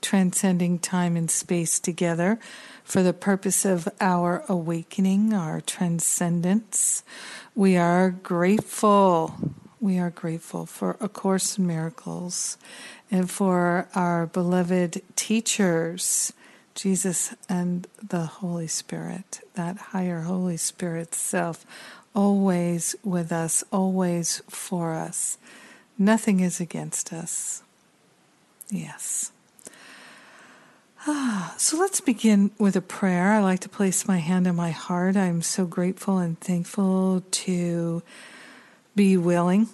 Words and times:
transcending 0.00 0.78
time 0.78 1.16
and 1.16 1.30
space 1.30 1.78
together 1.78 2.38
for 2.84 3.02
the 3.02 3.12
purpose 3.12 3.64
of 3.64 3.88
our 4.00 4.44
awakening, 4.48 5.32
our 5.32 5.60
transcendence. 5.60 7.02
We 7.54 7.76
are 7.76 8.10
grateful. 8.10 9.34
We 9.80 9.98
are 9.98 10.10
grateful 10.10 10.66
for 10.66 10.96
A 11.00 11.08
Course 11.08 11.58
in 11.58 11.66
Miracles 11.66 12.56
and 13.10 13.30
for 13.30 13.88
our 13.94 14.26
beloved 14.26 15.02
teachers, 15.16 16.32
Jesus 16.74 17.34
and 17.48 17.86
the 18.02 18.26
Holy 18.26 18.66
Spirit, 18.66 19.40
that 19.54 19.76
higher 19.76 20.22
Holy 20.22 20.56
Spirit 20.56 21.14
self, 21.14 21.64
always 22.14 22.96
with 23.04 23.32
us, 23.32 23.64
always 23.72 24.42
for 24.48 24.92
us. 24.92 25.38
Nothing 25.98 26.40
is 26.40 26.60
against 26.60 27.12
us. 27.12 27.62
Yes. 28.70 29.32
So 31.58 31.78
let's 31.78 32.00
begin 32.00 32.50
with 32.58 32.76
a 32.76 32.80
prayer. 32.80 33.32
I 33.32 33.40
like 33.40 33.60
to 33.60 33.68
place 33.68 34.06
my 34.06 34.18
hand 34.18 34.46
on 34.46 34.56
my 34.56 34.70
heart. 34.70 35.16
I'm 35.16 35.40
so 35.40 35.64
grateful 35.64 36.18
and 36.18 36.38
thankful 36.38 37.24
to 37.30 38.02
be 38.94 39.16
willing 39.16 39.68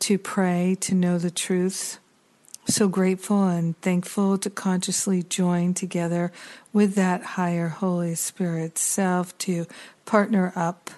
to 0.00 0.16
pray, 0.18 0.76
to 0.80 0.94
know 0.94 1.18
the 1.18 1.30
truth. 1.30 1.98
So 2.66 2.86
grateful 2.88 3.48
and 3.48 3.78
thankful 3.80 4.38
to 4.38 4.50
consciously 4.50 5.22
join 5.22 5.74
together 5.74 6.32
with 6.72 6.94
that 6.94 7.22
higher 7.22 7.68
Holy 7.68 8.14
Spirit 8.14 8.78
self 8.78 9.36
to 9.38 9.66
partner 10.04 10.52
up 10.54 10.90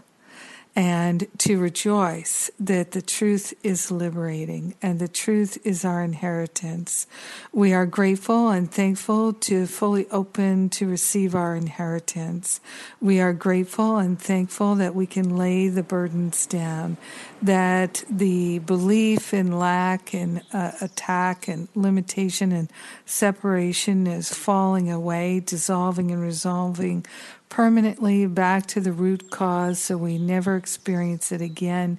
and 0.77 1.27
to 1.39 1.59
rejoice 1.59 2.51
that 2.61 2.93
the 2.93 3.03
truth 3.03 3.53
is 3.65 3.91
liberating 3.91 4.75
and 4.81 5.01
the 5.01 5.09
truth 5.09 5.59
is 5.65 5.85
our 5.85 6.03
inheritance. 6.03 7.09
We 7.53 7.73
are 7.73 7.87
grateful 7.87 8.51
and 8.51 8.71
thankful 8.71 9.33
to 9.33 9.67
fully 9.67 10.09
open 10.11 10.69
to 10.71 10.87
receive 10.87 11.35
our 11.35 11.57
inheritance. 11.57 12.61
We 13.01 13.21
are 13.21 13.33
grateful 13.33 13.97
and 13.97 14.21
thankful 14.21 14.77
that 14.77 14.95
we 14.95 15.07
can 15.07 15.37
lay 15.37 15.69
the 15.69 15.83
burdens 15.83 16.47
down, 16.47 16.99
that 17.43 18.05
the 18.09 18.61
belief 18.61 19.35
in 19.35 19.59
lack 19.59 20.15
and 20.15 20.43
uh, 20.53 20.73
attack 20.81 21.49
and 21.49 21.67
limitation 21.75 22.53
and 22.53 22.71
separation 23.05 24.07
is 24.07 24.33
falling 24.33 24.91
away, 24.91 25.41
dissolving 25.41 26.13
and 26.13 26.23
resolving 26.23 27.05
permanently 27.51 28.27
back 28.27 28.65
to 28.65 28.81
the 28.81 28.93
root 28.93 29.31
cause 29.31 29.79
so 29.79 29.97
we 29.99 30.17
never 30.17 30.57
experience 30.57 31.31
it 31.31 31.43
again. 31.43 31.99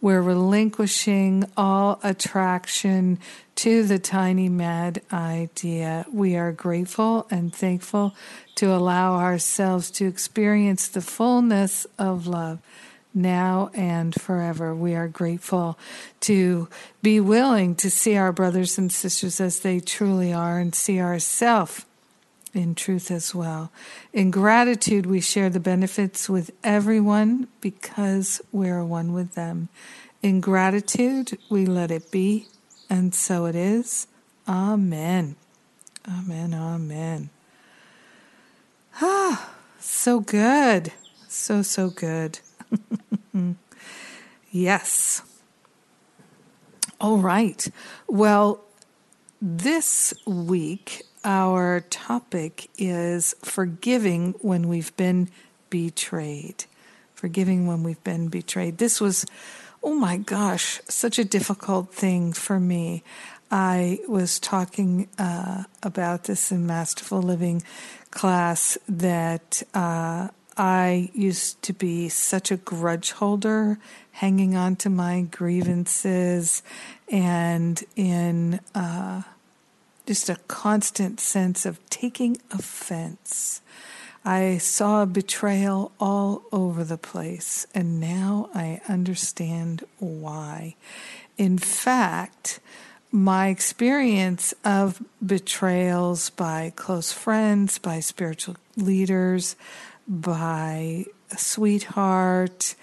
We're 0.00 0.22
relinquishing 0.22 1.44
all 1.56 1.98
attraction 2.04 3.18
to 3.56 3.82
the 3.82 3.98
tiny 3.98 4.48
mad 4.48 5.02
idea. 5.12 6.06
We 6.12 6.36
are 6.36 6.52
grateful 6.52 7.26
and 7.30 7.52
thankful 7.52 8.14
to 8.56 8.72
allow 8.72 9.16
ourselves 9.16 9.90
to 9.92 10.06
experience 10.06 10.86
the 10.86 11.00
fullness 11.00 11.86
of 11.98 12.26
love 12.26 12.60
now 13.12 13.70
and 13.74 14.14
forever. 14.14 14.74
We 14.74 14.94
are 14.94 15.08
grateful 15.08 15.78
to 16.20 16.68
be 17.02 17.18
willing 17.20 17.74
to 17.76 17.90
see 17.90 18.16
our 18.16 18.32
brothers 18.32 18.78
and 18.78 18.92
sisters 18.92 19.40
as 19.40 19.60
they 19.60 19.80
truly 19.80 20.32
are 20.32 20.58
and 20.58 20.74
see 20.74 21.00
ourselves 21.00 21.84
in 22.54 22.74
truth 22.74 23.10
as 23.10 23.34
well. 23.34 23.70
In 24.12 24.30
gratitude, 24.30 25.06
we 25.06 25.20
share 25.20 25.50
the 25.50 25.60
benefits 25.60 26.28
with 26.28 26.50
everyone 26.64 27.48
because 27.60 28.40
we're 28.52 28.84
one 28.84 29.12
with 29.12 29.34
them. 29.34 29.68
In 30.22 30.40
gratitude, 30.40 31.38
we 31.48 31.66
let 31.66 31.90
it 31.90 32.10
be, 32.10 32.46
and 32.88 33.14
so 33.14 33.46
it 33.46 33.54
is. 33.54 34.06
Amen. 34.48 35.36
Amen. 36.08 36.54
Amen. 36.54 37.30
Ah, 39.00 39.54
so 39.78 40.20
good. 40.20 40.92
So, 41.28 41.62
so 41.62 41.90
good. 41.90 42.40
yes. 44.50 45.22
All 47.00 47.18
right. 47.18 47.66
Well, 48.08 48.62
this 49.40 50.12
week 50.26 51.02
our 51.24 51.80
topic 51.90 52.70
is 52.78 53.34
forgiving 53.42 54.34
when 54.40 54.68
we've 54.68 54.96
been 54.96 55.28
betrayed. 55.68 56.64
Forgiving 57.14 57.66
when 57.66 57.82
we've 57.82 58.02
been 58.04 58.28
betrayed. 58.28 58.78
This 58.78 59.00
was, 59.00 59.26
oh 59.82 59.94
my 59.94 60.16
gosh, 60.16 60.80
such 60.88 61.18
a 61.18 61.24
difficult 61.24 61.92
thing 61.92 62.32
for 62.32 62.58
me. 62.58 63.02
I 63.50 63.98
was 64.08 64.38
talking 64.38 65.08
uh, 65.18 65.64
about 65.82 66.24
this 66.24 66.52
in 66.52 66.66
Masterful 66.66 67.20
Living 67.20 67.62
class 68.10 68.78
that 68.88 69.62
uh, 69.74 70.28
I 70.56 71.10
used 71.14 71.62
to 71.62 71.72
be 71.72 72.08
such 72.08 72.50
a 72.50 72.56
grudge 72.56 73.12
holder, 73.12 73.78
hanging 74.12 74.56
on 74.56 74.76
to 74.76 74.90
my 74.90 75.22
grievances, 75.22 76.62
and 77.08 77.82
in 77.96 78.60
uh, 78.74 79.22
just 80.06 80.28
a 80.28 80.36
constant 80.48 81.20
sense 81.20 81.66
of 81.66 81.78
taking 81.90 82.38
offense. 82.50 83.60
I 84.24 84.58
saw 84.58 85.06
betrayal 85.06 85.92
all 85.98 86.42
over 86.52 86.84
the 86.84 86.98
place, 86.98 87.66
and 87.74 88.00
now 88.00 88.50
I 88.54 88.80
understand 88.88 89.84
why. 89.98 90.76
In 91.38 91.56
fact, 91.56 92.60
my 93.10 93.48
experience 93.48 94.52
of 94.64 95.02
betrayals 95.24 96.30
by 96.30 96.72
close 96.76 97.12
friends, 97.12 97.78
by 97.78 98.00
spiritual 98.00 98.56
leaders, 98.76 99.56
by 100.06 101.06
a 101.30 101.38
sweetheart, 101.38 102.74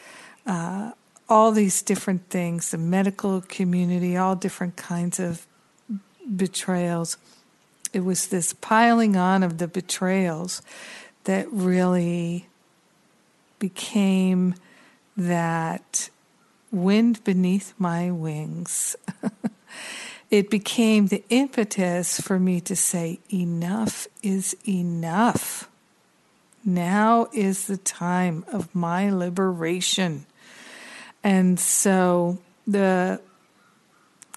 uh, 0.45 0.91
all 1.29 1.51
these 1.51 1.81
different 1.81 2.29
things, 2.29 2.72
the 2.72 2.77
medical 2.77 3.41
community, 3.41 4.17
all 4.17 4.35
different 4.35 4.75
kinds 4.75 5.19
of 5.19 5.45
betrayals. 6.35 7.17
It 7.93 8.01
was 8.01 8.27
this 8.27 8.53
piling 8.53 9.15
on 9.15 9.43
of 9.43 9.57
the 9.57 9.67
betrayals 9.67 10.61
that 11.23 11.51
really 11.51 12.47
became 13.59 14.55
that 15.15 16.09
wind 16.71 17.23
beneath 17.23 17.73
my 17.77 18.11
wings. 18.11 18.95
it 20.29 20.49
became 20.49 21.07
the 21.07 21.23
impetus 21.29 22.19
for 22.19 22.39
me 22.39 22.61
to 22.61 22.75
say, 22.75 23.19
enough 23.33 24.07
is 24.21 24.55
enough. 24.67 25.69
Now 26.63 27.29
is 27.33 27.67
the 27.67 27.77
time 27.77 28.44
of 28.51 28.73
my 28.75 29.09
liberation. 29.09 30.25
And 31.23 31.59
so 31.59 32.39
the 32.65 33.21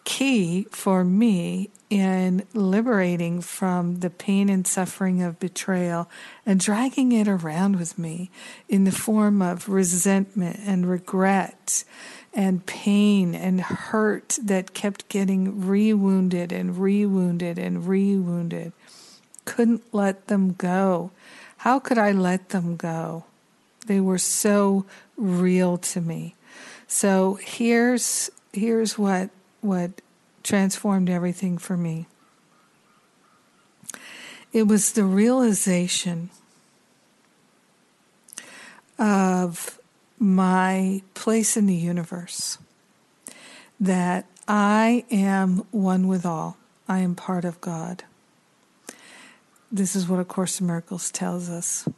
key 0.04 0.66
for 0.70 1.04
me 1.04 1.70
in 1.90 2.46
liberating 2.54 3.40
from 3.40 3.96
the 3.96 4.08
pain 4.08 4.48
and 4.48 4.64
suffering 4.64 5.22
of 5.22 5.40
betrayal 5.40 6.08
and 6.46 6.60
dragging 6.60 7.10
it 7.10 7.26
around 7.26 7.76
with 7.76 7.98
me 7.98 8.30
in 8.68 8.84
the 8.84 8.92
form 8.92 9.42
of 9.42 9.68
resentment 9.68 10.60
and 10.64 10.88
regret 10.88 11.82
and 12.32 12.64
pain 12.64 13.34
and 13.34 13.60
hurt 13.60 14.38
that 14.40 14.72
kept 14.72 15.08
getting 15.08 15.66
rewounded 15.66 16.52
and 16.52 16.78
rewounded 16.78 17.58
and 17.58 17.88
rewounded. 17.88 18.72
Couldn't 19.44 19.82
let 19.92 20.28
them 20.28 20.52
go. 20.52 21.10
How 21.58 21.80
could 21.80 21.98
I 21.98 22.12
let 22.12 22.50
them 22.50 22.76
go? 22.76 23.24
They 23.86 24.00
were 24.00 24.18
so 24.18 24.86
real 25.16 25.76
to 25.78 26.00
me. 26.00 26.36
So 26.86 27.38
here's 27.42 28.30
here's 28.52 28.96
what 28.96 29.30
what 29.60 29.90
transformed 30.42 31.10
everything 31.10 31.58
for 31.58 31.76
me. 31.76 32.06
It 34.52 34.64
was 34.64 34.92
the 34.92 35.04
realization 35.04 36.30
of 38.98 39.78
my 40.18 41.02
place 41.14 41.56
in 41.56 41.66
the 41.66 41.74
universe 41.74 42.58
that 43.78 44.26
I 44.46 45.04
am 45.10 45.64
one 45.70 46.08
with 46.08 46.26
all. 46.26 46.56
I 46.88 46.98
am 46.98 47.14
part 47.14 47.44
of 47.44 47.60
God. 47.60 48.04
this 49.72 49.94
is 49.94 50.08
what 50.08 50.18
A 50.20 50.24
Course 50.24 50.60
in 50.60 50.66
Miracles 50.66 51.10
tells 51.10 51.48
us. 51.48 51.88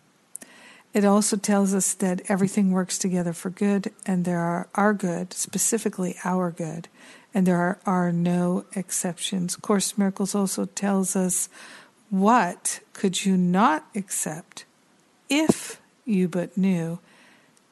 It 0.93 1.05
also 1.07 1.37
tells 1.37 1.73
us 1.73 1.95
that 1.95 2.21
everything 2.29 2.71
works 2.71 2.99
together 2.99 3.33
for 3.33 3.49
good, 3.49 3.93
and 4.05 4.25
there 4.25 4.41
are 4.41 4.69
our 4.75 4.93
good, 4.93 5.33
specifically 5.33 6.17
our 6.25 6.51
good, 6.51 6.89
and 7.35 7.47
there 7.47 7.59
are, 7.59 7.79
are 7.87 8.13
no 8.13 8.65
exceptions. 8.75 9.57
Course 9.57 9.97
Miracles 9.97 10.35
also 10.35 10.67
tells 10.67 11.17
us 11.17 11.49
what 12.11 12.81
could 12.93 13.25
you 13.25 13.37
not 13.37 13.87
accept 13.95 14.65
if 15.29 15.81
you 16.05 16.29
but 16.29 16.57
knew 16.57 16.99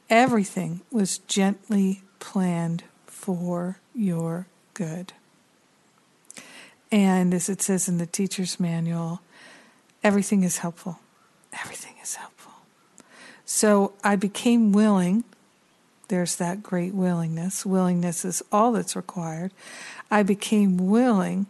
everything 0.09 0.81
was 0.91 1.19
gently 1.19 2.01
planned 2.19 2.83
for 3.05 3.79
your 3.93 4.47
good. 4.73 5.13
And 6.91 7.33
as 7.33 7.47
it 7.49 7.61
says 7.61 7.87
in 7.87 7.97
the 7.97 8.05
teacher's 8.05 8.59
manual, 8.59 9.21
everything 10.03 10.43
is 10.43 10.57
helpful. 10.57 10.99
Everything 11.53 11.93
is 12.01 12.15
helpful. 12.15 12.51
So 13.45 13.93
I 14.03 14.15
became 14.15 14.71
willing. 14.71 15.23
There's 16.11 16.35
that 16.35 16.61
great 16.61 16.93
willingness. 16.93 17.65
Willingness 17.65 18.25
is 18.25 18.43
all 18.51 18.73
that's 18.73 18.97
required. 18.97 19.53
I 20.11 20.23
became 20.23 20.75
willing 20.75 21.45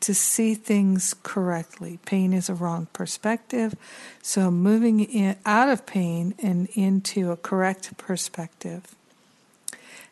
to 0.00 0.12
see 0.12 0.54
things 0.54 1.14
correctly. 1.22 1.98
Pain 2.04 2.34
is 2.34 2.50
a 2.50 2.54
wrong 2.54 2.88
perspective. 2.92 3.74
So 4.20 4.50
moving 4.50 5.00
in, 5.00 5.36
out 5.46 5.70
of 5.70 5.86
pain 5.86 6.34
and 6.42 6.68
into 6.74 7.30
a 7.30 7.38
correct 7.38 7.96
perspective. 7.96 8.94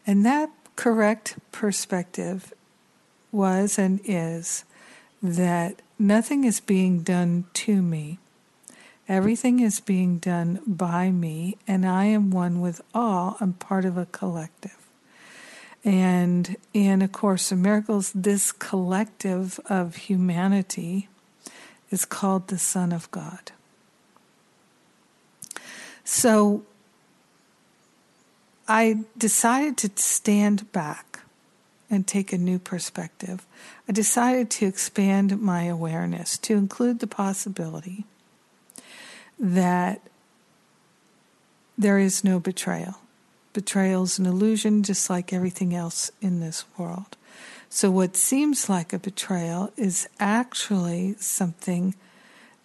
And 0.07 0.25
that 0.25 0.49
correct 0.77 1.37
perspective 1.53 2.55
was 3.31 3.79
and 3.79 4.01
is 4.07 4.65
that 5.23 5.83
nothing 5.99 6.45
is 6.45 6.59
being 6.59 7.03
done 7.03 7.45
to 7.53 7.83
me. 7.83 8.19
Everything 9.09 9.61
is 9.61 9.81
being 9.81 10.19
done 10.19 10.61
by 10.67 11.11
me, 11.11 11.57
and 11.67 11.85
I 11.85 12.05
am 12.05 12.31
one 12.31 12.61
with 12.61 12.81
all. 12.95 13.37
I'm 13.41 13.55
part 13.55 13.85
of 13.85 13.97
a 13.97 14.07
collective. 14.07 14.77
And 15.85 16.57
in 16.75 17.03
A 17.03 17.09
Course 17.09 17.51
in 17.51 17.63
Miracles, 17.63 18.13
this 18.15 18.53
collective 18.53 19.59
of 19.67 19.97
humanity 19.97 21.09
is 21.91 22.05
called 22.05 22.49
the 22.49 22.59
Son 22.59 22.93
of 22.93 23.11
God. 23.11 23.53
So 26.05 26.63
I 28.69 29.01
decided 29.17 29.77
to 29.79 29.91
stand 29.97 30.71
back 30.71 31.21
and 31.91 32.07
take 32.07 32.33
a 32.33 32.39
new 32.39 32.59
perspective. 32.59 33.45
I 33.89 33.93
decided 33.93 34.51
to 34.51 34.67
expand 34.67 35.41
my 35.41 35.65
awareness 35.65 36.39
to 36.39 36.55
include 36.55 37.01
the 37.01 37.07
possibility 37.07 38.05
that 39.41 40.03
there 41.79 41.99
is 41.99 42.23
no 42.23 42.39
betrayal. 42.39 42.97
Betrayal 43.55 44.05
is 44.05 44.19
an 44.19 44.27
illusion, 44.27 44.83
just 44.83 45.09
like 45.09 45.33
everything 45.33 45.75
else 45.75 46.11
in 46.21 46.41
this 46.41 46.65
world. 46.77 47.17
So, 47.71 47.91
what 47.91 48.17
seems 48.17 48.69
like 48.69 48.93
a 48.93 48.99
betrayal 48.99 49.73
is 49.77 50.09
actually 50.19 51.15
something 51.19 51.95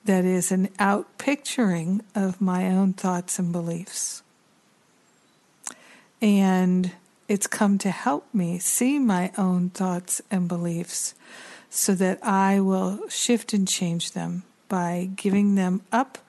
that 0.03 0.25
is 0.25 0.51
an 0.51 0.67
outpicturing 0.79 2.01
of 2.13 2.41
my 2.41 2.67
own 2.67 2.93
thoughts 2.93 3.39
and 3.39 3.51
beliefs. 3.51 4.21
And 6.21 6.91
it's 7.27 7.47
come 7.47 7.77
to 7.79 7.89
help 7.89 8.31
me 8.33 8.59
see 8.59 8.99
my 8.99 9.31
own 9.37 9.69
thoughts 9.69 10.21
and 10.29 10.47
beliefs 10.47 11.15
so 11.69 11.95
that 11.95 12.19
I 12.23 12.59
will 12.59 13.07
shift 13.09 13.53
and 13.53 13.67
change 13.67 14.11
them 14.11 14.43
by 14.69 15.09
giving 15.15 15.55
them 15.55 15.81
up 15.91 16.19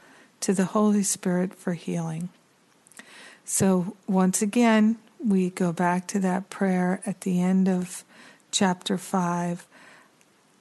to 0.40 0.52
the 0.52 0.66
Holy 0.66 1.02
Spirit 1.02 1.54
for 1.54 1.74
healing. 1.74 2.28
So, 3.44 3.96
once 4.06 4.42
again, 4.42 4.96
we 5.24 5.50
go 5.50 5.72
back 5.72 6.06
to 6.08 6.18
that 6.20 6.50
prayer 6.50 7.00
at 7.06 7.22
the 7.22 7.40
end 7.40 7.68
of 7.68 8.04
chapter 8.50 8.98
5. 8.98 9.66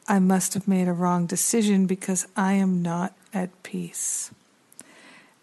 I 0.07 0.19
must 0.19 0.53
have 0.53 0.67
made 0.67 0.87
a 0.87 0.93
wrong 0.93 1.25
decision 1.25 1.87
because 1.87 2.27
I 2.35 2.53
am 2.53 2.81
not 2.81 3.13
at 3.33 3.63
peace. 3.63 4.31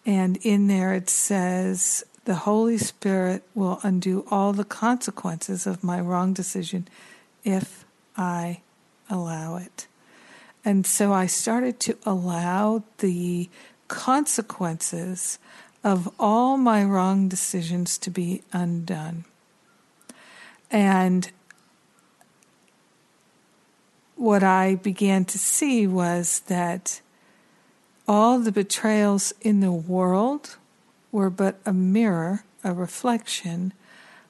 And 0.05 0.37
in 0.37 0.67
there 0.67 0.93
it 0.93 1.09
says, 1.09 2.05
the 2.25 2.35
Holy 2.35 2.77
Spirit 2.77 3.43
will 3.53 3.79
undo 3.83 4.25
all 4.31 4.53
the 4.53 4.63
consequences 4.63 5.67
of 5.67 5.83
my 5.83 5.99
wrong 5.99 6.33
decision 6.33 6.87
if 7.43 7.85
I 8.15 8.61
allow 9.09 9.57
it. 9.57 9.87
And 10.63 10.85
so 10.85 11.11
I 11.11 11.25
started 11.25 11.79
to 11.81 11.97
allow 12.05 12.83
the 12.99 13.49
consequences 13.87 15.39
of 15.83 16.09
all 16.19 16.57
my 16.57 16.83
wrong 16.83 17.27
decisions 17.27 17.97
to 17.99 18.09
be 18.09 18.41
undone. 18.53 19.25
And 20.71 21.29
what 24.15 24.43
I 24.43 24.75
began 24.75 25.25
to 25.25 25.37
see 25.37 25.85
was 25.85 26.39
that 26.47 27.01
all 28.07 28.39
the 28.39 28.51
betrayals 28.51 29.33
in 29.41 29.59
the 29.59 29.71
world 29.71 30.57
were 31.11 31.29
but 31.29 31.59
a 31.65 31.73
mirror, 31.73 32.43
a 32.63 32.73
reflection 32.73 33.73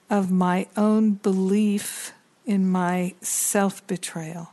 of 0.10 0.32
my 0.32 0.68
own 0.76 1.14
belief 1.14 2.14
in 2.46 2.68
my 2.68 3.14
self 3.22 3.86
betrayal. 3.88 4.53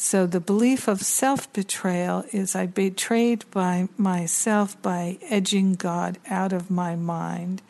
So 0.00 0.28
the 0.28 0.38
belief 0.38 0.86
of 0.86 1.02
self 1.02 1.52
betrayal 1.52 2.24
is 2.30 2.54
I 2.54 2.66
betrayed 2.66 3.44
by 3.50 3.88
myself 3.96 4.80
by 4.80 5.18
edging 5.28 5.74
God 5.74 6.18
out 6.30 6.52
of 6.52 6.70
my 6.70 6.94
mind 6.94 7.62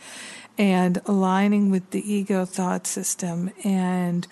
and 0.58 1.00
aligning 1.06 1.70
with 1.70 1.90
the 1.90 2.12
ego 2.12 2.44
thought 2.44 2.86
system 2.86 3.50
and 3.64 4.28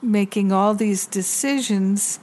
making 0.00 0.50
all 0.50 0.72
these 0.72 1.06
decisions 1.06 2.18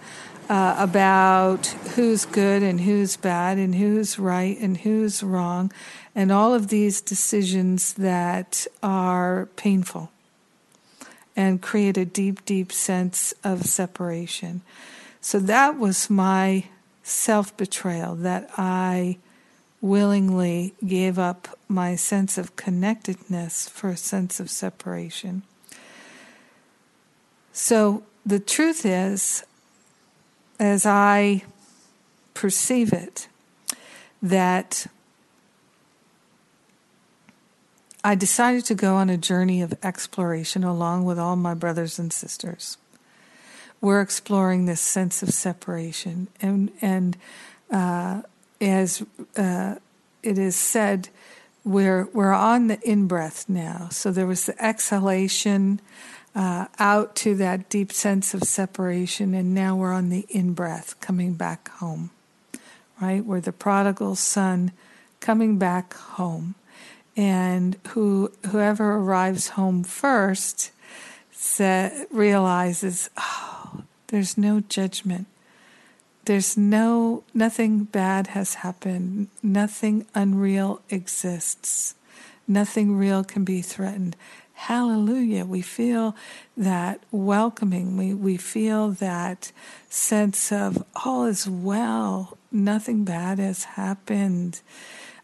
uh, 0.50 0.76
about 0.80 1.68
who's 1.94 2.26
good 2.26 2.64
and 2.64 2.82
who's 2.82 3.18
bad 3.18 3.60
and 3.60 3.76
who's 3.76 4.18
right 4.18 4.58
and 4.60 4.78
who's 4.78 5.22
wrong, 5.22 5.72
and 6.16 6.32
all 6.32 6.56
of 6.56 6.70
these 6.70 7.02
decisions 7.02 7.94
that 7.94 8.66
are 8.82 9.48
painful 9.58 10.12
and 11.38 11.62
create 11.62 11.98
a 11.98 12.04
deep, 12.04 12.44
deep 12.46 12.72
sense 12.74 13.34
of 13.44 13.64
separation. 13.64 14.62
So 15.22 15.40
that 15.40 15.78
was 15.78 16.10
my 16.10 16.66
self 17.04 17.56
betrayal 17.56 18.16
that 18.16 18.50
I 18.58 19.20
willingly 19.80 20.74
gave 20.86 21.20
up 21.20 21.48
my 21.70 21.96
sense 21.96 22.40
of 22.40 22.56
connectedness 22.56 23.70
for 23.70 23.90
a 23.90 23.98
sense 23.98 24.40
of 24.40 24.50
separation. 24.50 25.44
So 27.54 28.04
the 28.26 28.40
truth 28.40 28.86
is, 28.86 29.46
as 30.60 30.86
I 30.88 31.44
perceive 32.34 32.92
it, 32.92 33.28
that 34.22 34.88
I 38.08 38.16
decided 38.16 38.64
to 38.68 38.74
go 38.74 38.96
on 38.96 39.10
a 39.10 39.18
journey 39.18 39.62
of 39.62 39.74
exploration 39.84 40.64
along 40.64 41.04
with 41.04 41.20
all 41.20 41.36
my 41.36 41.54
brothers 41.54 42.00
and 42.00 42.14
sisters. 42.14 42.78
We're 43.82 44.00
exploring 44.00 44.66
this 44.66 44.80
sense 44.80 45.22
of 45.22 45.32
separation, 45.32 46.30
and 46.42 46.72
and 46.80 47.18
uh, 47.70 48.22
as 48.62 49.04
uh, 49.36 49.76
it 50.24 50.38
is 50.38 50.56
said, 50.56 51.10
we're 51.66 52.06
we're 52.14 52.32
on 52.32 52.68
the 52.68 52.80
in 52.80 53.08
breath 53.08 53.50
now. 53.50 53.90
So 53.92 54.10
there 54.12 54.26
was 54.26 54.46
the 54.46 54.56
exhalation 54.66 55.82
uh, 56.34 56.68
out 56.80 57.14
to 57.18 57.36
that 57.36 57.68
deep 57.68 57.92
sense 57.92 58.34
of 58.34 58.44
separation, 58.44 59.34
and 59.34 59.54
now 59.54 59.76
we're 59.76 59.92
on 59.92 60.08
the 60.08 60.26
in 60.30 60.54
breath, 60.54 60.98
coming 61.02 61.34
back 61.34 61.68
home, 61.72 62.12
right? 63.02 63.26
We're 63.26 63.42
the 63.42 63.52
prodigal 63.52 64.16
son 64.16 64.72
coming 65.20 65.58
back 65.58 65.94
home, 65.94 66.56
and 67.18 67.76
who 67.90 68.32
whoever 68.52 68.94
arrives 68.96 69.50
home 69.50 69.84
first 69.84 70.72
realizes, 72.12 73.10
oh, 73.18 73.82
there's 74.08 74.38
no 74.38 74.60
judgment. 74.60 75.26
There's 76.26 76.56
no 76.56 77.24
nothing 77.34 77.86
bad 77.86 78.28
has 78.28 78.56
happened. 78.56 79.30
Nothing 79.42 80.06
unreal 80.14 80.82
exists. 80.90 81.96
Nothing 82.48 82.96
real 82.96 83.24
can 83.24 83.44
be 83.44 83.62
threatened 83.62 84.16
hallelujah. 84.58 85.46
We 85.46 85.62
feel 85.62 86.16
that 86.58 87.00
welcoming. 87.12 87.96
We, 87.96 88.14
we 88.16 88.38
feel 88.38 88.90
that 88.94 89.52
sense 89.88 90.52
of 90.52 90.84
all 91.06 91.26
is 91.26 91.48
well, 91.48 92.38
nothing 92.52 93.04
bad 93.04 93.38
has 93.38 93.64
happened. 93.64 94.62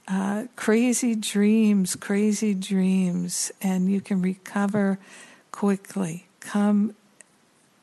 Uh, 0.08 0.46
crazy 0.56 1.16
dreams, 1.16 1.96
crazy 1.96 2.54
dreams, 2.54 3.52
and 3.62 3.92
you 3.92 4.02
can 4.02 4.22
recover 4.22 5.00
quickly. 5.52 6.28
Come, 6.42 6.94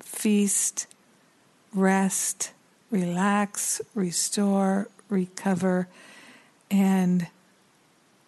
feast, 0.00 0.86
rest, 1.74 2.52
relax, 2.90 3.80
restore, 3.94 4.88
recover, 5.08 5.88
and 6.70 7.28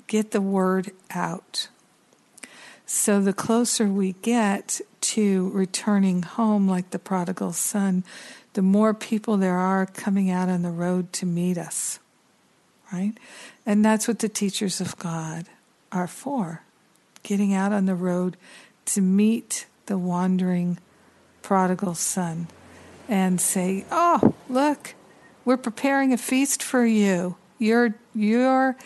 get 0.07 0.31
the 0.31 0.41
word 0.41 0.93
out. 1.11 1.69
So 2.87 3.21
the 3.21 3.33
closer 3.33 3.87
we 3.87 4.13
get 4.23 4.81
to 5.01 5.51
returning 5.51 6.23
home, 6.23 6.69
like 6.69 6.91
the 6.91 6.99
prodigal 6.99 7.53
son, 7.53 8.05
the 8.55 8.63
more 8.63 8.93
people 8.93 9.37
there 9.37 9.59
are 9.59 9.87
coming 9.87 10.31
out 10.31 10.49
on 10.49 10.63
the 10.63 10.71
road 10.71 11.13
to 11.15 11.27
meet 11.27 11.57
us, 11.57 11.99
right? 12.93 13.15
And 13.65 13.85
that's 13.85 14.09
what 14.09 14.19
the 14.19 14.29
teachers 14.29 14.81
of 14.81 14.99
God 14.99 15.47
are 15.91 16.09
for 16.09 16.63
getting 17.23 17.55
out 17.55 17.73
on 17.73 17.87
the 17.87 17.95
road 17.95 18.37
to 18.85 19.01
meet 19.01 19.67
the 19.87 19.97
wandering 19.97 20.79
prodigal 21.43 21.95
son 21.95 22.49
and 23.09 23.41
say, 23.41 23.85
"Oh, 23.91 24.35
look, 24.49 24.95
we're 25.45 25.57
preparing 25.57 26.13
a 26.13 26.19
feast 26.19 26.63
for 26.63 26.85
you. 26.85 27.37
You're 27.59 27.95
you're 28.15 28.77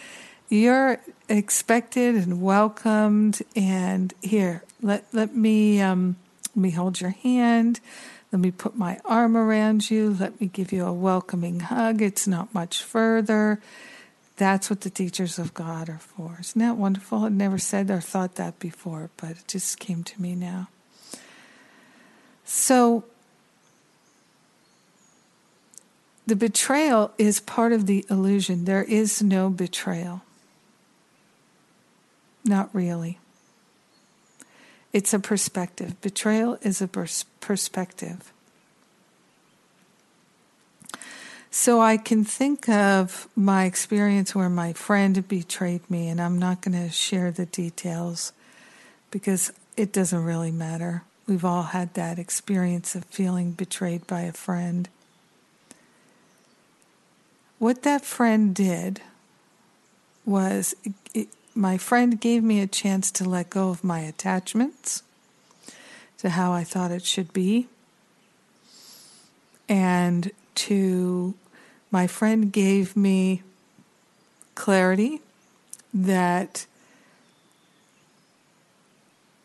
you're 0.49 1.01
expected 1.29 2.15
and 2.15 2.41
welcomed 2.41 3.43
and 3.55 4.13
here, 4.23 4.63
let 4.83 5.05
let 5.13 5.35
me 5.35 5.81
um, 5.81 6.17
let 6.55 6.57
me 6.57 6.71
hold 6.71 7.01
your 7.01 7.11
hand. 7.11 7.81
Let 8.33 8.41
me 8.41 8.51
put 8.51 8.77
my 8.77 8.99
arm 9.05 9.37
around 9.37 9.91
you. 9.91 10.17
Let 10.19 10.41
me 10.41 10.49
give 10.49 10.73
you 10.73 10.85
a 10.85 10.93
welcoming 10.93 11.61
hug. 11.61 12.03
It's 12.03 12.27
not 12.27 12.53
much 12.53 12.83
further. 12.83 13.61
That's 14.37 14.69
what 14.69 14.83
the 14.83 14.91
teachers 14.91 15.39
of 15.39 15.55
God 15.55 15.89
are 15.89 15.99
for. 15.99 16.39
Isn't 16.41 16.61
that 16.61 16.77
wonderful? 16.77 17.25
I'd 17.25 17.33
never 17.33 17.59
said 17.59 17.91
or 17.91 18.01
thought 18.01 18.35
that 18.35 18.59
before, 18.59 19.11
but 19.17 19.31
it 19.31 19.49
just 19.49 19.79
came 19.79 20.05
to 20.05 20.21
me 20.21 20.35
now. 20.35 20.69
So, 22.45 23.05
the 26.27 26.37
betrayal 26.37 27.13
is 27.17 27.41
part 27.41 27.73
of 27.73 27.87
the 27.87 28.05
illusion. 28.11 28.67
There 28.67 28.83
is 28.83 29.23
no 29.23 29.49
betrayal. 29.49 30.23
Not 32.45 32.69
really. 32.75 33.19
It's 34.93 35.15
a 35.15 35.19
perspective. 35.19 36.01
Betrayal 36.01 36.59
is 36.63 36.83
a 36.83 36.89
pers- 36.89 37.25
perspective. 37.41 38.33
So 41.59 41.81
I 41.81 41.97
can 41.97 42.23
think 42.23 42.69
of 42.69 43.29
my 43.35 43.65
experience 43.65 44.35
where 44.35 44.51
my 44.51 44.75
friend 44.75 45.27
betrayed 45.27 45.91
me, 45.91 46.07
and 46.09 46.21
I'm 46.21 46.39
not 46.39 46.61
going 46.61 46.79
to 46.81 46.93
share 46.93 47.31
the 47.31 47.47
details 47.47 48.35
because 49.11 49.53
it 49.75 49.91
doesn't 49.91 50.23
really 50.23 50.53
matter. 50.53 51.03
We've 51.27 51.47
all 51.47 51.63
had 51.63 51.95
that 51.95 52.19
experience 52.19 52.95
of 52.95 53.07
feeling 53.07 53.53
betrayed 53.53 54.07
by 54.07 54.21
a 54.21 54.33
friend. 54.33 54.91
What 57.59 57.85
that 57.85 58.05
friend 58.05 58.55
did 58.55 59.01
was 60.27 60.75
it, 61.15 61.29
my 61.55 61.79
friend 61.79 62.21
gave 62.21 62.45
me 62.45 62.61
a 62.61 62.67
chance 62.67 63.11
to 63.13 63.25
let 63.27 63.49
go 63.49 63.71
of 63.71 63.83
my 63.83 64.01
attachments 64.01 65.03
to 66.19 66.29
how 66.29 66.53
I 66.53 66.65
thought 66.65 66.91
it 66.91 67.07
should 67.07 67.33
be 67.33 67.67
and 69.71 70.31
to 70.57 71.35
my 71.91 72.07
friend 72.07 72.53
gave 72.53 72.97
me 72.97 73.43
clarity 74.55 75.21
that 75.93 76.67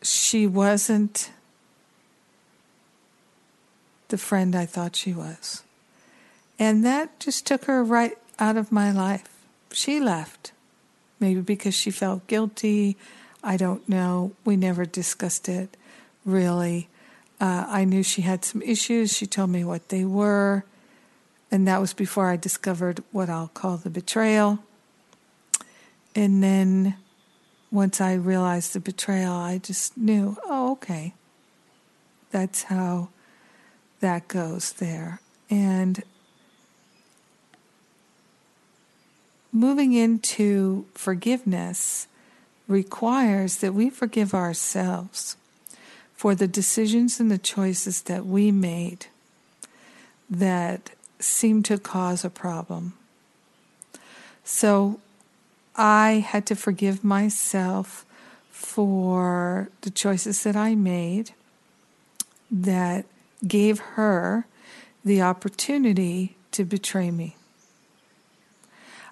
she 0.02 0.46
wasn't 0.46 1.30
the 4.08 4.18
friend 4.18 4.54
I 4.54 4.66
thought 4.66 4.96
she 4.96 5.12
was. 5.12 5.62
And 6.58 6.84
that 6.84 7.18
just 7.18 7.46
took 7.46 7.64
her 7.64 7.82
right 7.82 8.16
out 8.38 8.56
of 8.56 8.70
my 8.70 8.92
life. 8.92 9.28
She 9.72 10.00
left. 10.00 10.52
Maybe 11.18 11.40
because 11.40 11.74
she 11.74 11.90
felt 11.90 12.26
guilty. 12.26 12.96
I 13.42 13.56
don't 13.56 13.88
know. 13.88 14.32
We 14.44 14.56
never 14.56 14.84
discussed 14.84 15.48
it 15.48 15.76
really. 16.24 16.88
Uh, 17.40 17.66
I 17.68 17.84
knew 17.84 18.02
she 18.02 18.22
had 18.22 18.44
some 18.44 18.62
issues. 18.62 19.16
She 19.16 19.26
told 19.26 19.50
me 19.50 19.64
what 19.64 19.88
they 19.88 20.04
were. 20.04 20.64
And 21.52 21.68
that 21.68 21.82
was 21.82 21.92
before 21.92 22.30
I 22.30 22.36
discovered 22.36 23.04
what 23.12 23.28
I'll 23.28 23.48
call 23.48 23.76
the 23.76 23.90
betrayal. 23.90 24.60
And 26.14 26.42
then 26.42 26.96
once 27.70 28.00
I 28.00 28.14
realized 28.14 28.72
the 28.72 28.80
betrayal, 28.80 29.34
I 29.34 29.58
just 29.58 29.98
knew, 29.98 30.38
oh, 30.46 30.72
okay. 30.72 31.12
That's 32.30 32.64
how 32.64 33.10
that 34.00 34.28
goes 34.28 34.72
there. 34.72 35.20
And 35.50 36.02
moving 39.52 39.92
into 39.92 40.86
forgiveness 40.94 42.06
requires 42.66 43.58
that 43.58 43.74
we 43.74 43.90
forgive 43.90 44.32
ourselves 44.32 45.36
for 46.14 46.34
the 46.34 46.48
decisions 46.48 47.20
and 47.20 47.30
the 47.30 47.36
choices 47.36 48.02
that 48.02 48.24
we 48.24 48.50
made 48.50 49.06
that 50.30 50.92
seemed 51.22 51.64
to 51.66 51.78
cause 51.78 52.24
a 52.24 52.30
problem. 52.30 52.94
So 54.44 55.00
I 55.76 56.24
had 56.26 56.46
to 56.46 56.56
forgive 56.56 57.04
myself 57.04 58.04
for 58.50 59.68
the 59.82 59.90
choices 59.90 60.42
that 60.42 60.56
I 60.56 60.74
made 60.74 61.32
that 62.50 63.06
gave 63.46 63.78
her 63.96 64.46
the 65.04 65.22
opportunity 65.22 66.36
to 66.52 66.64
betray 66.64 67.10
me. 67.10 67.36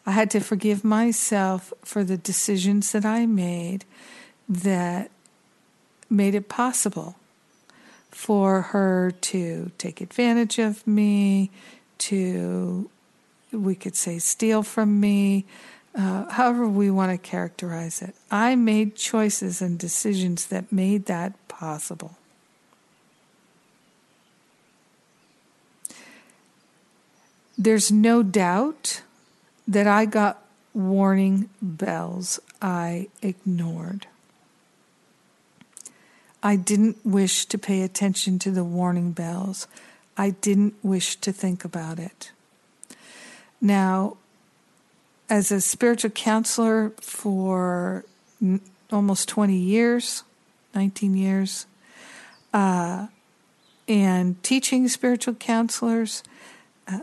I 0.07 0.13
had 0.13 0.31
to 0.31 0.41
forgive 0.41 0.85
myself 0.85 1.73
for 1.85 2.05
the 2.05 2.17
decisions 2.17 2.93
that 2.93 3.05
I 3.05 3.27
made 3.27 3.85
that 4.49 5.11
made 6.09 6.35
it 6.35 6.49
possible 6.49 7.17
for 8.11 8.63
her 8.63 9.13
to 9.21 9.71
take 9.79 10.01
advantage 10.01 10.59
of 10.59 10.87
me, 10.87 11.51
to, 12.01 12.91
we 13.53 13.75
could 13.75 13.97
say, 13.97 14.19
steal 14.19 14.63
from 14.63 15.01
me, 15.01 15.45
uh, 15.95 16.31
however 16.31 16.69
we 16.69 16.91
want 16.91 17.11
to 17.11 17.19
characterize 17.19 18.03
it. 18.03 18.15
I 18.31 18.55
made 18.57 18.97
choices 18.97 19.61
and 19.61 19.79
decisions 19.79 20.47
that 20.47 20.73
made 20.73 21.07
that 21.07 21.35
possible. 21.49 22.17
There's 27.59 27.93
no 27.93 28.23
doubt 28.23 29.03
that 29.69 29.87
I 29.87 30.07
got 30.07 30.43
warning 30.73 31.51
bells 31.61 32.41
I 32.63 33.09
ignored. 33.21 34.07
I 36.43 36.57
didn't 36.57 36.97
wish 37.05 37.45
to 37.47 37.59
pay 37.59 37.83
attention 37.83 38.39
to 38.41 38.51
the 38.51 38.65
warning 38.65 39.13
bells. 39.13 39.67
I 40.21 40.31
didn't 40.43 40.75
wish 40.83 41.17
to 41.17 41.33
think 41.33 41.65
about 41.65 41.99
it. 41.99 42.33
Now, 43.59 44.19
as 45.31 45.51
a 45.51 45.63
spiritual 45.63 46.11
counselor 46.11 46.91
for 47.01 48.05
n- 48.43 48.61
almost 48.93 49.31
20 49.31 49.57
years, 49.57 50.23
19 50.75 51.17
years, 51.17 51.65
uh, 52.53 53.07
and 53.89 54.43
teaching 54.43 54.89
spiritual 54.89 55.33
counselors, 55.37 56.23
uh, 56.87 56.99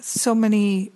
so 0.00 0.34
many, 0.34 0.90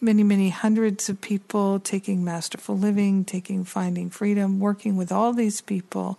many, 0.00 0.24
many 0.24 0.48
hundreds 0.48 1.08
of 1.08 1.20
people 1.20 1.78
taking 1.78 2.24
masterful 2.24 2.76
living, 2.76 3.24
taking 3.24 3.62
finding 3.62 4.10
freedom, 4.10 4.58
working 4.58 4.96
with 4.96 5.12
all 5.12 5.32
these 5.32 5.60
people 5.60 6.18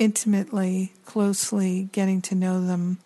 intimately, 0.00 0.92
closely, 1.04 1.88
getting 1.92 2.20
to 2.20 2.34
know 2.34 2.60
them 2.60 2.98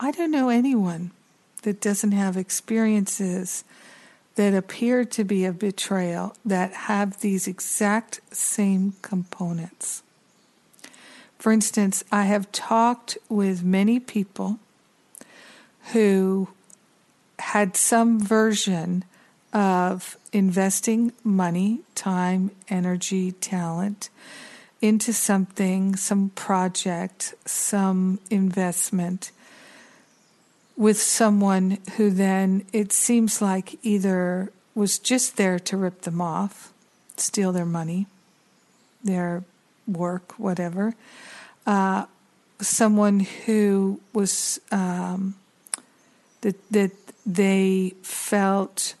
I 0.00 0.12
don't 0.12 0.30
know 0.30 0.48
anyone 0.48 1.10
that 1.62 1.80
doesn't 1.80 2.12
have 2.12 2.36
experiences 2.36 3.64
that 4.36 4.54
appear 4.54 5.04
to 5.04 5.24
be 5.24 5.44
a 5.44 5.52
betrayal 5.52 6.36
that 6.44 6.72
have 6.72 7.20
these 7.20 7.48
exact 7.48 8.20
same 8.30 8.94
components. 9.02 10.04
For 11.38 11.50
instance, 11.50 12.04
I 12.12 12.24
have 12.24 12.52
talked 12.52 13.18
with 13.28 13.64
many 13.64 13.98
people 13.98 14.60
who 15.92 16.48
had 17.40 17.76
some 17.76 18.20
version 18.20 19.04
of 19.52 20.16
investing 20.32 21.12
money, 21.24 21.80
time, 21.96 22.52
energy, 22.68 23.32
talent 23.32 24.10
into 24.80 25.12
something, 25.12 25.96
some 25.96 26.30
project, 26.30 27.34
some 27.44 28.20
investment 28.30 29.32
with 30.78 31.02
someone 31.02 31.76
who 31.96 32.08
then 32.08 32.64
it 32.72 32.92
seems 32.92 33.42
like 33.42 33.76
either 33.82 34.52
was 34.76 35.00
just 35.00 35.36
there 35.36 35.58
to 35.58 35.76
rip 35.76 36.02
them 36.02 36.20
off, 36.20 36.72
steal 37.16 37.50
their 37.50 37.66
money, 37.66 38.06
their 39.02 39.42
work, 39.88 40.38
whatever, 40.38 40.94
uh, 41.66 42.06
someone 42.60 43.20
who 43.44 44.00
was 44.12 44.60
um, 44.70 45.34
that 46.42 46.56
that 46.70 46.92
they 47.26 47.92
felt 48.02 48.94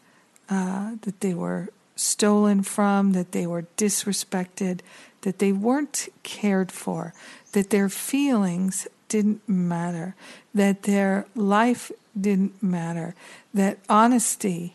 uh, 0.50 0.96
that 1.02 1.20
they 1.20 1.32
were 1.32 1.68
stolen 1.94 2.62
from, 2.62 3.12
that 3.12 3.30
they 3.30 3.46
were 3.46 3.66
disrespected, 3.76 4.80
that 5.22 5.38
they 5.38 5.52
weren't 5.52 6.08
cared 6.24 6.72
for, 6.72 7.14
that 7.52 7.70
their 7.70 7.88
feelings 7.88 8.88
didn't 9.08 9.48
matter, 9.48 10.14
that 10.54 10.84
their 10.84 11.26
life 11.34 11.90
didn't 12.18 12.62
matter, 12.62 13.14
that 13.54 13.78
honesty 13.88 14.74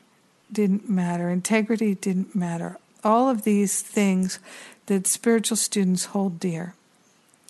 didn't 0.51 0.89
matter, 0.89 1.29
integrity 1.29 1.95
didn't 1.95 2.35
matter. 2.35 2.77
All 3.03 3.29
of 3.29 3.43
these 3.43 3.81
things 3.81 4.39
that 4.85 5.07
spiritual 5.07 5.57
students 5.57 6.05
hold 6.05 6.39
dear. 6.39 6.75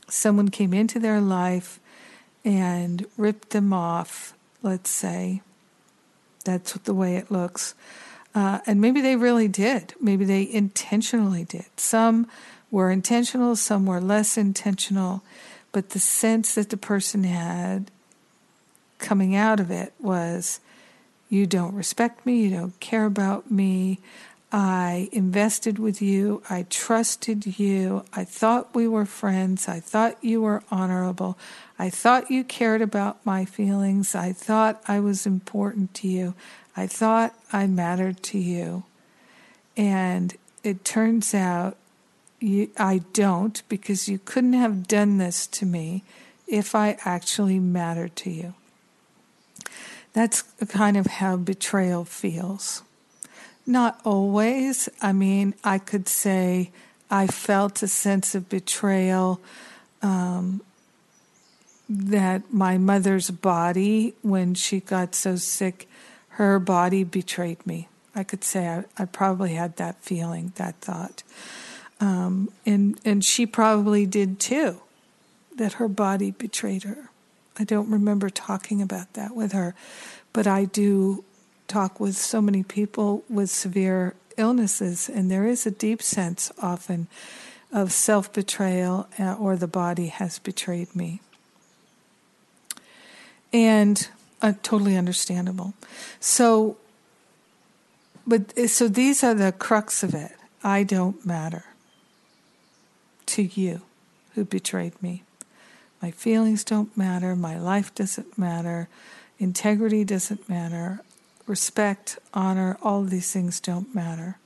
Someone 0.09 0.49
came 0.49 0.73
into 0.73 0.99
their 0.99 1.21
life 1.21 1.79
and 2.45 3.05
ripped 3.17 3.51
them 3.51 3.73
off, 3.73 4.33
let's 4.61 4.89
say. 4.89 5.41
That's 6.43 6.73
the 6.73 6.93
way 6.93 7.15
it 7.15 7.31
looks. 7.31 7.73
Uh, 8.35 8.59
and 8.65 8.81
maybe 8.81 9.01
they 9.01 9.15
really 9.15 9.47
did. 9.47 9.93
Maybe 10.01 10.25
they 10.25 10.49
intentionally 10.51 11.45
did. 11.45 11.65
Some 11.77 12.27
were 12.71 12.89
intentional, 12.89 13.55
some 13.55 13.85
were 13.85 14.01
less 14.01 14.37
intentional, 14.37 15.21
but 15.73 15.89
the 15.89 15.99
sense 15.99 16.55
that 16.55 16.69
the 16.69 16.77
person 16.77 17.25
had 17.25 17.91
coming 18.99 19.35
out 19.35 19.59
of 19.59 19.69
it 19.69 19.91
was 19.99 20.61
you 21.27 21.45
don't 21.45 21.73
respect 21.73 22.25
me, 22.25 22.43
you 22.43 22.49
don't 22.51 22.79
care 22.79 23.05
about 23.05 23.51
me. 23.51 23.99
I 24.51 25.09
invested 25.11 25.79
with 25.79 25.99
you, 25.99 26.43
I 26.47 26.67
trusted 26.69 27.57
you, 27.59 28.05
I 28.13 28.23
thought 28.23 28.75
we 28.75 28.87
were 28.87 29.05
friends, 29.05 29.67
I 29.67 29.79
thought 29.79 30.23
you 30.23 30.43
were 30.43 30.61
honorable, 30.69 31.39
I 31.79 31.89
thought 31.89 32.29
you 32.29 32.43
cared 32.43 32.83
about 32.83 33.25
my 33.25 33.45
feelings, 33.45 34.13
I 34.13 34.31
thought 34.31 34.79
I 34.87 34.99
was 34.99 35.25
important 35.25 35.95
to 35.95 36.07
you, 36.07 36.35
I 36.77 36.85
thought 36.85 37.33
I 37.51 37.65
mattered 37.65 38.21
to 38.23 38.37
you. 38.37 38.83
And 39.75 40.37
it 40.63 40.85
turns 40.85 41.33
out 41.33 41.75
you, 42.43 42.69
I 42.77 42.99
don't 43.13 43.61
because 43.69 44.09
you 44.09 44.19
couldn't 44.19 44.53
have 44.53 44.87
done 44.87 45.17
this 45.17 45.47
to 45.47 45.65
me 45.65 46.03
if 46.47 46.75
I 46.75 46.97
actually 47.05 47.59
mattered 47.59 48.15
to 48.17 48.29
you. 48.29 48.53
That's 50.13 50.43
kind 50.67 50.97
of 50.97 51.07
how 51.07 51.37
betrayal 51.37 52.05
feels. 52.05 52.83
Not 53.65 53.99
always. 54.03 54.89
I 55.01 55.13
mean, 55.13 55.55
I 55.63 55.79
could 55.79 56.07
say 56.07 56.71
I 57.09 57.27
felt 57.27 57.81
a 57.81 57.87
sense 57.87 58.35
of 58.35 58.49
betrayal 58.49 59.39
um, 60.01 60.61
that 61.89 62.53
my 62.53 62.77
mother's 62.77 63.31
body, 63.31 64.13
when 64.21 64.53
she 64.53 64.81
got 64.81 65.15
so 65.15 65.37
sick, 65.37 65.87
her 66.29 66.59
body 66.59 67.03
betrayed 67.03 67.65
me. 67.65 67.87
I 68.13 68.23
could 68.23 68.43
say 68.43 68.67
I, 68.67 68.83
I 68.97 69.05
probably 69.05 69.53
had 69.53 69.77
that 69.77 70.01
feeling, 70.03 70.53
that 70.55 70.75
thought. 70.81 71.23
Um, 71.99 72.49
and 72.65 72.99
and 73.05 73.23
she 73.23 73.45
probably 73.45 74.05
did 74.05 74.39
too, 74.39 74.81
that 75.57 75.73
her 75.73 75.87
body 75.87 76.31
betrayed 76.31 76.83
her. 76.83 77.09
I 77.57 77.63
don't 77.63 77.89
remember 77.89 78.29
talking 78.29 78.81
about 78.81 79.13
that 79.13 79.35
with 79.35 79.51
her, 79.51 79.75
but 80.33 80.47
I 80.47 80.65
do 80.65 81.23
talk 81.67 81.99
with 81.99 82.15
so 82.15 82.41
many 82.41 82.63
people 82.63 83.23
with 83.29 83.49
severe 83.49 84.15
illnesses, 84.37 85.09
and 85.09 85.29
there 85.29 85.45
is 85.45 85.65
a 85.65 85.71
deep 85.71 86.01
sense 86.01 86.51
often 86.61 87.07
of 87.71 87.91
self 87.91 88.31
betrayal 88.33 89.07
uh, 89.19 89.33
or 89.33 89.55
the 89.55 89.67
body 89.67 90.07
has 90.07 90.39
betrayed 90.39 90.95
me. 90.95 91.21
And 93.51 94.07
uh, 94.41 94.53
totally 94.63 94.97
understandable. 94.97 95.73
So, 96.19 96.77
but 98.25 98.69
so 98.69 98.87
these 98.87 99.23
are 99.23 99.33
the 99.33 99.51
crux 99.51 100.03
of 100.03 100.13
it. 100.13 100.31
I 100.63 100.83
don't 100.83 101.25
matter 101.25 101.65
to 103.33 103.43
you 103.43 103.81
who 104.35 104.45
betrayed 104.45 105.01
me. 105.01 105.23
My 106.01 106.11
feelings 106.11 106.63
don't 106.63 106.95
matter. 106.95 107.35
My 107.35 107.57
life 107.57 107.93
doesn't 107.95 108.37
matter. 108.37 108.89
Integrity 109.39 110.03
doesn't 110.03 110.47
matter. 110.47 111.01
Respect, 111.47 112.19
honor, 112.33 112.77
all 112.81 113.03
these 113.03 113.31
things 113.31 113.59
don't 113.59 113.93
matter. 113.95 114.37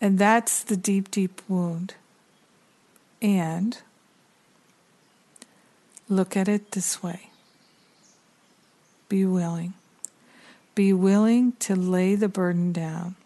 And 0.00 0.18
that's 0.18 0.62
the 0.62 0.76
deep, 0.76 1.10
deep 1.10 1.42
wound. 1.48 1.94
And 3.20 3.78
look 6.08 6.36
at 6.36 6.48
it 6.48 6.72
this 6.72 7.02
way 7.02 7.30
be 9.08 9.26
willing. 9.26 9.74
Be 10.74 10.92
willing 10.92 11.52
to 11.60 11.76
lay 11.76 12.14
the 12.14 12.28
burden 12.28 12.72
down. 12.72 13.16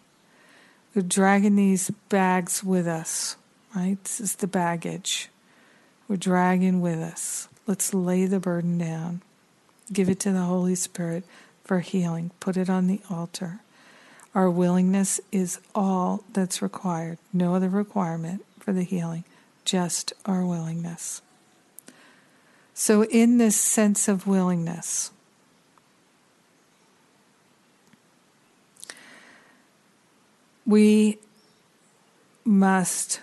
We're 0.93 1.01
dragging 1.03 1.55
these 1.55 1.89
bags 2.09 2.63
with 2.63 2.87
us, 2.87 3.37
right? 3.77 4.03
This 4.03 4.19
is 4.19 4.35
the 4.37 4.47
baggage 4.47 5.29
we're 6.07 6.15
dragging 6.15 6.81
with 6.81 6.99
us. 6.99 7.47
Let's 7.67 7.93
lay 7.93 8.25
the 8.25 8.39
burden 8.39 8.77
down. 8.77 9.21
Give 9.93 10.09
it 10.09 10.19
to 10.21 10.31
the 10.31 10.41
Holy 10.41 10.73
Spirit 10.73 11.23
for 11.63 11.81
healing. 11.81 12.31
Put 12.39 12.57
it 12.57 12.69
on 12.69 12.87
the 12.87 13.01
altar. 13.09 13.59
Our 14.33 14.49
willingness 14.49 15.19
is 15.31 15.59
all 15.75 16.23
that's 16.33 16.61
required. 16.61 17.19
No 17.31 17.53
other 17.53 17.69
requirement 17.69 18.43
for 18.59 18.73
the 18.73 18.83
healing, 18.83 19.25
just 19.63 20.11
our 20.25 20.43
willingness. 20.45 21.21
So, 22.73 23.03
in 23.05 23.37
this 23.37 23.55
sense 23.55 24.07
of 24.07 24.27
willingness, 24.27 25.11
we 30.65 31.17
must 32.45 33.21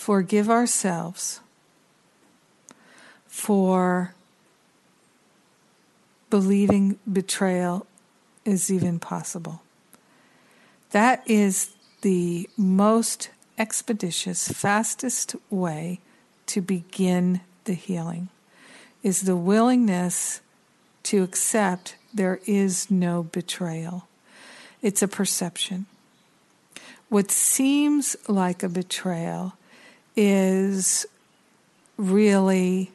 forgive 0.00 0.48
ourselves 0.48 1.40
for 3.26 4.14
believing 6.30 6.98
betrayal 7.12 7.86
is 8.46 8.70
even 8.70 8.98
possible. 8.98 9.60
That 10.92 11.22
is 11.28 11.74
the 12.00 12.48
most 12.56 13.28
expeditious, 13.58 14.48
fastest 14.48 15.36
way 15.50 16.00
to 16.46 16.62
begin 16.62 17.42
the 17.64 17.74
healing 17.74 18.30
is 19.02 19.20
the 19.20 19.36
willingness 19.36 20.40
to 21.02 21.22
accept 21.22 21.96
there 22.14 22.40
is 22.46 22.90
no 22.90 23.24
betrayal. 23.24 24.08
It's 24.80 25.02
a 25.02 25.08
perception. 25.08 25.84
What 27.10 27.30
seems 27.30 28.16
like 28.28 28.62
a 28.62 28.68
betrayal 28.70 29.52
is 30.16 31.06
really 31.96 32.90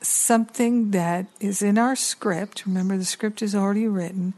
something 0.00 0.90
that 0.92 1.26
is 1.40 1.62
in 1.62 1.78
our 1.78 1.96
script. 1.96 2.64
Remember, 2.66 2.96
the 2.96 3.04
script 3.04 3.42
is 3.42 3.54
already 3.54 3.88
written. 3.88 4.34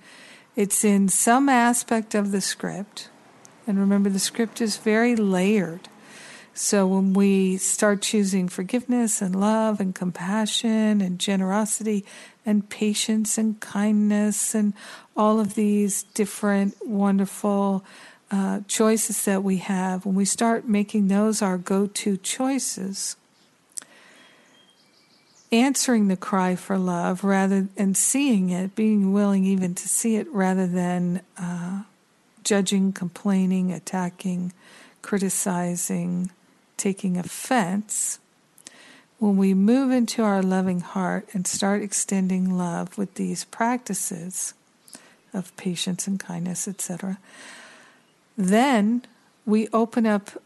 It's 0.57 0.85
in 0.85 1.09
some 1.09 1.49
aspect 1.49 2.15
of 2.15 2.31
the 2.31 2.41
script. 2.41 3.09
And 3.67 3.79
remember, 3.79 4.09
the 4.09 4.19
script 4.19 4.61
is 4.61 4.77
very 4.77 5.15
layered. 5.15 5.89
So 6.55 6.89
when 6.89 7.13
we 7.13 7.57
start 7.59 8.03
choosing 8.03 8.49
forgiveness 8.49 9.23
and 9.23 9.39
love 9.39 9.79
and 9.79 9.95
compassion 9.95 11.01
and 11.01 11.19
generosity 11.21 12.05
and 12.45 12.69
patience 12.69 13.39
and 13.39 13.61
kindness 13.61 14.57
and 14.57 14.73
all 15.17 15.39
of 15.39 15.55
these 15.55 16.03
different 16.03 16.75
wonderful 16.85 17.85
uh, 18.31 18.61
choices 18.69 19.25
that 19.25 19.43
we 19.43 19.57
have, 19.59 20.05
when 20.05 20.15
we 20.15 20.25
start 20.25 20.69
making 20.69 21.09
those 21.09 21.41
our 21.41 21.57
go 21.57 21.87
to 21.87 22.17
choices, 22.19 23.17
answering 25.51 26.09
the 26.09 26.17
cry 26.17 26.55
for 26.55 26.77
love 26.77 27.25
rather 27.25 27.69
and 27.77 27.97
seeing 27.97 28.51
it, 28.51 28.75
being 28.75 29.13
willing 29.13 29.45
even 29.45 29.75
to 29.75 29.89
see 29.89 30.17
it 30.17 30.29
rather 30.31 30.67
than 30.67 31.23
uh, 31.39 31.83
judging, 32.45 32.93
complaining, 32.93 33.73
attacking, 33.73 34.53
criticizing, 35.01 36.31
taking 36.77 37.17
offense. 37.17 38.19
When 39.19 39.37
we 39.37 39.53
move 39.55 39.91
into 39.91 40.23
our 40.23 40.43
loving 40.43 40.81
heart 40.81 41.29
and 41.33 41.47
start 41.47 41.83
extending 41.83 42.57
love 42.57 42.99
with 42.99 43.15
these 43.15 43.45
practices 43.45 44.55
of 45.33 45.57
patience 45.57 46.07
and 46.07 46.21
kindness, 46.21 46.69
etc., 46.69 47.19
then 48.39 49.03
we 49.45 49.69
open 49.73 50.07
up 50.07 50.43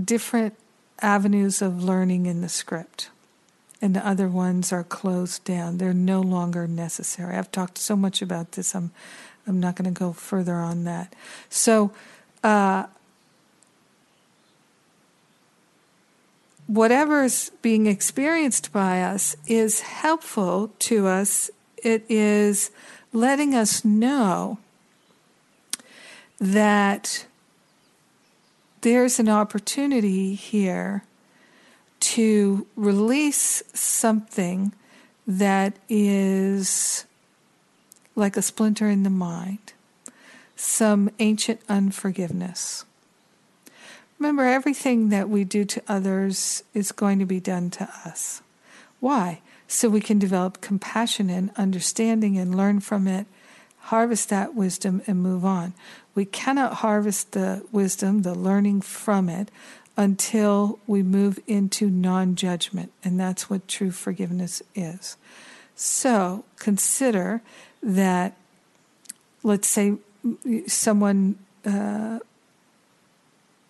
different 0.00 0.54
avenues 1.00 1.60
of 1.60 1.82
learning 1.82 2.26
in 2.26 2.42
the 2.42 2.48
script 2.48 3.08
and 3.80 3.96
the 3.96 4.06
other 4.06 4.28
ones 4.28 4.72
are 4.72 4.84
closed 4.84 5.42
down. 5.44 5.78
They're 5.78 5.92
no 5.92 6.20
longer 6.20 6.68
necessary. 6.68 7.36
I've 7.36 7.50
talked 7.50 7.76
so 7.76 7.96
much 7.96 8.22
about 8.22 8.52
this. 8.52 8.76
I'm 8.76 8.92
I'm 9.46 9.58
not 9.58 9.74
going 9.74 9.92
to 9.92 9.98
go 9.98 10.12
further 10.12 10.54
on 10.54 10.84
that. 10.84 11.14
So, 11.50 11.90
uh, 12.44 12.86
whatever 16.68 17.24
is 17.24 17.50
being 17.60 17.86
experienced 17.86 18.72
by 18.72 19.02
us 19.02 19.34
is 19.48 19.80
helpful 19.80 20.70
to 20.78 21.08
us. 21.08 21.50
It 21.76 22.04
is 22.08 22.70
letting 23.12 23.52
us 23.52 23.84
know 23.84 24.58
that 26.42 27.24
there's 28.80 29.20
an 29.20 29.28
opportunity 29.28 30.34
here 30.34 31.04
to 32.00 32.66
release 32.74 33.62
something 33.72 34.72
that 35.24 35.76
is 35.88 37.04
like 38.16 38.36
a 38.36 38.42
splinter 38.42 38.88
in 38.88 39.04
the 39.04 39.10
mind, 39.10 39.72
some 40.56 41.10
ancient 41.20 41.60
unforgiveness. 41.68 42.84
Remember, 44.18 44.42
everything 44.42 45.10
that 45.10 45.28
we 45.28 45.44
do 45.44 45.64
to 45.64 45.82
others 45.86 46.64
is 46.74 46.90
going 46.90 47.20
to 47.20 47.24
be 47.24 47.38
done 47.38 47.70
to 47.70 47.84
us. 48.04 48.42
Why? 48.98 49.40
So 49.68 49.88
we 49.88 50.00
can 50.00 50.18
develop 50.18 50.60
compassion 50.60 51.30
and 51.30 51.52
understanding 51.54 52.36
and 52.36 52.56
learn 52.56 52.80
from 52.80 53.06
it, 53.06 53.28
harvest 53.86 54.28
that 54.28 54.54
wisdom, 54.54 55.02
and 55.06 55.22
move 55.22 55.44
on. 55.44 55.74
We 56.14 56.24
cannot 56.24 56.74
harvest 56.74 57.32
the 57.32 57.64
wisdom, 57.72 58.22
the 58.22 58.34
learning 58.34 58.82
from 58.82 59.28
it, 59.28 59.50
until 59.96 60.78
we 60.86 61.02
move 61.02 61.38
into 61.46 61.90
non 61.90 62.36
judgment. 62.36 62.92
And 63.04 63.18
that's 63.18 63.50
what 63.50 63.66
true 63.68 63.90
forgiveness 63.90 64.62
is. 64.74 65.16
So 65.74 66.44
consider 66.58 67.42
that, 67.82 68.36
let's 69.42 69.68
say, 69.68 69.96
someone 70.66 71.36
uh, 71.66 72.20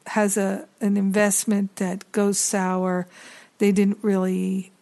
has 0.09 0.37
a 0.37 0.67
an 0.81 0.97
investment 0.97 1.77
that 1.77 2.11
goes 2.13 2.39
sour. 2.39 3.07
They 3.59 3.73
didn't 3.73 3.99
really 4.03 4.73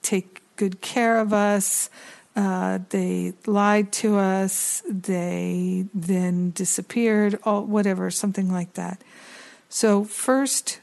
take 0.00 0.40
good 0.56 0.80
care 0.80 1.18
of 1.18 1.32
us. 1.32 1.90
Uh, 2.34 2.78
they 2.90 3.34
lied 3.46 3.92
to 3.92 4.16
us. 4.16 4.82
They 4.88 5.86
then 5.92 6.50
disappeared. 6.50 7.38
All 7.44 7.64
whatever, 7.64 8.10
something 8.10 8.50
like 8.50 8.74
that. 8.74 9.02
So 9.68 10.04
first, 10.04 10.80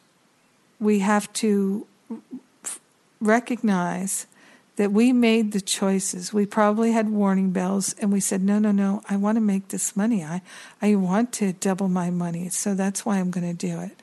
we 0.80 1.00
have 1.00 1.32
to 1.34 1.86
recognize 3.22 4.28
that 4.78 4.94
we 4.94 5.12
made 5.12 5.52
the 5.52 5.60
choices. 5.60 6.32
We 6.32 6.46
probably 6.46 6.94
had 6.94 7.10
warning 7.10 7.52
bells 7.52 7.94
and 8.00 8.14
we 8.14 8.22
said, 8.22 8.42
no, 8.42 8.60
no, 8.60 8.72
no, 8.72 9.02
I 9.10 9.18
want 9.18 9.36
to 9.36 9.42
make 9.42 9.68
this 9.68 9.98
money. 9.98 10.24
I, 10.24 10.42
I 10.82 10.96
want 10.96 11.34
to 11.34 11.52
double 11.52 11.90
my 11.90 12.10
money. 12.10 12.48
So 12.48 12.76
that's 12.76 13.06
why 13.06 13.20
I'm 13.20 13.30
going 13.30 13.46
to 13.46 13.68
do 13.68 13.82
it. 13.82 14.00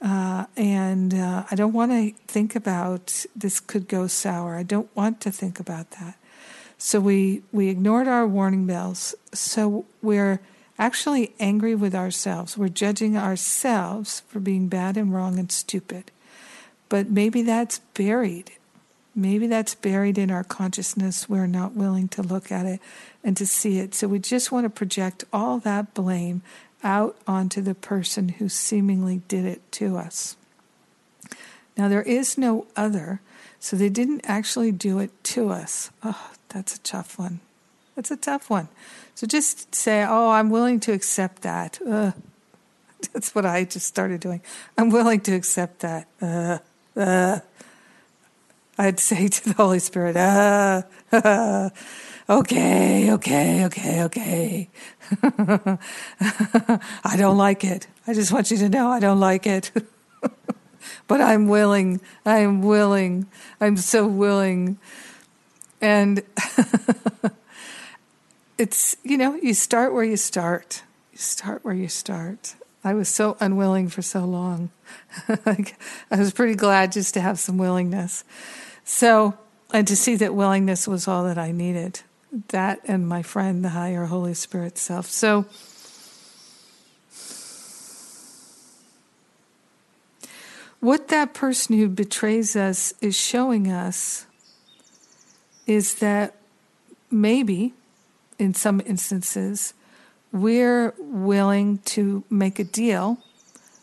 Uh, 0.00 0.46
and 0.56 1.12
uh, 1.12 1.44
I 1.50 1.54
don't 1.54 1.74
want 1.74 1.92
to 1.92 2.12
think 2.26 2.56
about 2.56 3.26
this 3.36 3.60
could 3.60 3.88
go 3.88 4.06
sour. 4.06 4.56
I 4.56 4.62
don't 4.62 4.88
want 4.96 5.20
to 5.20 5.30
think 5.30 5.60
about 5.60 5.90
that. 5.92 6.16
So 6.78 7.00
we, 7.00 7.42
we 7.52 7.68
ignored 7.68 8.08
our 8.08 8.26
warning 8.26 8.66
bells. 8.66 9.14
So 9.32 9.86
we're 10.02 10.40
actually 10.78 11.34
angry 11.40 11.74
with 11.74 11.94
ourselves. 11.94 12.58
We're 12.58 12.68
judging 12.68 13.16
ourselves 13.16 14.20
for 14.28 14.40
being 14.40 14.68
bad 14.68 14.96
and 14.96 15.12
wrong 15.12 15.38
and 15.38 15.50
stupid. 15.50 16.10
But 16.88 17.10
maybe 17.10 17.42
that's 17.42 17.78
buried 17.94 18.52
Maybe 19.18 19.46
that's 19.46 19.74
buried 19.74 20.18
in 20.18 20.30
our 20.30 20.44
consciousness. 20.44 21.26
We're 21.26 21.46
not 21.46 21.72
willing 21.72 22.06
to 22.08 22.22
look 22.22 22.52
at 22.52 22.66
it 22.66 22.80
and 23.24 23.34
to 23.38 23.46
see 23.46 23.78
it. 23.78 23.94
So 23.94 24.06
we 24.06 24.18
just 24.18 24.52
want 24.52 24.66
to 24.66 24.70
project 24.70 25.24
all 25.32 25.58
that 25.60 25.94
blame 25.94 26.42
out 26.84 27.16
onto 27.26 27.62
the 27.62 27.74
person 27.74 28.28
who 28.28 28.50
seemingly 28.50 29.22
did 29.26 29.46
it 29.46 29.72
to 29.72 29.96
us. 29.96 30.36
Now, 31.78 31.88
there 31.88 32.02
is 32.02 32.36
no 32.36 32.66
other, 32.76 33.22
so 33.58 33.74
they 33.74 33.88
didn't 33.88 34.20
actually 34.24 34.70
do 34.70 34.98
it 34.98 35.10
to 35.24 35.48
us. 35.48 35.90
Oh, 36.02 36.30
that's 36.56 36.74
a 36.76 36.80
tough 36.80 37.18
one. 37.18 37.40
That's 37.96 38.10
a 38.10 38.16
tough 38.16 38.48
one. 38.48 38.68
So 39.14 39.26
just 39.26 39.74
say, 39.74 40.06
oh, 40.08 40.30
I'm 40.30 40.48
willing 40.48 40.80
to 40.80 40.92
accept 40.92 41.42
that. 41.42 41.78
That's 43.12 43.34
what 43.34 43.44
I 43.44 43.64
just 43.64 43.86
started 43.86 44.20
doing. 44.20 44.40
I'm 44.78 44.88
willing 44.88 45.20
to 45.20 45.34
accept 45.34 45.80
that. 45.80 46.08
Uh, 46.20 46.58
uh. 46.98 47.40
I'd 48.78 48.98
say 48.98 49.28
to 49.36 49.48
the 49.50 49.54
Holy 49.54 49.78
Spirit, 49.78 50.16
okay, 52.30 53.12
okay, 53.12 53.64
okay, 53.66 54.02
okay. 54.04 54.70
I 57.04 57.16
don't 57.18 57.36
like 57.36 57.64
it. 57.64 57.86
I 58.06 58.14
just 58.14 58.32
want 58.32 58.50
you 58.50 58.56
to 58.56 58.70
know 58.70 58.88
I 58.88 59.00
don't 59.00 59.20
like 59.20 59.46
it. 59.46 59.72
but 61.06 61.20
I'm 61.20 61.48
willing. 61.48 62.00
I'm 62.24 62.62
willing. 62.62 63.26
I'm 63.60 63.76
so 63.76 64.06
willing. 64.06 64.78
And 65.80 66.22
it's, 68.58 68.96
you 69.02 69.18
know, 69.18 69.34
you 69.34 69.54
start 69.54 69.92
where 69.92 70.04
you 70.04 70.16
start. 70.16 70.82
You 71.12 71.18
start 71.18 71.64
where 71.64 71.74
you 71.74 71.88
start. 71.88 72.54
I 72.86 72.94
was 72.94 73.08
so 73.08 73.36
unwilling 73.40 73.88
for 73.88 74.02
so 74.02 74.24
long. 74.24 74.70
I 75.28 75.74
was 76.10 76.32
pretty 76.32 76.54
glad 76.54 76.92
just 76.92 77.14
to 77.14 77.20
have 77.20 77.38
some 77.38 77.58
willingness. 77.58 78.22
So, 78.84 79.36
and 79.72 79.88
to 79.88 79.96
see 79.96 80.14
that 80.16 80.34
willingness 80.34 80.86
was 80.86 81.08
all 81.08 81.24
that 81.24 81.36
I 81.36 81.50
needed. 81.50 82.02
That 82.48 82.80
and 82.84 83.08
my 83.08 83.22
friend, 83.22 83.64
the 83.64 83.70
higher 83.70 84.04
Holy 84.04 84.34
Spirit 84.34 84.78
self. 84.78 85.06
So, 85.06 85.46
what 90.80 91.08
that 91.08 91.34
person 91.34 91.76
who 91.76 91.88
betrays 91.88 92.54
us 92.54 92.94
is 93.00 93.16
showing 93.16 93.70
us 93.72 94.26
is 95.66 95.96
that 95.96 96.36
maybe, 97.10 97.74
in 98.38 98.54
some 98.54 98.80
instances, 98.86 99.74
we're 100.32 100.94
willing 100.98 101.78
to 101.78 102.24
make 102.30 102.58
a 102.58 102.64
deal 102.64 103.18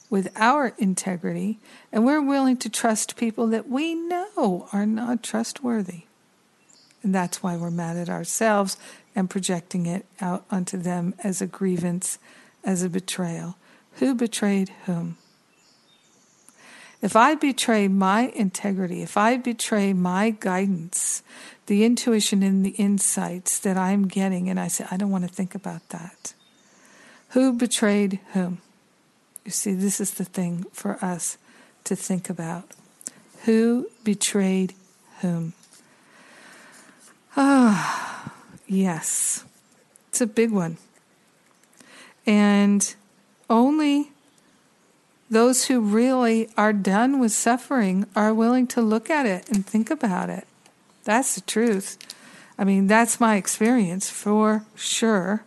with 0.10 0.32
our 0.36 0.74
integrity, 0.78 1.58
and 1.92 2.06
we're 2.06 2.22
willing 2.22 2.56
to 2.58 2.70
trust 2.70 3.16
people 3.16 3.48
that 3.48 3.68
we 3.68 3.96
know 3.96 4.68
are 4.72 4.86
not 4.86 5.24
trustworthy. 5.24 6.04
And 7.02 7.14
that's 7.16 7.42
why 7.42 7.58
we're 7.58 7.72
mad 7.72 7.98
at 7.98 8.10
ourselves 8.10 8.78
and 9.16 9.30
projecting 9.30 9.86
it 9.88 10.06
out 10.22 10.46
onto 10.52 10.78
them 10.78 11.16
as 11.24 11.42
a 11.42 11.48
grievance, 11.48 12.20
as 12.64 12.84
a 12.84 12.90
betrayal. 12.90 13.58
Who 13.94 14.14
betrayed 14.16 14.70
whom? 14.86 15.18
If 17.04 17.18
I 17.18 17.36
betray 17.36 17.90
my 17.90 18.30
integrity, 18.30 19.02
if 19.02 19.18
I 19.18 19.36
betray 19.36 19.92
my 19.92 20.30
guidance, 20.40 21.22
the 21.66 21.84
intuition 21.84 22.42
and 22.42 22.66
the 22.66 22.70
insights 22.70 23.60
that 23.60 23.76
I'm 23.76 24.08
getting, 24.08 24.50
and 24.50 24.58
I 24.58 24.70
say, 24.70 24.86
I 24.90 24.96
don't 24.96 25.12
want 25.12 25.28
to 25.28 25.30
think 25.30 25.54
about 25.54 25.90
that. 25.90 26.34
Who 27.32 27.52
betrayed 27.52 28.22
whom? 28.32 28.62
You 29.44 29.52
see, 29.52 29.74
this 29.74 30.00
is 30.00 30.12
the 30.12 30.24
thing 30.24 30.64
for 30.72 30.98
us 31.04 31.38
to 31.84 31.96
think 31.98 32.30
about. 32.30 32.72
Who 33.44 33.90
betrayed 34.06 34.74
whom? 35.20 35.52
Ah, 37.36 38.32
yes. 38.66 39.44
It's 40.08 40.22
a 40.22 40.28
big 40.28 40.52
one. 40.52 40.78
And 42.26 42.96
only 43.50 44.12
those 45.34 45.66
who 45.66 45.82
really 45.82 46.50
are 46.58 46.74
done 46.74 47.20
with 47.20 47.32
suffering 47.32 48.06
are 48.16 48.34
willing 48.34 48.68
to 48.68 48.82
look 48.82 49.10
at 49.10 49.26
it 49.26 49.50
and 49.50 49.66
think 49.66 49.92
about 49.92 50.30
it. 50.30 50.48
That's 51.04 51.36
the 51.36 51.42
truth. 51.42 51.98
I 52.58 52.64
mean, 52.64 52.88
that's 52.88 53.20
my 53.20 53.36
experience 53.36 54.10
for 54.10 54.66
sure. 54.76 55.44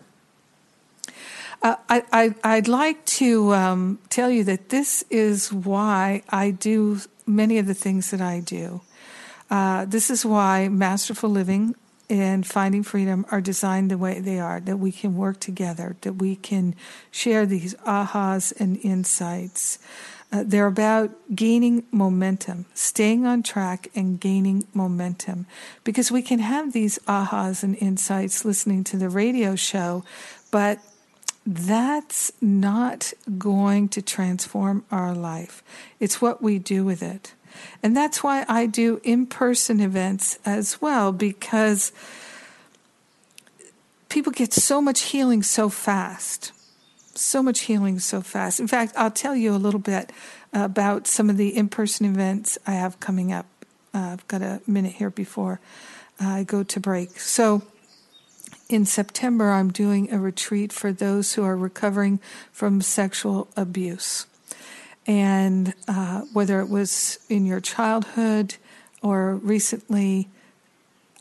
Uh, 1.63 1.77
I, 1.89 2.35
I, 2.45 2.57
would 2.57 2.69
like 2.69 3.05
to 3.07 3.55
um, 3.55 3.99
tell 4.11 4.31
you 4.31 4.45
that 4.45 4.69
this 4.69 5.03
is 5.09 5.53
why 5.53 6.23
I 6.29 6.51
do 6.51 7.01
many 7.27 7.59
of 7.59 7.67
the 7.67 7.75
things 7.75 8.11
that 8.11 8.21
I 8.21 8.41
do. 8.41 8.83
Uh, 9.51 9.85
this 9.85 10.11
is 10.11 10.25
why 10.27 10.69
Masterful 10.69 11.31
Living 11.31 11.75
and 12.09 12.47
Finding 12.47 12.83
Freedom 12.83 13.27
are 13.31 13.41
designed 13.41 13.91
the 13.91 13.99
way 13.99 14.21
they 14.21 14.39
are, 14.39 14.61
that 14.61 14.79
we 14.79 14.93
can 14.93 15.17
work 15.17 15.41
together, 15.41 15.97
that 16.03 16.15
we 16.15 16.37
can 16.37 16.75
share 17.11 17.47
these 17.47 17.75
ahas 17.87 18.53
and 18.59 18.79
insights. 18.83 19.79
Uh, 20.33 20.43
they're 20.45 20.67
about 20.67 21.11
gaining 21.35 21.85
momentum, 21.93 22.67
staying 22.75 23.27
on 23.27 23.43
track 23.43 23.89
and 23.95 24.21
gaining 24.21 24.67
momentum. 24.75 25.47
Because 25.85 26.11
we 26.11 26.23
can 26.23 26.41
have 26.41 26.73
these 26.73 26.99
ahas 27.07 27.63
and 27.63 27.77
insights 27.81 28.45
listening 28.45 28.85
to 28.85 28.97
the 28.97 29.09
radio 29.09 29.55
show, 29.55 30.05
but 30.51 30.81
that's 31.47 32.33
not 32.41 33.13
going 33.39 33.89
to 33.89 34.03
transform 34.03 34.85
our 34.91 35.15
life. 35.15 35.63
It's 36.01 36.21
what 36.21 36.43
we 36.43 36.59
do 36.59 36.85
with 36.85 37.03
it. 37.03 37.35
And 37.83 37.97
that's 37.97 38.23
why 38.23 38.45
I 38.49 38.67
do 38.67 39.01
in 39.03 39.27
person 39.27 39.81
events 39.81 40.39
as 40.45 40.81
well, 40.81 41.13
because 41.13 41.93
people 44.09 44.33
get 44.33 44.53
so 44.53 44.81
much 44.81 45.03
healing 45.03 45.43
so 45.43 45.69
fast. 45.69 46.53
so 47.19 47.43
much 47.43 47.61
healing 47.61 47.99
so 47.99 48.21
fast. 48.21 48.61
In 48.61 48.67
fact, 48.67 48.93
I'll 48.97 49.11
tell 49.11 49.35
you 49.35 49.55
a 49.55 49.57
little 49.57 49.81
bit 49.81 50.13
about 50.53 51.07
some 51.07 51.31
of 51.31 51.37
the 51.37 51.57
in 51.57 51.69
person 51.69 52.07
events 52.07 52.59
I 52.67 52.73
have 52.73 53.01
coming 53.01 53.33
up. 53.33 53.47
Uh, 53.95 53.99
I've 54.13 54.29
got 54.29 54.43
a 54.43 54.61
minute 54.67 54.93
here 54.93 55.11
before 55.11 55.61
I 56.21 56.45
go 56.45 56.63
to 56.63 56.81
break. 56.81 57.19
So, 57.19 57.63
in 58.69 58.85
September, 58.85 59.51
I'm 59.53 59.71
doing 59.71 60.13
a 60.13 60.19
retreat 60.19 60.73
for 60.73 60.93
those 60.93 61.35
who 61.35 61.45
are 61.45 61.57
recovering 61.57 62.21
from 62.53 62.81
sexual 62.81 63.49
abuse. 63.57 64.27
And 65.07 65.75
uh, 65.87 66.23
whether 66.33 66.61
it 66.61 66.69
was 66.69 67.19
in 67.29 67.47
your 67.47 67.61
childhood 67.61 68.57
or 69.03 69.37
recently, 69.37 70.29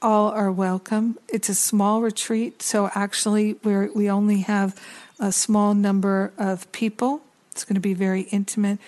all 0.01 0.29
are 0.29 0.51
welcome. 0.51 1.17
It's 1.27 1.49
a 1.49 1.55
small 1.55 2.01
retreat, 2.01 2.61
so 2.61 2.89
actually, 2.93 3.53
we 3.63 3.87
we 3.89 4.09
only 4.09 4.41
have 4.41 4.79
a 5.19 5.31
small 5.31 5.73
number 5.73 6.33
of 6.37 6.71
people. 6.71 7.21
It's 7.51 7.63
going 7.63 7.75
to 7.75 7.81
be 7.81 7.93
very 7.93 8.21
intimate. 8.23 8.79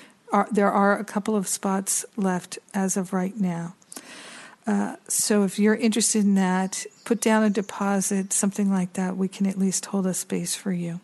there 0.52 0.72
are 0.72 1.00
a 1.00 1.06
couple 1.06 1.36
of 1.36 1.48
spots 1.48 2.06
left 2.18 2.60
as 2.74 2.98
of 2.98 3.14
right 3.14 3.40
now. 3.40 3.76
Uh, 4.68 4.98
so 5.08 5.44
if 5.44 5.58
you're 5.58 5.76
interested 5.76 6.26
in 6.26 6.36
that, 6.36 6.86
put 7.06 7.22
down 7.22 7.44
a 7.44 7.50
deposit, 7.50 8.34
something 8.34 8.70
like 8.70 8.94
that. 8.94 9.16
We 9.16 9.30
can 9.30 9.46
at 9.48 9.58
least 9.58 9.86
hold 9.86 10.06
a 10.06 10.14
space 10.14 10.56
for 10.56 10.74
you. 10.74 11.00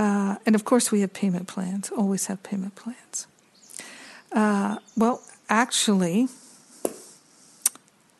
Uh, 0.00 0.36
and 0.46 0.54
of 0.54 0.64
course, 0.64 0.90
we 0.90 1.02
have 1.02 1.12
payment 1.12 1.46
plans, 1.46 1.90
always 1.90 2.26
have 2.28 2.42
payment 2.42 2.74
plans. 2.74 3.26
Uh, 4.32 4.78
well, 4.96 5.20
actually, 5.50 6.26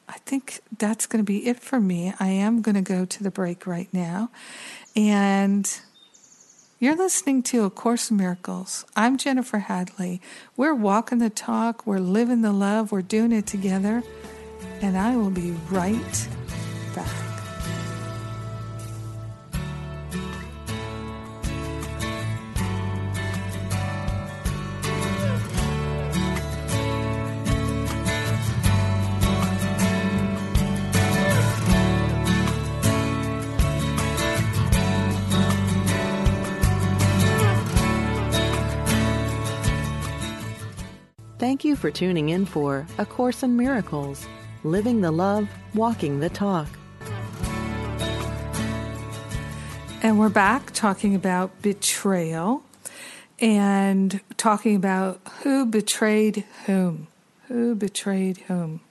I 0.06 0.18
think 0.26 0.60
that's 0.76 1.06
going 1.06 1.24
to 1.24 1.26
be 1.26 1.46
it 1.46 1.58
for 1.58 1.80
me. 1.80 2.12
I 2.20 2.26
am 2.26 2.60
going 2.60 2.74
to 2.74 2.82
go 2.82 3.06
to 3.06 3.22
the 3.22 3.30
break 3.30 3.66
right 3.66 3.88
now. 3.94 4.28
And 4.94 5.80
you're 6.78 6.96
listening 6.96 7.42
to 7.44 7.64
A 7.64 7.70
Course 7.70 8.10
in 8.10 8.18
Miracles. 8.18 8.84
I'm 8.94 9.16
Jennifer 9.16 9.60
Hadley. 9.60 10.20
We're 10.58 10.74
walking 10.74 11.16
the 11.16 11.30
talk, 11.30 11.86
we're 11.86 11.98
living 11.98 12.42
the 12.42 12.52
love, 12.52 12.92
we're 12.92 13.00
doing 13.00 13.32
it 13.32 13.46
together. 13.46 14.02
And 14.82 14.98
I 14.98 15.16
will 15.16 15.30
be 15.30 15.52
right 15.70 16.28
back. 16.94 17.29
Thank 41.40 41.64
you 41.64 41.74
for 41.74 41.90
tuning 41.90 42.28
in 42.28 42.44
for 42.44 42.86
A 42.98 43.06
Course 43.06 43.42
in 43.42 43.56
Miracles 43.56 44.28
Living 44.62 45.00
the 45.00 45.10
Love, 45.10 45.48
Walking 45.72 46.20
the 46.20 46.28
Talk. 46.28 46.68
And 50.02 50.18
we're 50.18 50.28
back 50.28 50.72
talking 50.74 51.14
about 51.14 51.62
betrayal 51.62 52.62
and 53.38 54.20
talking 54.36 54.76
about 54.76 55.22
who 55.42 55.64
betrayed 55.64 56.44
whom. 56.66 57.06
Who 57.48 57.74
betrayed 57.74 58.36
whom? 58.48 58.82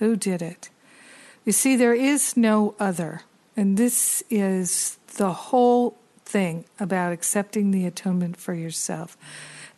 Who 0.00 0.16
did 0.16 0.42
it? 0.42 0.70
You 1.44 1.52
see, 1.52 1.76
there 1.76 1.94
is 1.94 2.36
no 2.36 2.74
other. 2.80 3.22
And 3.56 3.76
this 3.76 4.24
is 4.30 4.98
the 5.14 5.32
whole 5.32 5.96
thing 6.24 6.64
about 6.80 7.12
accepting 7.12 7.70
the 7.70 7.86
atonement 7.86 8.36
for 8.36 8.52
yourself. 8.52 9.16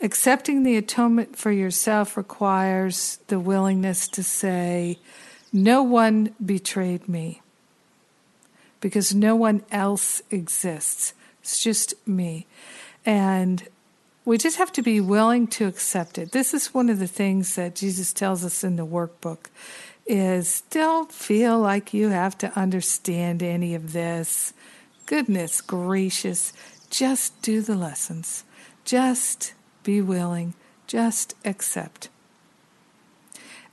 Accepting 0.03 0.63
the 0.63 0.77
atonement 0.77 1.37
for 1.37 1.53
yourself 1.53 2.17
requires 2.17 3.19
the 3.27 3.39
willingness 3.39 4.09
to 4.09 4.23
say, 4.23 4.99
No 5.53 5.83
one 5.83 6.35
betrayed 6.45 7.09
me 7.09 7.43
because 8.81 9.15
no 9.15 9.37
one 9.37 9.63
else 9.71 10.23
exists. 10.31 11.13
It's 11.43 11.63
just 11.63 11.95
me. 12.07 12.47
And 13.05 13.69
we 14.25 14.39
just 14.39 14.57
have 14.57 14.73
to 14.73 14.83
be 14.83 15.01
willing 15.01 15.47
to 15.49 15.67
accept 15.67 16.17
it. 16.17 16.33
This 16.33 16.55
is 16.55 16.75
one 16.75 16.89
of 16.89 16.99
the 16.99 17.07
things 17.07 17.55
that 17.57 17.75
Jesus 17.75 18.13
tells 18.13 18.45
us 18.45 18.65
in 18.65 18.77
the 18.77 18.87
workbook 18.87 19.47
is 20.07 20.63
don't 20.71 21.13
feel 21.13 21.59
like 21.59 21.95
you 21.95 22.09
have 22.09 22.37
to 22.39 22.59
understand 22.59 23.43
any 23.43 23.75
of 23.75 23.93
this. 23.93 24.53
Goodness 25.07 25.61
gracious, 25.61 26.53
just 26.91 27.41
do 27.43 27.61
the 27.61 27.77
lessons. 27.77 28.45
Just 28.85 29.55
be 29.83 30.01
willing, 30.01 30.55
just 30.87 31.35
accept. 31.45 32.09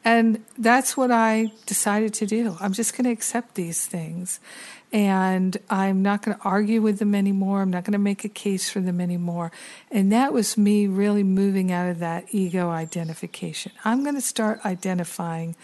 And 0.06 0.46
that's 0.58 0.96
what 0.96 1.12
I 1.12 1.52
decided 1.66 2.14
to 2.16 2.26
do. 2.26 2.56
I'm 2.62 2.72
just 2.72 2.96
going 2.96 3.04
to 3.06 3.12
accept 3.12 3.56
these 3.56 3.86
things. 3.86 4.40
And 4.94 5.58
I'm 5.70 6.02
not 6.02 6.22
going 6.22 6.38
to 6.38 6.44
argue 6.44 6.82
with 6.82 7.00
them 7.00 7.14
anymore. 7.14 7.62
I'm 7.62 7.72
not 7.72 7.84
going 7.84 7.92
to 7.92 8.00
make 8.00 8.24
a 8.24 8.30
case 8.30 8.70
for 8.70 8.80
them 8.80 9.02
anymore. 9.02 9.52
And 9.92 10.10
that 10.14 10.32
was 10.32 10.58
me 10.58 10.88
really 10.88 11.24
moving 11.24 11.74
out 11.74 11.90
of 11.90 12.00
that 12.00 12.28
ego 12.32 12.70
identification. 12.70 13.74
I'm 13.84 14.04
going 14.04 14.16
to 14.16 14.22
start 14.22 14.66
identifying 14.66 15.58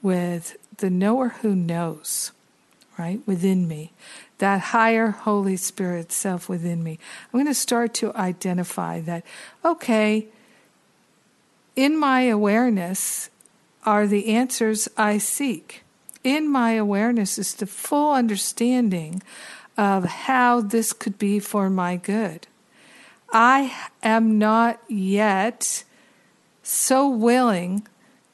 with 0.00 0.56
the 0.76 0.90
knower 0.90 1.30
who 1.30 1.56
knows, 1.56 2.30
right, 2.96 3.20
within 3.26 3.66
me 3.66 3.92
that 4.38 4.60
higher 4.60 5.10
Holy 5.10 5.56
Spirit 5.56 6.12
self 6.12 6.48
within 6.48 6.82
me. 6.82 6.98
I'm 7.24 7.38
going 7.38 7.46
to 7.46 7.54
start 7.54 7.94
to 7.94 8.14
identify 8.14 9.00
that, 9.02 9.24
okay, 9.64 10.28
in 11.76 11.98
my 11.98 12.22
awareness 12.22 13.30
are 13.84 14.06
the 14.06 14.28
answers 14.28 14.88
I 14.96 15.18
seek. 15.18 15.84
In 16.24 16.50
my 16.50 16.72
awareness 16.72 17.38
is 17.38 17.54
the 17.54 17.66
full 17.66 18.12
understanding 18.12 19.22
of 19.76 20.04
how 20.04 20.60
this 20.60 20.92
could 20.92 21.18
be 21.18 21.38
for 21.38 21.70
my 21.70 21.96
good. 21.96 22.46
I 23.32 23.74
am 24.02 24.38
not 24.38 24.80
yet 24.88 25.84
so 26.62 27.08
willing 27.08 27.86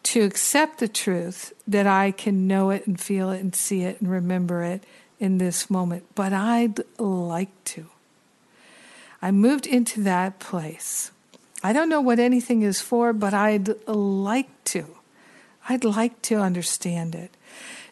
to 0.04 0.22
accept 0.22 0.78
the 0.78 0.88
truth 0.88 1.52
that 1.66 1.86
I 1.86 2.10
can 2.10 2.46
know 2.46 2.70
it 2.70 2.86
and 2.86 3.00
feel 3.00 3.30
it 3.30 3.40
and 3.40 3.54
see 3.54 3.82
it 3.82 4.00
and 4.00 4.10
remember 4.10 4.62
it 4.62 4.84
in 5.24 5.38
this 5.38 5.70
moment, 5.70 6.04
but 6.14 6.34
I'd 6.34 6.80
like 6.98 7.64
to. 7.64 7.86
I 9.22 9.30
moved 9.30 9.66
into 9.66 10.02
that 10.02 10.38
place. 10.38 11.10
I 11.62 11.72
don't 11.72 11.88
know 11.88 12.02
what 12.02 12.18
anything 12.18 12.60
is 12.60 12.82
for, 12.82 13.14
but 13.14 13.32
I'd 13.32 13.70
like 13.88 14.50
to. 14.64 14.84
I'd 15.66 15.82
like 15.82 16.20
to 16.22 16.36
understand 16.36 17.14
it. 17.14 17.30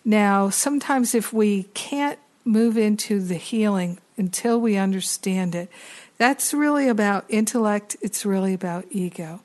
Now, 0.05 0.51
sometimes 0.51 1.14
if 1.14 1.33
we 1.33 1.62
can't 1.73 2.18
move 2.45 2.77
into 2.77 3.18
the 3.18 3.37
healing 3.37 3.99
until 4.18 4.61
we 4.61 4.77
understand 4.77 5.55
it, 5.55 5.71
that's 6.18 6.53
really 6.53 6.87
about 6.87 7.25
intellect, 7.31 7.97
it's 8.03 8.27
really 8.27 8.53
about 8.53 8.85
ego. 8.90 9.40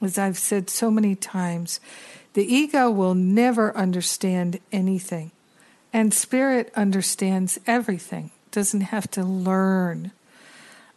As 0.00 0.16
I've 0.16 0.38
said 0.38 0.70
so 0.70 0.90
many 0.90 1.14
times, 1.14 1.80
the 2.32 2.50
ego 2.50 2.90
will 2.90 3.14
never 3.14 3.76
understand 3.76 4.58
anything. 4.72 5.32
And 5.96 6.12
spirit 6.12 6.70
understands 6.76 7.58
everything, 7.66 8.30
doesn't 8.50 8.82
have 8.82 9.10
to 9.12 9.24
learn 9.24 10.10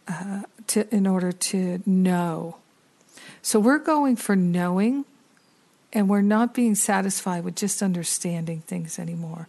uh, 0.06 0.42
to, 0.66 0.94
in 0.94 1.06
order 1.06 1.32
to 1.32 1.82
know. 1.86 2.56
So 3.40 3.58
we're 3.58 3.78
going 3.78 4.16
for 4.16 4.36
knowing, 4.36 5.06
and 5.90 6.06
we're 6.06 6.20
not 6.20 6.52
being 6.52 6.74
satisfied 6.74 7.44
with 7.44 7.56
just 7.56 7.80
understanding 7.80 8.60
things 8.66 8.98
anymore. 8.98 9.48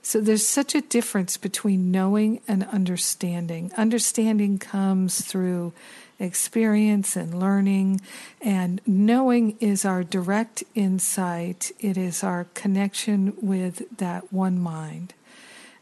So 0.00 0.20
there's 0.20 0.46
such 0.46 0.76
a 0.76 0.80
difference 0.80 1.38
between 1.38 1.90
knowing 1.90 2.40
and 2.46 2.62
understanding. 2.62 3.72
Understanding 3.76 4.60
comes 4.60 5.22
through 5.22 5.72
experience 6.24 7.14
and 7.14 7.38
learning, 7.38 8.00
and 8.40 8.80
knowing 8.86 9.56
is 9.60 9.84
our 9.84 10.02
direct 10.02 10.64
insight, 10.74 11.70
it 11.78 11.96
is 11.96 12.24
our 12.24 12.46
connection 12.54 13.34
with 13.40 13.84
that 13.98 14.32
one 14.32 14.58
mind. 14.58 15.14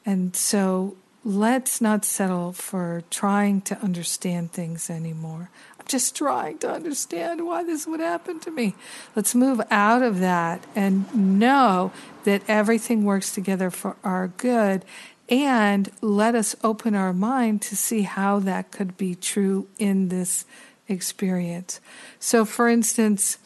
And 0.05 0.37
so 0.37 0.97
let's 1.25 1.81
not 1.81 2.05
settle 2.05 2.53
for 2.53 3.05
trying 3.11 3.61
to 3.63 3.79
understand 3.79 4.53
things 4.53 4.91
anymore. 4.91 5.49
I'm 5.79 5.87
just 5.87 6.17
trying 6.17 6.59
to 6.59 6.71
understand 6.71 7.47
why 7.47 7.65
this 7.65 7.87
would 7.87 8.01
happen 8.01 8.41
to 8.41 8.51
me. 8.51 8.75
Let's 9.15 9.35
move 9.35 9.61
out 9.71 10.03
of 10.03 10.19
that 10.21 10.65
and 10.75 11.39
know 11.41 11.93
that 12.25 12.43
everything 12.49 13.05
works 13.05 13.35
together 13.35 13.71
for 13.71 13.97
our 14.05 14.29
good 14.29 14.85
and 15.29 15.91
let 16.01 16.35
us 16.35 16.55
open 16.63 16.95
our 16.95 17.13
mind 17.13 17.63
to 17.63 17.77
see 17.77 18.03
how 18.03 18.39
that 18.41 18.71
could 18.71 18.97
be 18.97 19.15
true 19.15 19.69
in 19.79 20.09
this 20.09 20.45
experience. 20.89 21.81
So, 22.19 22.45
for 22.45 22.69
instance, 22.69 23.39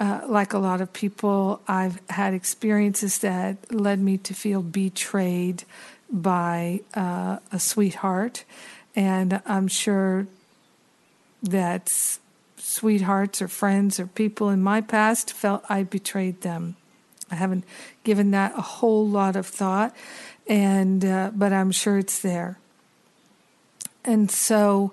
uh, 0.00 0.22
like 0.26 0.52
a 0.52 0.58
lot 0.58 0.80
of 0.80 0.92
people, 0.92 1.60
I've 1.66 2.00
had 2.08 2.34
experiences 2.34 3.18
that 3.18 3.72
led 3.72 4.00
me 4.00 4.18
to 4.18 4.34
feel 4.34 4.62
betrayed 4.62 5.64
by 6.10 6.80
uh, 6.94 7.38
a 7.52 7.58
sweetheart. 7.58 8.44
And 8.94 9.42
I'm 9.44 9.68
sure 9.68 10.26
that 11.42 11.92
sweethearts 12.56 13.42
or 13.42 13.48
friends 13.48 14.00
or 14.00 14.06
people 14.06 14.50
in 14.50 14.62
my 14.62 14.80
past 14.80 15.32
felt 15.32 15.64
I 15.68 15.82
betrayed 15.82 16.42
them. 16.42 16.76
I 17.30 17.34
haven't 17.34 17.64
given 18.04 18.30
that 18.30 18.56
a 18.56 18.62
whole 18.62 19.06
lot 19.06 19.36
of 19.36 19.46
thought, 19.46 19.94
and 20.48 21.04
uh, 21.04 21.30
but 21.34 21.52
I'm 21.52 21.70
sure 21.70 21.98
it's 21.98 22.20
there. 22.20 22.58
And 24.04 24.30
so, 24.30 24.92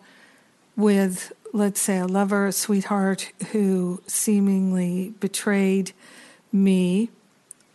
with 0.76 1.32
let's 1.54 1.80
say 1.80 1.98
a 2.00 2.06
lover, 2.06 2.48
a 2.48 2.52
sweetheart 2.52 3.32
who 3.52 4.02
seemingly 4.08 5.14
betrayed 5.22 5.94
me, 6.52 7.10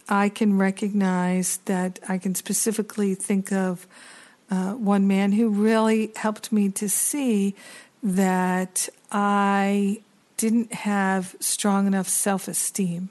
I 0.09 0.29
can 0.29 0.59
recognize 0.59 1.59
that 1.65 1.99
I 2.07 2.19
can 2.19 2.35
specifically 2.35 3.15
think 3.15 3.53
of 3.53 3.87
uh, 4.51 4.73
one 4.73 5.07
man 5.09 5.33
who 5.33 5.49
really 5.49 6.13
helped 6.17 6.53
me 6.53 6.69
to 6.71 6.89
see 6.89 7.55
that 8.03 8.89
I 9.11 10.03
didn't 10.37 10.73
have 10.73 11.37
strong 11.41 11.87
enough 11.87 12.09
self 12.09 12.49
esteem, 12.49 13.09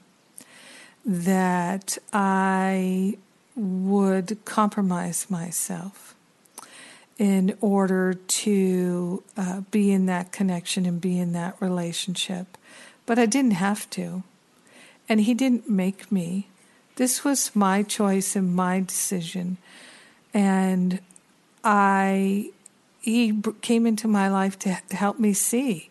that 1.04 1.98
I 2.12 3.16
would 3.60 4.38
compromise 4.44 5.30
myself 5.30 6.14
in 7.18 7.54
order 7.60 8.14
to 8.14 9.22
uh, 9.36 9.60
be 9.70 9.92
in 9.92 10.06
that 10.06 10.32
connection 10.32 10.86
and 10.86 11.00
be 11.00 11.18
in 11.18 11.32
that 11.32 11.54
relationship. 11.60 12.56
But 13.04 13.18
I 13.18 13.26
didn't 13.26 13.52
have 13.52 13.88
to. 13.90 14.22
And 15.08 15.20
he 15.20 15.34
didn't 15.34 15.68
make 15.68 16.10
me. 16.10 16.48
This 16.96 17.22
was 17.22 17.54
my 17.54 17.82
choice 17.82 18.36
and 18.36 18.54
my 18.54 18.80
decision. 18.80 19.58
And 20.32 21.00
I 21.62 22.52
he 23.00 23.40
came 23.62 23.86
into 23.86 24.06
my 24.06 24.28
life 24.28 24.58
to 24.60 24.72
help 24.90 25.18
me 25.18 25.32
see 25.32 25.90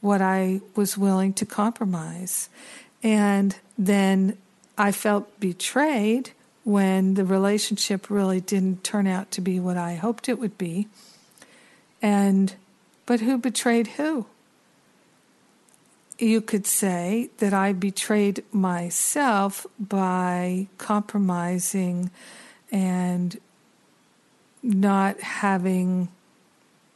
what 0.00 0.22
I 0.22 0.60
was 0.74 0.96
willing 0.96 1.34
to 1.34 1.46
compromise. 1.46 2.48
And 3.02 3.56
then 3.78 4.38
I 4.78 4.92
felt 4.92 5.38
betrayed 5.38 6.32
when 6.70 7.14
the 7.14 7.24
relationship 7.24 8.08
really 8.08 8.40
didn't 8.40 8.84
turn 8.84 9.06
out 9.06 9.30
to 9.32 9.40
be 9.40 9.58
what 9.58 9.76
I 9.76 9.94
hoped 9.94 10.28
it 10.28 10.38
would 10.38 10.56
be. 10.56 10.86
And 12.00 12.54
but 13.06 13.20
who 13.20 13.38
betrayed 13.38 13.88
who? 13.88 14.26
You 16.18 16.40
could 16.40 16.66
say 16.66 17.30
that 17.38 17.52
I 17.52 17.72
betrayed 17.72 18.44
myself 18.52 19.66
by 19.78 20.68
compromising 20.78 22.10
and 22.70 23.38
not 24.62 25.20
having 25.20 26.08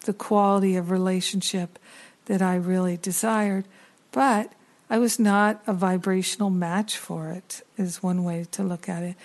the 0.05 0.13
quality 0.13 0.77
of 0.77 0.91
relationship 0.91 1.79
that 2.27 2.43
I 2.43 2.57
really 2.57 2.97
desired, 2.97 3.65
but 4.13 4.53
I 4.91 4.99
was 4.99 5.19
not 5.19 5.63
a 5.67 5.73
vibrational 5.73 6.51
match 6.51 6.99
for 6.99 7.31
it, 7.31 7.63
is 7.77 8.03
one 8.03 8.23
way 8.23 8.47
to 8.53 8.63
look 8.63 8.89
at 8.89 9.03
it. 9.03 9.17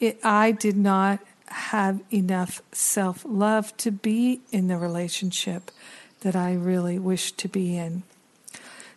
It 0.00 0.18
I 0.24 0.52
did 0.52 0.76
not 0.76 1.20
have 1.46 2.00
enough 2.12 2.62
self 2.72 3.24
love 3.26 3.76
to 3.78 3.90
be 3.90 4.40
in 4.50 4.68
the 4.68 4.76
relationship 4.76 5.70
that 6.20 6.34
I 6.34 6.54
really 6.54 6.98
wished 6.98 7.38
to 7.38 7.48
be 7.48 7.76
in. 7.76 8.02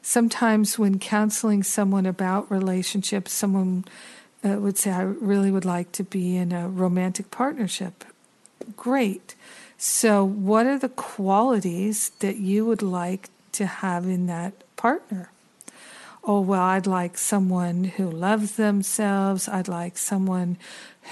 Sometimes, 0.02 0.80
when 0.80 1.00
counseling 1.00 1.64
someone 1.64 2.06
about 2.06 2.50
relationships, 2.50 3.34
someone 3.34 3.84
uh, 4.44 4.60
would 4.60 4.78
say, 4.78 4.92
I 4.92 5.02
really 5.02 5.52
would 5.52 5.66
like 5.66 5.92
to 5.94 6.04
be 6.04 6.38
in 6.38 6.54
a 6.54 6.70
romantic 6.70 7.30
partnership. 7.30 8.06
Great. 8.78 9.36
So, 9.78 10.24
what 10.24 10.66
are 10.66 10.80
the 10.80 10.90
qualities 10.90 12.10
that 12.20 12.38
you 12.38 12.66
would 12.66 12.82
like 12.82 13.30
to 13.54 13.66
have 13.66 14.06
in 14.06 14.28
that 14.28 14.54
partner? 14.78 15.30
Oh, 16.30 16.42
well, 16.42 16.62
I'd 16.62 16.88
like 16.88 17.18
someone 17.18 17.86
who 17.86 18.12
loves 18.12 18.58
themselves. 18.58 19.48
I'd 19.48 19.70
like 19.70 19.98
someone 19.98 20.58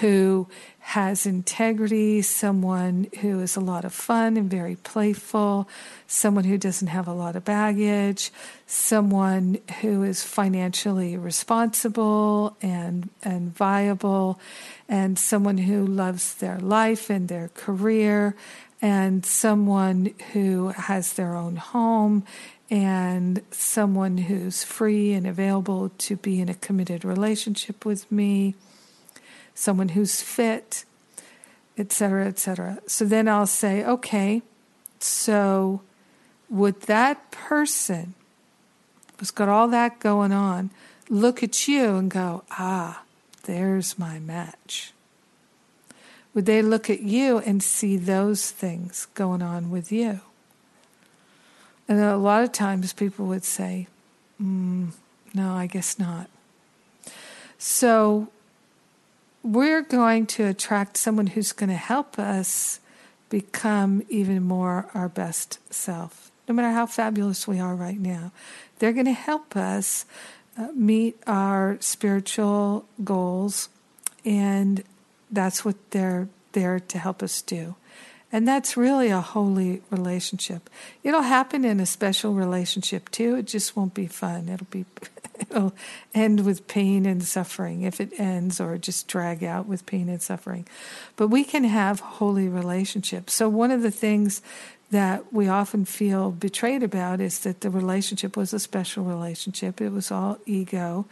who 0.00 0.46
has 0.80 1.24
integrity, 1.24 2.20
someone 2.20 3.06
who 3.22 3.40
is 3.40 3.56
a 3.56 3.60
lot 3.60 3.86
of 3.86 3.94
fun 3.94 4.36
and 4.36 4.50
very 4.50 4.76
playful, 4.76 5.70
someone 6.06 6.44
who 6.44 6.58
doesn't 6.58 6.88
have 6.88 7.08
a 7.08 7.14
lot 7.14 7.34
of 7.34 7.46
baggage, 7.46 8.30
someone 8.66 9.56
who 9.80 10.02
is 10.02 10.22
financially 10.22 11.16
responsible 11.16 12.54
and, 12.60 13.08
and 13.22 13.56
viable, 13.56 14.38
and 14.86 15.18
someone 15.18 15.56
who 15.56 15.86
loves 15.86 16.34
their 16.34 16.58
life 16.58 17.08
and 17.08 17.28
their 17.28 17.48
career, 17.54 18.36
and 18.82 19.24
someone 19.24 20.12
who 20.34 20.68
has 20.68 21.14
their 21.14 21.34
own 21.34 21.56
home 21.56 22.22
and 22.70 23.42
someone 23.50 24.18
who's 24.18 24.64
free 24.64 25.12
and 25.12 25.26
available 25.26 25.90
to 25.98 26.16
be 26.16 26.40
in 26.40 26.48
a 26.48 26.54
committed 26.54 27.04
relationship 27.04 27.84
with 27.84 28.10
me 28.10 28.54
someone 29.56 29.90
who's 29.90 30.22
fit, 30.22 30.84
etc., 31.76 32.26
etc. 32.26 32.78
So 32.86 33.04
then 33.04 33.26
I'll 33.26 33.46
say, 33.46 33.84
okay, 33.84 34.42
so 35.00 35.80
would 36.48 36.82
that 36.82 37.30
person 37.30 38.14
who's 39.18 39.30
got 39.30 39.48
all 39.48 39.68
that 39.68 39.98
going 39.98 40.32
on 40.32 40.70
look 41.08 41.42
at 41.42 41.66
you 41.66 41.96
and 41.96 42.10
go, 42.10 42.44
ah, 42.52 43.02
there's 43.44 43.98
my 43.98 44.18
match? 44.18 44.92
Would 46.34 46.46
they 46.46 46.60
look 46.60 46.90
at 46.90 47.00
you 47.00 47.38
and 47.38 47.62
see 47.62 47.96
those 47.96 48.50
things 48.50 49.06
going 49.14 49.40
on 49.40 49.70
with 49.70 49.90
you? 49.90 50.20
And 51.88 52.00
a 52.00 52.16
lot 52.16 52.42
of 52.42 52.52
times 52.52 52.92
people 52.92 53.26
would 53.26 53.44
say, 53.44 53.86
mm, 54.42 54.88
no, 55.34 55.52
I 55.52 55.66
guess 55.66 55.98
not. 55.98 56.28
So 57.58 58.28
we're 59.42 59.82
going 59.82 60.26
to 60.26 60.44
attract 60.44 60.96
someone 60.96 61.28
who's 61.28 61.52
going 61.52 61.70
to 61.70 61.76
help 61.76 62.18
us 62.18 62.80
become 63.28 64.02
even 64.08 64.42
more 64.42 64.88
our 64.94 65.08
best 65.08 65.58
self, 65.72 66.30
no 66.48 66.54
matter 66.54 66.70
how 66.70 66.86
fabulous 66.86 67.46
we 67.46 67.58
are 67.60 67.74
right 67.74 67.98
now. 67.98 68.32
They're 68.78 68.92
going 68.92 69.06
to 69.06 69.12
help 69.12 69.56
us 69.56 70.04
uh, 70.58 70.68
meet 70.74 71.18
our 71.26 71.76
spiritual 71.80 72.86
goals, 73.04 73.68
and 74.24 74.82
that's 75.30 75.64
what 75.64 75.76
they're 75.90 76.28
there 76.52 76.80
to 76.80 76.98
help 76.98 77.22
us 77.22 77.42
do. 77.42 77.76
And 78.36 78.46
that's 78.46 78.76
really 78.76 79.08
a 79.08 79.22
holy 79.22 79.80
relationship. 79.88 80.68
It'll 81.02 81.22
happen 81.22 81.64
in 81.64 81.80
a 81.80 81.86
special 81.86 82.34
relationship 82.34 83.10
too. 83.10 83.34
It 83.36 83.46
just 83.46 83.74
won't 83.74 83.94
be 83.94 84.06
fun. 84.06 84.50
It'll 84.50 84.66
be 84.66 84.84
it'll 85.38 85.72
end 86.14 86.44
with 86.44 86.68
pain 86.68 87.06
and 87.06 87.24
suffering 87.24 87.80
if 87.80 87.98
it 87.98 88.12
ends 88.20 88.60
or 88.60 88.76
just 88.76 89.08
drag 89.08 89.42
out 89.42 89.66
with 89.66 89.86
pain 89.86 90.10
and 90.10 90.20
suffering. 90.20 90.68
But 91.16 91.28
we 91.28 91.44
can 91.44 91.64
have 91.64 92.00
holy 92.00 92.46
relationships. 92.46 93.32
So 93.32 93.48
one 93.48 93.70
of 93.70 93.80
the 93.80 93.90
things 93.90 94.42
that 94.90 95.32
we 95.32 95.48
often 95.48 95.86
feel 95.86 96.30
betrayed 96.30 96.82
about 96.82 97.22
is 97.22 97.38
that 97.40 97.62
the 97.62 97.70
relationship 97.70 98.36
was 98.36 98.52
a 98.52 98.58
special 98.58 99.02
relationship. 99.02 99.80
It 99.80 99.92
was 99.92 100.10
all 100.10 100.36
ego 100.44 101.06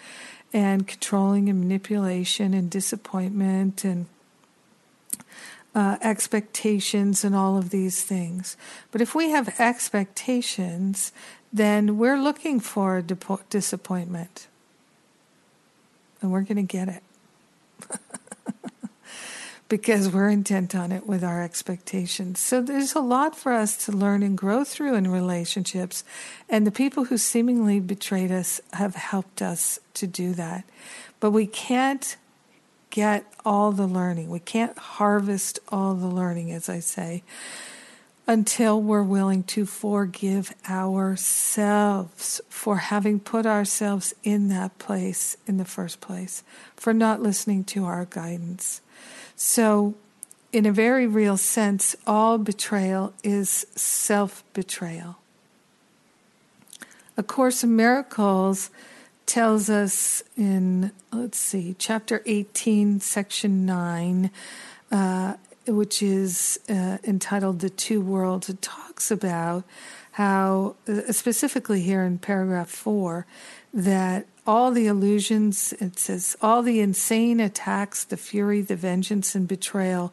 and 0.52 0.86
controlling 0.86 1.48
and 1.48 1.58
manipulation 1.58 2.52
and 2.52 2.68
disappointment 2.68 3.82
and 3.82 4.04
uh, 5.74 5.96
expectations 6.00 7.24
and 7.24 7.34
all 7.34 7.56
of 7.56 7.70
these 7.70 8.02
things. 8.02 8.56
But 8.92 9.00
if 9.00 9.14
we 9.14 9.30
have 9.30 9.60
expectations, 9.60 11.12
then 11.52 11.98
we're 11.98 12.18
looking 12.18 12.60
for 12.60 13.02
disappointment. 13.50 14.46
And 16.20 16.30
we're 16.30 16.42
going 16.42 16.56
to 16.56 16.62
get 16.62 16.88
it. 16.88 17.02
because 19.68 20.08
we're 20.08 20.28
intent 20.28 20.74
on 20.74 20.92
it 20.92 21.06
with 21.06 21.24
our 21.24 21.42
expectations. 21.42 22.38
So 22.38 22.60
there's 22.60 22.94
a 22.94 23.00
lot 23.00 23.36
for 23.36 23.52
us 23.52 23.76
to 23.86 23.92
learn 23.92 24.22
and 24.22 24.36
grow 24.36 24.62
through 24.62 24.94
in 24.94 25.10
relationships. 25.10 26.04
And 26.48 26.66
the 26.66 26.70
people 26.70 27.04
who 27.06 27.18
seemingly 27.18 27.80
betrayed 27.80 28.30
us 28.30 28.60
have 28.74 28.94
helped 28.94 29.42
us 29.42 29.78
to 29.94 30.06
do 30.06 30.32
that. 30.34 30.64
But 31.18 31.30
we 31.30 31.46
can't 31.46 32.16
get 32.94 33.26
all 33.44 33.72
the 33.72 33.88
learning. 33.88 34.30
We 34.30 34.38
can't 34.38 34.78
harvest 34.78 35.58
all 35.68 35.94
the 35.94 36.06
learning, 36.06 36.52
as 36.52 36.68
I 36.68 36.78
say, 36.78 37.24
until 38.24 38.80
we're 38.80 39.02
willing 39.02 39.42
to 39.42 39.66
forgive 39.66 40.54
ourselves 40.70 42.40
for 42.48 42.76
having 42.76 43.18
put 43.18 43.46
ourselves 43.46 44.14
in 44.22 44.46
that 44.50 44.78
place 44.78 45.36
in 45.44 45.56
the 45.56 45.64
first 45.64 46.00
place, 46.00 46.44
for 46.76 46.94
not 46.94 47.20
listening 47.20 47.64
to 47.64 47.84
our 47.84 48.04
guidance. 48.04 48.80
So, 49.34 49.96
in 50.52 50.64
a 50.64 50.70
very 50.70 51.08
real 51.08 51.36
sense, 51.36 51.96
all 52.06 52.38
betrayal 52.38 53.12
is 53.24 53.66
self 53.74 54.44
betrayal. 54.52 55.16
A 57.16 57.24
Course 57.24 57.64
in 57.64 57.74
Miracles 57.74 58.70
tells 59.26 59.70
us 59.70 60.22
in, 60.36 60.92
let's 61.12 61.38
see, 61.38 61.74
chapter 61.78 62.22
18, 62.26 63.00
section 63.00 63.66
9, 63.66 64.30
uh, 64.90 65.34
which 65.66 66.02
is 66.02 66.58
uh, 66.68 66.98
entitled 67.04 67.60
The 67.60 67.70
Two 67.70 68.00
Worlds, 68.00 68.48
it 68.48 68.60
talks 68.60 69.10
about 69.10 69.64
how, 70.12 70.76
uh, 70.88 71.12
specifically 71.12 71.80
here 71.80 72.02
in 72.02 72.18
paragraph 72.18 72.68
four, 72.68 73.26
that 73.72 74.26
all 74.46 74.70
the 74.70 74.86
illusions, 74.86 75.72
it 75.80 75.98
says, 75.98 76.36
all 76.42 76.62
the 76.62 76.80
insane 76.80 77.40
attacks, 77.40 78.04
the 78.04 78.16
fury, 78.16 78.60
the 78.60 78.76
vengeance, 78.76 79.34
and 79.34 79.48
betrayal 79.48 80.12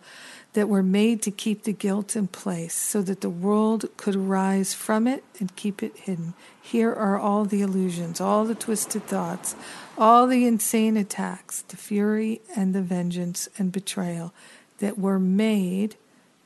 that 0.54 0.68
were 0.68 0.84
made 0.84 1.22
to 1.22 1.32
keep 1.32 1.64
the 1.64 1.74
guilt 1.74 2.16
in 2.16 2.28
place 2.28 2.74
so 2.74 3.02
that 3.02 3.22
the 3.22 3.30
world 3.30 3.86
could 3.95 4.16
rise 4.16 4.74
from 4.74 5.08
it 5.08 5.24
and 5.39 5.56
keep 5.56 5.82
it 5.82 5.95
hidden. 5.95 6.34
Here 6.62 6.91
are 6.93 7.18
all 7.18 7.45
the 7.45 7.62
illusions, 7.62 8.20
all 8.20 8.43
the 8.43 8.56
twisted 8.56 9.04
thoughts, 9.06 9.56
all 9.97 10.28
the 10.28 10.45
insane 10.45 10.97
attacks, 10.97 11.62
the 11.62 11.78
fury 11.78 12.41
and 12.56 12.76
the 12.76 12.82
vengeance 12.82 13.47
and 13.58 13.72
betrayal 13.72 14.34
that 14.80 14.99
were 14.99 15.20
made 15.20 15.95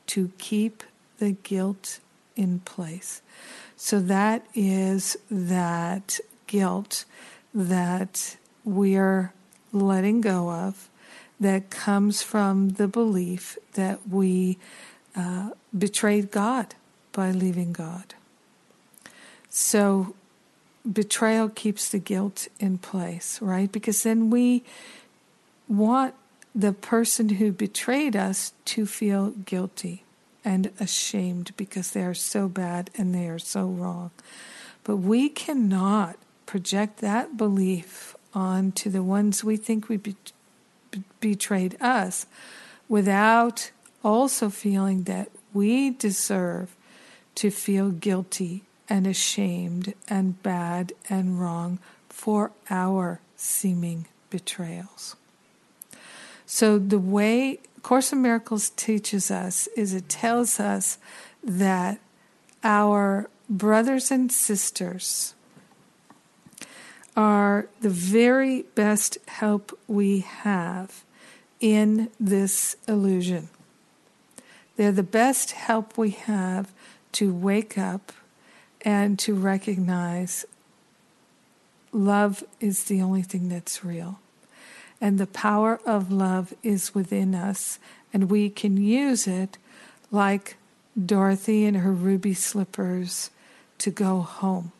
to 0.06 0.30
keep 0.38 0.84
the 1.18 1.32
guilt 1.32 1.98
in 2.36 2.60
place. 2.60 3.22
So 3.76 3.98
that 4.00 4.46
is 4.54 5.16
that 5.30 6.20
guilt 6.46 7.04
that 7.52 8.36
we're 8.64 9.32
letting 9.72 10.20
go 10.20 10.50
of 10.50 10.88
that 11.40 11.70
comes 11.70 12.22
from 12.22 12.70
the 12.70 12.88
belief 12.88 13.58
that 13.74 14.08
we 14.08 14.58
uh, 15.14 15.50
betrayed 15.76 16.30
God 16.30 16.74
by 17.12 17.30
leaving 17.30 17.72
God. 17.72 18.14
So 19.48 20.14
betrayal 20.90 21.48
keeps 21.48 21.88
the 21.88 21.98
guilt 21.98 22.48
in 22.60 22.78
place, 22.78 23.40
right? 23.40 23.70
Because 23.70 24.02
then 24.02 24.30
we 24.30 24.62
want 25.68 26.14
the 26.54 26.72
person 26.72 27.30
who 27.30 27.52
betrayed 27.52 28.16
us 28.16 28.52
to 28.64 28.86
feel 28.86 29.30
guilty 29.30 30.04
and 30.44 30.70
ashamed 30.78 31.52
because 31.56 31.90
they 31.90 32.02
are 32.02 32.14
so 32.14 32.48
bad 32.48 32.88
and 32.96 33.14
they 33.14 33.28
are 33.28 33.38
so 33.38 33.66
wrong. 33.66 34.10
But 34.84 34.98
we 34.98 35.28
cannot 35.28 36.16
project 36.46 36.98
that 36.98 37.36
belief 37.36 38.14
onto 38.32 38.88
the 38.88 39.02
ones 39.02 39.42
we 39.42 39.56
think 39.56 39.88
we 39.88 39.96
be- 39.96 40.14
betrayed 41.20 41.76
us 41.80 42.26
without 42.88 43.70
also 44.04 44.48
feeling 44.48 45.04
that 45.04 45.30
we 45.52 45.90
deserve 45.90 46.74
to 47.34 47.50
feel 47.50 47.90
guilty 47.90 48.62
and 48.88 49.06
ashamed 49.06 49.94
and 50.08 50.42
bad 50.42 50.92
and 51.08 51.40
wrong 51.40 51.78
for 52.08 52.52
our 52.70 53.20
seeming 53.36 54.06
betrayals. 54.30 55.16
So, 56.46 56.78
the 56.78 56.98
way 56.98 57.58
Course 57.86 58.12
in 58.12 58.20
Miracles 58.20 58.70
teaches 58.70 59.30
us 59.30 59.68
is 59.76 59.94
it 59.94 60.08
tells 60.08 60.58
us 60.58 60.98
that 61.44 62.00
our 62.64 63.30
brothers 63.48 64.10
and 64.10 64.32
sisters 64.32 65.36
are 67.16 67.66
the 67.80 67.90
very 67.90 68.62
best 68.74 69.18
help 69.26 69.76
we 69.88 70.20
have 70.20 71.04
in 71.60 72.10
this 72.20 72.76
illusion. 72.86 73.48
They're 74.76 74.92
the 74.92 75.02
best 75.02 75.52
help 75.52 75.96
we 75.96 76.10
have 76.10 76.70
to 77.12 77.32
wake 77.32 77.78
up 77.78 78.12
and 78.82 79.18
to 79.20 79.34
recognize 79.34 80.44
love 81.92 82.44
is 82.60 82.84
the 82.84 83.00
only 83.00 83.22
thing 83.22 83.48
that's 83.48 83.84
real. 83.84 84.20
And 85.00 85.18
the 85.18 85.26
power 85.26 85.80
of 85.86 86.12
love 86.12 86.54
is 86.62 86.94
within 86.94 87.34
us, 87.34 87.78
and 88.12 88.30
we 88.30 88.48
can 88.50 88.76
use 88.76 89.26
it 89.26 89.58
like 90.10 90.56
Dorothy 91.04 91.64
and 91.64 91.78
her 91.78 91.92
ruby 91.92 92.34
slippers 92.34 93.30
to 93.78 93.90
go 93.90 94.20
home. 94.20 94.72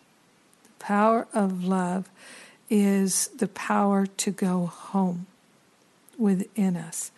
Power 0.86 1.26
of 1.34 1.64
love 1.64 2.08
is 2.70 3.26
the 3.36 3.48
power 3.48 4.06
to 4.06 4.30
go 4.30 4.66
home 4.66 5.26
within 6.16 6.76
us. 6.76 7.10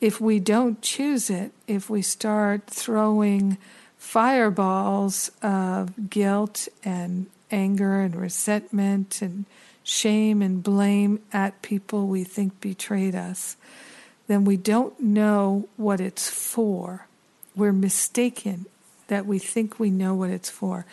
If 0.00 0.20
we 0.20 0.38
don't 0.38 0.80
choose 0.80 1.28
it, 1.28 1.50
if 1.66 1.90
we 1.90 2.02
start 2.02 2.68
throwing 2.68 3.58
fireballs 3.98 5.32
of 5.42 6.08
guilt 6.08 6.68
and 6.84 7.26
anger 7.50 8.00
and 8.00 8.14
resentment 8.14 9.20
and 9.20 9.44
shame 9.82 10.40
and 10.40 10.62
blame 10.62 11.18
at 11.32 11.62
people 11.62 12.06
we 12.06 12.22
think 12.22 12.60
betrayed 12.60 13.16
us, 13.16 13.56
then 14.28 14.44
we 14.44 14.56
don't 14.56 15.00
know 15.00 15.68
what 15.76 16.00
it's 16.00 16.30
for. 16.30 17.08
We're 17.56 17.72
mistaken 17.72 18.66
that 19.08 19.26
we 19.26 19.40
think 19.40 19.80
we 19.80 19.90
know 19.90 20.14
what 20.14 20.30
it's 20.30 20.48
for. 20.48 20.86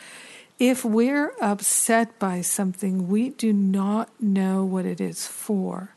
If 0.60 0.84
we're 0.84 1.34
upset 1.40 2.18
by 2.18 2.42
something, 2.42 3.08
we 3.08 3.30
do 3.30 3.54
not 3.54 4.10
know 4.20 4.64
what 4.66 4.86
it 4.86 5.00
is 5.00 5.28
for. 5.28 5.92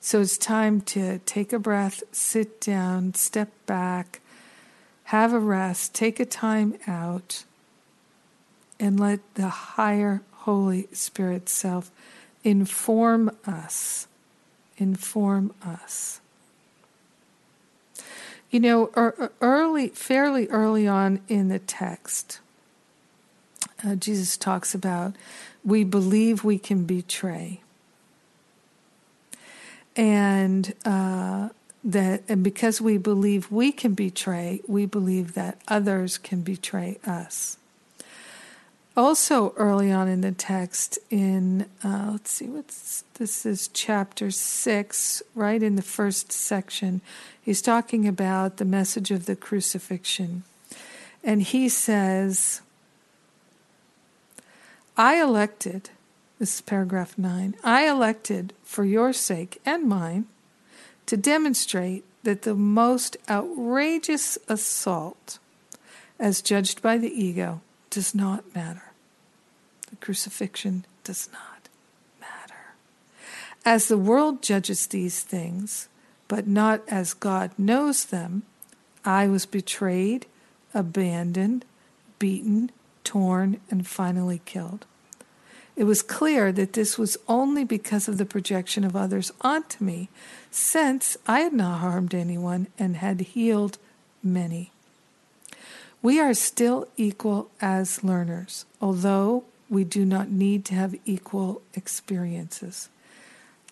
So 0.00 0.20
it's 0.20 0.36
time 0.36 0.80
to 0.80 1.18
take 1.20 1.52
a 1.52 1.60
breath, 1.60 2.02
sit 2.10 2.60
down, 2.60 3.14
step 3.14 3.50
back, 3.66 4.20
have 5.04 5.32
a 5.32 5.38
rest, 5.38 5.94
take 5.94 6.18
a 6.18 6.24
time 6.24 6.74
out, 6.88 7.44
and 8.80 8.98
let 8.98 9.20
the 9.34 9.48
higher 9.48 10.22
Holy 10.32 10.88
Spirit 10.92 11.48
self 11.48 11.92
inform 12.42 13.30
us. 13.46 14.08
Inform 14.76 15.54
us. 15.64 16.20
You 18.50 18.58
know, 18.58 18.90
er, 18.96 19.14
er, 19.18 19.32
early, 19.40 19.88
fairly 19.90 20.48
early 20.48 20.88
on 20.88 21.20
in 21.28 21.48
the 21.48 21.60
text, 21.60 22.40
uh, 23.84 23.94
Jesus 23.94 24.36
talks 24.36 24.74
about 24.74 25.14
we 25.64 25.84
believe 25.84 26.44
we 26.44 26.58
can 26.58 26.84
betray. 26.84 27.60
And 29.94 30.74
uh, 30.84 31.50
that 31.84 32.22
and 32.28 32.42
because 32.42 32.80
we 32.80 32.96
believe 32.96 33.50
we 33.50 33.72
can 33.72 33.94
betray, 33.94 34.60
we 34.66 34.86
believe 34.86 35.34
that 35.34 35.60
others 35.68 36.18
can 36.18 36.42
betray 36.42 36.98
us. 37.06 37.58
Also, 38.94 39.54
early 39.56 39.90
on 39.90 40.06
in 40.06 40.20
the 40.20 40.32
text, 40.32 40.98
in 41.08 41.66
uh, 41.82 42.10
let's 42.12 42.30
see, 42.30 42.46
what's 42.46 43.04
this 43.14 43.46
is 43.46 43.68
chapter 43.68 44.30
six, 44.30 45.22
right 45.34 45.62
in 45.62 45.76
the 45.76 45.82
first 45.82 46.30
section, 46.30 47.00
he's 47.40 47.62
talking 47.62 48.06
about 48.06 48.58
the 48.58 48.66
message 48.66 49.10
of 49.10 49.24
the 49.24 49.36
crucifixion, 49.36 50.42
and 51.24 51.42
he 51.42 51.68
says, 51.70 52.60
"I 54.96 55.20
elected." 55.20 55.90
This 56.38 56.56
is 56.56 56.60
paragraph 56.60 57.16
9. 57.16 57.56
I 57.62 57.88
elected, 57.88 58.52
for 58.64 58.84
your 58.84 59.12
sake 59.12 59.60
and 59.64 59.84
mine, 59.84 60.26
to 61.06 61.16
demonstrate 61.16 62.04
that 62.24 62.42
the 62.42 62.54
most 62.54 63.16
outrageous 63.28 64.38
assault, 64.48 65.38
as 66.18 66.42
judged 66.42 66.82
by 66.82 66.98
the 66.98 67.10
ego, 67.10 67.60
does 67.90 68.14
not 68.14 68.54
matter. 68.54 68.92
The 69.90 69.96
crucifixion 69.96 70.84
does 71.04 71.28
not 71.32 71.68
matter. 72.20 72.74
As 73.64 73.88
the 73.88 73.98
world 73.98 74.42
judges 74.42 74.86
these 74.86 75.20
things, 75.20 75.88
but 76.28 76.46
not 76.46 76.82
as 76.88 77.14
God 77.14 77.50
knows 77.58 78.06
them, 78.06 78.42
I 79.04 79.26
was 79.26 79.46
betrayed, 79.46 80.26
abandoned, 80.72 81.64
beaten, 82.18 82.70
torn, 83.04 83.60
and 83.70 83.86
finally 83.86 84.40
killed. 84.44 84.86
It 85.74 85.84
was 85.84 86.02
clear 86.02 86.52
that 86.52 86.74
this 86.74 86.98
was 86.98 87.16
only 87.28 87.64
because 87.64 88.06
of 88.06 88.18
the 88.18 88.26
projection 88.26 88.84
of 88.84 88.94
others 88.94 89.32
onto 89.40 89.82
me, 89.82 90.08
since 90.50 91.16
I 91.26 91.40
had 91.40 91.52
not 91.52 91.80
harmed 91.80 92.14
anyone 92.14 92.66
and 92.78 92.96
had 92.96 93.20
healed 93.20 93.78
many. 94.22 94.70
We 96.02 96.20
are 96.20 96.34
still 96.34 96.88
equal 96.96 97.50
as 97.60 98.04
learners, 98.04 98.66
although 98.80 99.44
we 99.70 99.84
do 99.84 100.04
not 100.04 100.30
need 100.30 100.64
to 100.66 100.74
have 100.74 100.94
equal 101.06 101.62
experiences. 101.74 102.90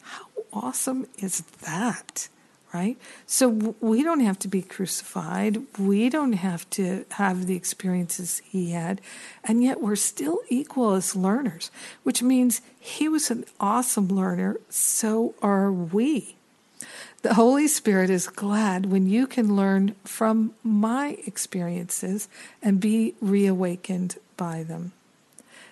How 0.02 0.26
awesome 0.52 1.06
is 1.18 1.42
that? 1.62 2.28
Right? 2.72 2.96
So 3.26 3.74
we 3.80 4.02
don't 4.02 4.20
have 4.20 4.38
to 4.40 4.48
be 4.48 4.62
crucified. 4.62 5.62
We 5.78 6.08
don't 6.08 6.34
have 6.34 6.68
to 6.70 7.04
have 7.12 7.46
the 7.46 7.56
experiences 7.56 8.42
he 8.44 8.70
had. 8.70 9.00
And 9.42 9.62
yet 9.62 9.80
we're 9.80 9.96
still 9.96 10.40
equal 10.48 10.92
as 10.94 11.16
learners, 11.16 11.70
which 12.02 12.22
means 12.22 12.60
he 12.78 13.08
was 13.08 13.30
an 13.30 13.44
awesome 13.58 14.08
learner. 14.08 14.58
So 14.68 15.34
are 15.42 15.72
we. 15.72 16.36
The 17.22 17.34
Holy 17.34 17.68
Spirit 17.68 18.08
is 18.08 18.28
glad 18.28 18.86
when 18.86 19.06
you 19.06 19.26
can 19.26 19.54
learn 19.54 19.94
from 20.04 20.54
my 20.62 21.18
experiences 21.26 22.28
and 22.62 22.80
be 22.80 23.14
reawakened 23.20 24.16
by 24.36 24.62
them. 24.62 24.92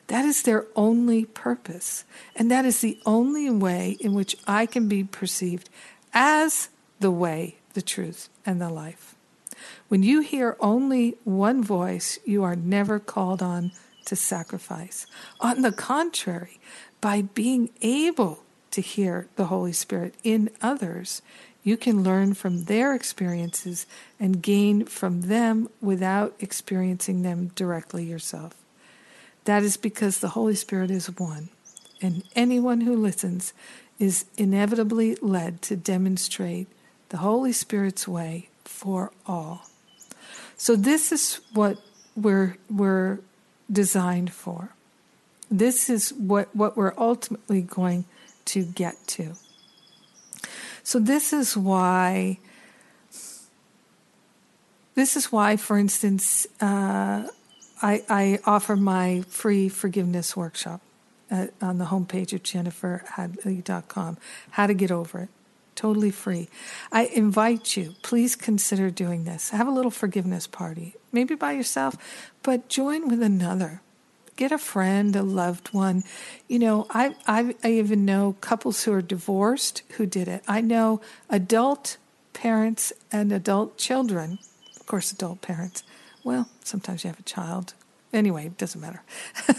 That 0.08 0.24
is 0.24 0.42
their 0.42 0.66
only 0.74 1.24
purpose. 1.24 2.04
And 2.34 2.50
that 2.50 2.64
is 2.64 2.80
the 2.80 2.98
only 3.06 3.48
way 3.48 3.96
in 4.00 4.12
which 4.14 4.36
I 4.46 4.66
can 4.66 4.88
be 4.88 5.04
perceived 5.04 5.70
as 6.12 6.68
the 7.00 7.10
way, 7.10 7.56
the 7.74 7.82
truth, 7.82 8.28
and 8.44 8.60
the 8.60 8.70
life. 8.70 9.14
When 9.88 10.02
you 10.02 10.20
hear 10.20 10.56
only 10.60 11.16
one 11.24 11.62
voice, 11.62 12.18
you 12.24 12.44
are 12.44 12.56
never 12.56 12.98
called 12.98 13.42
on 13.42 13.72
to 14.04 14.16
sacrifice. 14.16 15.06
On 15.40 15.62
the 15.62 15.72
contrary, 15.72 16.60
by 17.00 17.22
being 17.22 17.70
able 17.82 18.42
to 18.70 18.80
hear 18.80 19.28
the 19.36 19.46
Holy 19.46 19.72
Spirit 19.72 20.14
in 20.22 20.50
others, 20.60 21.22
you 21.62 21.76
can 21.76 22.02
learn 22.02 22.34
from 22.34 22.64
their 22.64 22.94
experiences 22.94 23.86
and 24.18 24.42
gain 24.42 24.84
from 24.86 25.22
them 25.22 25.68
without 25.80 26.34
experiencing 26.38 27.22
them 27.22 27.50
directly 27.54 28.04
yourself. 28.04 28.54
That 29.44 29.62
is 29.62 29.76
because 29.76 30.18
the 30.18 30.28
Holy 30.28 30.54
Spirit 30.54 30.90
is 30.90 31.06
one, 31.18 31.48
and 32.00 32.24
anyone 32.34 32.82
who 32.82 32.96
listens 32.96 33.52
is 33.98 34.26
inevitably 34.36 35.16
led 35.16 35.60
to 35.62 35.76
demonstrate 35.76 36.68
the 37.08 37.18
Holy 37.18 37.52
Spirit's 37.52 38.06
way 38.06 38.48
for 38.64 39.12
all. 39.26 39.66
So 40.56 40.76
this 40.76 41.12
is 41.12 41.40
what 41.52 41.78
we're 42.16 42.56
we're 42.68 43.20
designed 43.70 44.32
for. 44.32 44.70
This 45.50 45.88
is 45.88 46.12
what, 46.12 46.54
what 46.54 46.76
we're 46.76 46.94
ultimately 46.98 47.62
going 47.62 48.04
to 48.46 48.64
get 48.64 48.94
to. 49.06 49.34
So 50.82 50.98
this 50.98 51.32
is 51.32 51.56
why 51.56 52.38
this 54.94 55.16
is 55.16 55.30
why, 55.30 55.56
for 55.56 55.78
instance, 55.78 56.46
uh, 56.60 57.28
I, 57.80 58.02
I, 58.08 58.40
offer 58.44 58.74
my 58.74 59.22
free 59.28 59.68
forgiveness 59.68 60.36
workshop 60.36 60.80
on 61.30 61.78
the 61.78 61.84
homepage 61.84 62.32
of 62.32 62.42
jenniferhadley.com, 62.42 64.16
how 64.50 64.66
to 64.66 64.74
get 64.74 64.90
over 64.90 65.20
it 65.20 65.28
totally 65.78 66.10
free. 66.10 66.48
I 66.90 67.04
invite 67.06 67.76
you, 67.76 67.94
please 68.02 68.34
consider 68.34 68.90
doing 68.90 69.22
this. 69.22 69.50
Have 69.50 69.68
a 69.68 69.70
little 69.70 69.92
forgiveness 69.92 70.48
party, 70.48 70.96
maybe 71.12 71.36
by 71.36 71.52
yourself, 71.52 71.94
but 72.42 72.68
join 72.68 73.08
with 73.08 73.22
another. 73.22 73.80
Get 74.34 74.50
a 74.50 74.58
friend, 74.58 75.14
a 75.14 75.22
loved 75.22 75.72
one. 75.72 76.02
You 76.48 76.58
know, 76.58 76.86
I, 76.90 77.14
I, 77.28 77.54
I 77.62 77.70
even 77.70 78.04
know 78.04 78.34
couples 78.40 78.82
who 78.82 78.92
are 78.92 79.02
divorced 79.02 79.82
who 79.92 80.06
did 80.06 80.26
it. 80.26 80.42
I 80.48 80.60
know 80.60 81.00
adult 81.30 81.96
parents 82.32 82.92
and 83.12 83.30
adult 83.30 83.78
children, 83.78 84.40
of 84.80 84.86
course, 84.86 85.12
adult 85.12 85.42
parents. 85.42 85.84
Well, 86.24 86.48
sometimes 86.64 87.04
you 87.04 87.10
have 87.10 87.20
a 87.20 87.22
child. 87.22 87.74
Anyway, 88.12 88.46
it 88.46 88.58
doesn't 88.58 88.80
matter. 88.80 89.02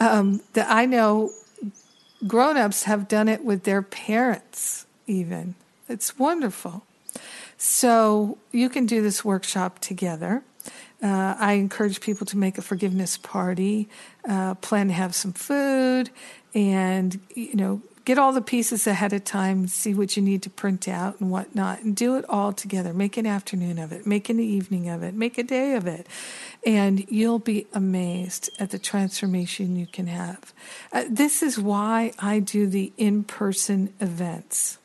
um, 0.00 0.42
that 0.52 0.66
I 0.68 0.84
know 0.84 1.32
grown-ups 2.26 2.84
have 2.84 3.08
done 3.08 3.28
it 3.28 3.44
with 3.44 3.64
their 3.64 3.82
parents 3.82 4.86
even. 5.06 5.54
It's 5.88 6.18
wonderful. 6.18 6.84
So 7.56 8.38
you 8.50 8.68
can 8.68 8.86
do 8.86 9.02
this 9.02 9.24
workshop 9.24 9.78
together. 9.78 10.42
Uh, 11.02 11.34
i 11.36 11.54
encourage 11.54 12.00
people 12.00 12.24
to 12.24 12.36
make 12.36 12.56
a 12.58 12.62
forgiveness 12.62 13.16
party 13.16 13.88
uh, 14.28 14.54
plan 14.54 14.86
to 14.86 14.94
have 14.94 15.12
some 15.16 15.32
food 15.32 16.10
and 16.54 17.18
you 17.34 17.56
know 17.56 17.82
get 18.04 18.18
all 18.18 18.32
the 18.32 18.42
pieces 18.42 18.86
ahead 18.86 19.12
of 19.12 19.24
time, 19.24 19.66
see 19.66 19.94
what 19.94 20.16
you 20.16 20.22
need 20.22 20.42
to 20.42 20.50
print 20.50 20.88
out 20.88 21.20
and 21.20 21.30
whatnot, 21.30 21.82
and 21.82 21.94
do 21.94 22.16
it 22.16 22.24
all 22.28 22.52
together. 22.52 22.92
Make 22.92 23.16
an 23.16 23.26
afternoon 23.26 23.78
of 23.78 23.92
it, 23.92 24.06
make 24.06 24.28
an 24.28 24.40
evening 24.40 24.88
of 24.88 25.02
it, 25.02 25.14
make 25.14 25.38
a 25.38 25.42
day 25.42 25.74
of 25.74 25.86
it. 25.86 26.06
And 26.66 27.04
you'll 27.10 27.38
be 27.38 27.66
amazed 27.72 28.50
at 28.58 28.70
the 28.70 28.78
transformation 28.78 29.76
you 29.76 29.86
can 29.86 30.06
have. 30.06 30.52
Uh, 30.92 31.04
this 31.08 31.42
is 31.42 31.58
why 31.58 32.12
I 32.18 32.40
do 32.40 32.66
the 32.66 32.92
in 32.96 33.24
person 33.24 33.92
events. 34.00 34.78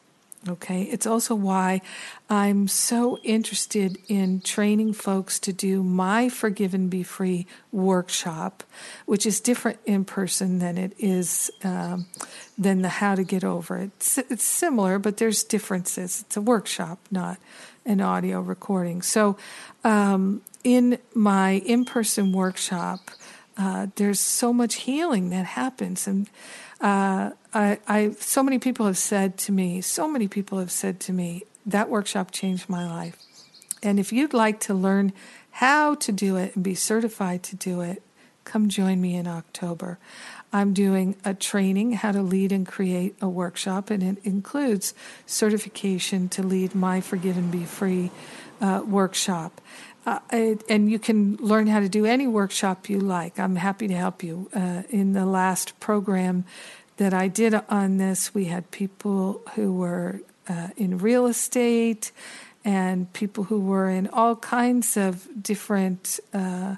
Okay, 0.47 0.83
it's 0.83 1.05
also 1.05 1.35
why 1.35 1.81
I'm 2.29 2.67
so 2.69 3.17
interested 3.23 3.97
in 4.07 4.39
training 4.39 4.93
folks 4.93 5.39
to 5.39 5.51
do 5.51 5.83
my 5.83 6.29
Forgive 6.29 6.73
and 6.73 6.89
Be 6.89 7.03
Free 7.03 7.47
workshop, 7.71 8.63
which 9.05 9.25
is 9.25 9.41
different 9.41 9.79
in 9.85 10.05
person 10.05 10.59
than 10.59 10.77
it 10.77 10.93
is 10.99 11.51
um, 11.63 12.05
than 12.57 12.81
the 12.81 12.89
How 12.89 13.15
to 13.15 13.23
Get 13.23 13.43
Over 13.43 13.77
It. 13.77 13.91
It's, 13.97 14.17
it's 14.17 14.43
similar, 14.43 14.99
but 14.99 15.17
there's 15.17 15.43
differences. 15.43 16.21
It's 16.21 16.37
a 16.37 16.41
workshop, 16.41 16.99
not 17.11 17.39
an 17.85 17.99
audio 17.99 18.39
recording. 18.39 19.01
So, 19.01 19.37
um, 19.83 20.41
in 20.63 20.99
my 21.13 21.53
in 21.65 21.83
person 21.83 22.31
workshop, 22.31 23.11
uh, 23.57 23.87
there's 23.95 24.19
so 24.19 24.53
much 24.53 24.75
healing 24.75 25.29
that 25.31 25.45
happens, 25.45 26.07
and 26.07 26.29
uh, 26.81 27.31
I, 27.53 27.79
I, 27.87 28.11
so 28.19 28.43
many 28.43 28.59
people 28.59 28.85
have 28.85 28.97
said 28.97 29.37
to 29.39 29.51
me, 29.51 29.81
so 29.81 30.07
many 30.07 30.27
people 30.27 30.59
have 30.59 30.71
said 30.71 30.99
to 31.01 31.13
me, 31.13 31.43
that 31.65 31.89
workshop 31.89 32.31
changed 32.31 32.69
my 32.69 32.87
life. 32.87 33.17
And 33.83 33.99
if 33.99 34.13
you'd 34.13 34.33
like 34.33 34.59
to 34.61 34.73
learn 34.73 35.13
how 35.51 35.95
to 35.95 36.11
do 36.11 36.35
it 36.35 36.55
and 36.55 36.63
be 36.63 36.75
certified 36.75 37.43
to 37.43 37.55
do 37.55 37.81
it, 37.81 38.01
come 38.43 38.69
join 38.69 39.01
me 39.01 39.15
in 39.15 39.27
October. 39.27 39.97
I'm 40.53 40.73
doing 40.73 41.15
a 41.25 41.33
training, 41.33 41.93
how 41.93 42.13
to 42.13 42.21
lead 42.21 42.51
and 42.51 42.65
create 42.65 43.15
a 43.21 43.27
workshop, 43.27 43.89
and 43.89 44.01
it 44.01 44.17
includes 44.23 44.93
certification 45.25 46.29
to 46.29 46.43
lead 46.43 46.73
my 46.73 47.01
Forgive 47.01 47.37
and 47.37 47.51
Be 47.51 47.65
Free 47.65 48.11
uh, 48.61 48.81
workshop. 48.87 49.59
Uh, 50.07 50.55
and 50.69 50.89
you 50.89 50.97
can 50.97 51.35
learn 51.35 51.67
how 51.67 51.81
to 51.81 51.89
do 51.89 52.05
any 52.05 52.25
workshop 52.25 52.89
you 52.89 52.97
like. 52.97 53.37
I'm 53.37 53.57
happy 53.57 53.89
to 53.89 53.93
help 53.93 54.23
you. 54.23 54.49
Uh, 54.55 54.83
in 54.89 55.11
the 55.11 55.25
last 55.25 55.77
program 55.81 56.45
that 56.95 57.13
I 57.13 57.27
did 57.27 57.53
on 57.67 57.97
this, 57.97 58.33
we 58.33 58.45
had 58.45 58.71
people 58.71 59.41
who 59.55 59.73
were 59.73 60.21
uh, 60.47 60.69
in 60.77 60.97
real 60.97 61.27
estate 61.27 62.13
and 62.63 63.11
people 63.11 63.43
who 63.43 63.59
were 63.59 63.89
in 63.89 64.07
all 64.07 64.37
kinds 64.37 64.95
of 64.95 65.27
different 65.43 66.21
uh, 66.33 66.77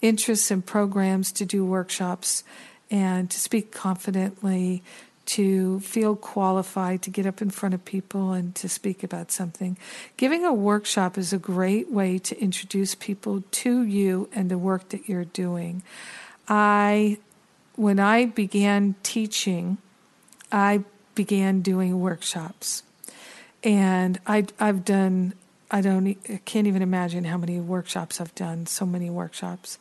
interests 0.00 0.50
and 0.50 0.64
programs 0.64 1.30
to 1.32 1.44
do 1.44 1.66
workshops 1.66 2.42
and 2.90 3.30
to 3.30 3.38
speak 3.38 3.70
confidently 3.70 4.82
to 5.24 5.80
feel 5.80 6.16
qualified 6.16 7.02
to 7.02 7.10
get 7.10 7.26
up 7.26 7.40
in 7.40 7.50
front 7.50 7.74
of 7.74 7.84
people 7.84 8.32
and 8.32 8.54
to 8.56 8.68
speak 8.68 9.02
about 9.02 9.30
something. 9.30 9.78
Giving 10.16 10.44
a 10.44 10.52
workshop 10.52 11.16
is 11.16 11.32
a 11.32 11.38
great 11.38 11.90
way 11.90 12.18
to 12.18 12.38
introduce 12.40 12.94
people 12.94 13.42
to 13.50 13.82
you 13.82 14.28
and 14.34 14.50
the 14.50 14.58
work 14.58 14.88
that 14.90 15.08
you're 15.08 15.24
doing. 15.24 15.82
I 16.48 17.18
when 17.76 17.98
I 17.98 18.26
began 18.26 18.94
teaching, 19.02 19.78
I 20.50 20.84
began 21.14 21.62
doing 21.62 22.00
workshops. 22.00 22.82
And 23.62 24.18
I 24.26 24.46
I've 24.58 24.84
done 24.84 25.34
I 25.70 25.80
don't 25.80 26.16
I 26.28 26.40
can't 26.44 26.66
even 26.66 26.82
imagine 26.82 27.24
how 27.24 27.38
many 27.38 27.60
workshops 27.60 28.20
I've 28.20 28.34
done, 28.34 28.66
so 28.66 28.84
many 28.84 29.08
workshops. 29.08 29.78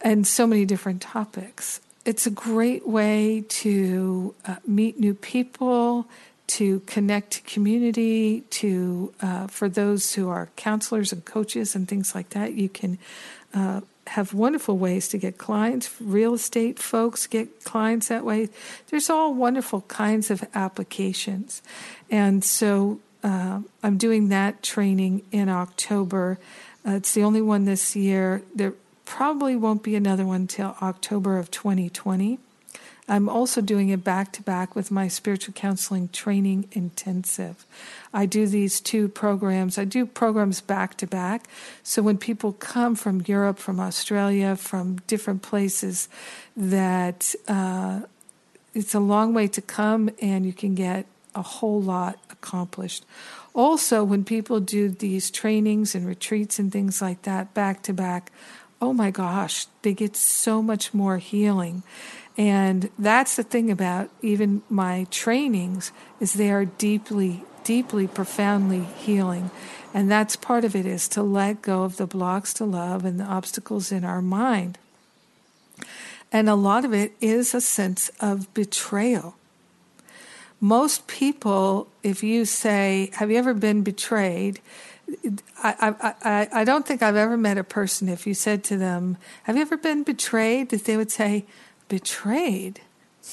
And 0.00 0.26
so 0.26 0.46
many 0.46 0.66
different 0.66 1.00
topics 1.00 1.80
it's 2.06 2.24
a 2.24 2.30
great 2.30 2.86
way 2.86 3.44
to 3.48 4.34
uh, 4.46 4.56
meet 4.64 4.98
new 4.98 5.12
people, 5.12 6.06
to 6.46 6.78
connect 6.86 7.32
to 7.32 7.42
community, 7.42 8.42
to 8.42 9.12
uh, 9.20 9.48
for 9.48 9.68
those 9.68 10.14
who 10.14 10.28
are 10.28 10.48
counselors 10.54 11.12
and 11.12 11.24
coaches 11.24 11.74
and 11.74 11.88
things 11.88 12.14
like 12.14 12.30
that. 12.30 12.54
You 12.54 12.68
can 12.68 12.98
uh, 13.52 13.80
have 14.06 14.32
wonderful 14.32 14.78
ways 14.78 15.08
to 15.08 15.18
get 15.18 15.36
clients. 15.36 15.90
Real 16.00 16.34
estate 16.34 16.78
folks 16.78 17.26
get 17.26 17.64
clients 17.64 18.06
that 18.06 18.24
way. 18.24 18.50
There's 18.88 19.10
all 19.10 19.34
wonderful 19.34 19.80
kinds 19.82 20.30
of 20.30 20.44
applications, 20.54 21.60
and 22.08 22.44
so 22.44 23.00
uh, 23.24 23.62
I'm 23.82 23.98
doing 23.98 24.28
that 24.28 24.62
training 24.62 25.22
in 25.32 25.48
October. 25.48 26.38
Uh, 26.86 26.92
it's 26.92 27.14
the 27.14 27.24
only 27.24 27.42
one 27.42 27.64
this 27.64 27.96
year. 27.96 28.42
There 28.54 28.74
probably 29.06 29.56
won't 29.56 29.82
be 29.82 29.96
another 29.96 30.26
one 30.26 30.46
till 30.46 30.76
October 30.82 31.38
of 31.38 31.50
2020. 31.50 32.38
I'm 33.08 33.28
also 33.28 33.60
doing 33.60 33.90
it 33.90 34.02
back 34.02 34.32
to 34.32 34.42
back 34.42 34.74
with 34.74 34.90
my 34.90 35.06
spiritual 35.06 35.54
counseling 35.54 36.08
training 36.08 36.68
intensive. 36.72 37.64
I 38.12 38.26
do 38.26 38.48
these 38.48 38.80
two 38.80 39.08
programs. 39.08 39.78
I 39.78 39.84
do 39.84 40.06
programs 40.06 40.60
back 40.60 40.96
to 40.96 41.06
back. 41.06 41.48
So 41.84 42.02
when 42.02 42.18
people 42.18 42.52
come 42.52 42.96
from 42.96 43.22
Europe, 43.24 43.58
from 43.58 43.78
Australia, 43.78 44.56
from 44.56 44.96
different 45.06 45.42
places, 45.42 46.08
that 46.56 47.32
uh, 47.46 48.00
it's 48.74 48.94
a 48.94 49.00
long 49.00 49.32
way 49.32 49.46
to 49.48 49.62
come 49.62 50.10
and 50.20 50.44
you 50.44 50.52
can 50.52 50.74
get 50.74 51.06
a 51.36 51.42
whole 51.42 51.80
lot 51.80 52.18
accomplished. 52.30 53.04
Also, 53.54 54.02
when 54.02 54.24
people 54.24 54.58
do 54.58 54.88
these 54.88 55.30
trainings 55.30 55.94
and 55.94 56.06
retreats 56.06 56.58
and 56.58 56.72
things 56.72 57.00
like 57.00 57.22
that 57.22 57.54
back 57.54 57.82
to 57.84 57.92
back, 57.92 58.32
oh 58.80 58.92
my 58.92 59.10
gosh, 59.10 59.66
they 59.82 59.94
get 59.94 60.16
so 60.16 60.62
much 60.62 60.92
more 60.92 61.18
healing. 61.18 61.82
And 62.36 62.90
that's 62.98 63.36
the 63.36 63.42
thing 63.42 63.70
about 63.70 64.10
even 64.20 64.62
my 64.68 65.06
trainings 65.10 65.92
is 66.20 66.34
they 66.34 66.50
are 66.50 66.66
deeply, 66.66 67.44
deeply, 67.64 68.06
profoundly 68.06 68.84
healing. 68.84 69.50
And 69.94 70.10
that's 70.10 70.36
part 70.36 70.64
of 70.64 70.76
it 70.76 70.84
is 70.84 71.08
to 71.08 71.22
let 71.22 71.62
go 71.62 71.84
of 71.84 71.96
the 71.96 72.06
blocks 72.06 72.52
to 72.54 72.64
love 72.66 73.06
and 73.06 73.18
the 73.18 73.24
obstacles 73.24 73.90
in 73.90 74.04
our 74.04 74.20
mind. 74.20 74.78
And 76.30 76.48
a 76.48 76.54
lot 76.54 76.84
of 76.84 76.92
it 76.92 77.12
is 77.20 77.54
a 77.54 77.60
sense 77.60 78.10
of 78.20 78.52
betrayal. 78.52 79.36
most 80.60 81.06
people, 81.06 81.86
if 82.02 82.22
you 82.22 82.44
say, 82.44 83.10
Have 83.14 83.30
you 83.30 83.38
ever 83.38 83.54
been 83.54 83.82
betrayed? 83.82 84.60
I, 85.62 86.14
I, 86.22 86.48
I, 86.52 86.64
don't 86.64 86.86
think 86.86 87.02
I've 87.02 87.16
ever 87.16 87.36
met 87.36 87.58
a 87.58 87.64
person, 87.64 88.08
if 88.08 88.26
you 88.26 88.34
said 88.34 88.64
to 88.64 88.76
them, 88.76 89.16
Have 89.44 89.56
you 89.56 89.62
ever 89.62 89.76
been 89.76 90.02
betrayed? 90.02 90.70
that 90.70 90.84
they 90.84 90.96
would 90.96 91.10
say, 91.10 91.44
Betrayed? 91.88 92.80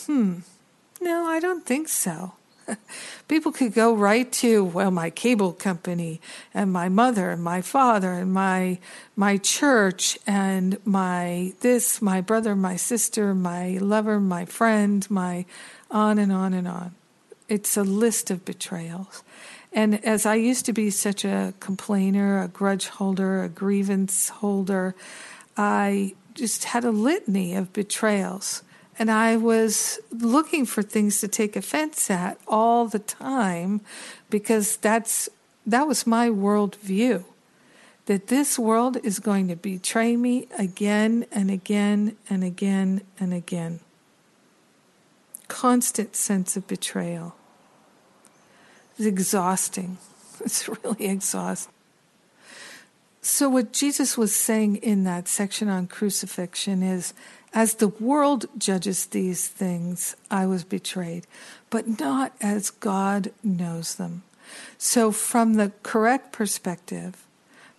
Hmm, 0.06 0.40
no, 1.02 1.26
I 1.26 1.40
don't 1.40 1.66
think 1.66 1.90
so. 1.90 2.34
People 3.28 3.52
could 3.52 3.74
go 3.74 3.94
right 3.94 4.32
to 4.34 4.64
well 4.64 4.92
my 4.92 5.10
cable 5.10 5.52
company 5.52 6.22
and 6.54 6.72
my 6.72 6.90
mother 6.90 7.30
and 7.30 7.44
my 7.44 7.62
father 7.62 8.14
and 8.14 8.34
my 8.34 8.80
my 9.16 9.38
church 9.38 10.18
and 10.26 10.78
my 10.86 11.54
this 11.62 12.02
my 12.02 12.22
brother 12.22 12.56
my 12.56 12.76
sister 12.76 13.34
my 13.34 13.78
lover 13.82 14.20
my 14.20 14.46
friend 14.46 15.10
my 15.12 15.46
on 15.92 16.18
and 16.18 16.32
on 16.32 16.54
and 16.54 16.68
on 16.68 16.96
it's 17.50 17.76
a 17.76 17.84
list 17.84 18.32
of 18.32 18.46
betrayals 18.46 19.24
and 19.76 20.04
as 20.06 20.26
I 20.26 20.36
used 20.36 20.66
to 20.66 20.74
be 20.74 20.90
such 20.90 21.26
a 21.26 21.54
complainer 21.60 22.42
a 22.42 22.48
grudge 22.48 22.88
holder 22.88 23.44
a 23.44 23.50
grievance 23.50 24.30
holder 24.30 24.96
I 25.58 26.16
just 26.34 26.66
had 26.66 26.84
a 26.84 26.92
litany 26.92 27.56
of 27.56 27.74
betrayals 27.74 28.64
and 29.00 29.10
I 29.10 29.38
was 29.38 30.00
looking 30.12 30.66
for 30.66 30.84
things 30.84 31.20
to 31.22 31.28
take 31.28 31.56
offense 31.56 32.10
at 32.12 32.38
all 32.48 32.88
the 32.88 33.00
time 33.00 33.82
because 34.30 34.78
that's 34.78 35.30
that 35.66 35.88
was 35.88 36.06
my 36.06 36.30
worldview. 36.30 37.26
That 38.06 38.28
this 38.28 38.60
world 38.60 38.98
is 39.04 39.20
going 39.20 39.48
to 39.48 39.56
betray 39.56 40.18
me 40.18 40.48
again 40.58 41.26
and 41.32 41.50
again 41.50 42.18
and 42.30 42.44
again 42.44 43.02
and 43.18 43.34
again. 43.34 43.80
Constant 45.48 46.16
sense 46.16 46.58
of 46.58 46.68
betrayal. 46.68 47.36
It's 48.98 49.08
exhausting. 49.08 49.98
It's 50.44 50.68
really 50.68 51.06
exhausting. 51.06 51.74
So, 53.22 53.48
what 53.48 53.72
Jesus 53.72 54.18
was 54.18 54.36
saying 54.36 54.78
in 54.78 55.06
that 55.06 55.30
section 55.30 55.70
on 55.70 55.88
crucifixion 55.88 56.84
is 56.84 57.14
as 57.54 57.76
the 57.76 57.88
world 57.88 58.48
judges 58.58 59.06
these 59.06 59.48
things, 59.48 60.18
I 60.30 60.46
was 60.46 60.66
betrayed, 60.66 61.26
but 61.70 62.00
not 62.00 62.34
as 62.42 62.72
God 62.72 63.32
knows 63.42 63.96
them. 63.96 64.24
So, 64.78 65.12
from 65.12 65.54
the 65.54 65.72
correct 65.84 66.34
perspective, 66.34 67.26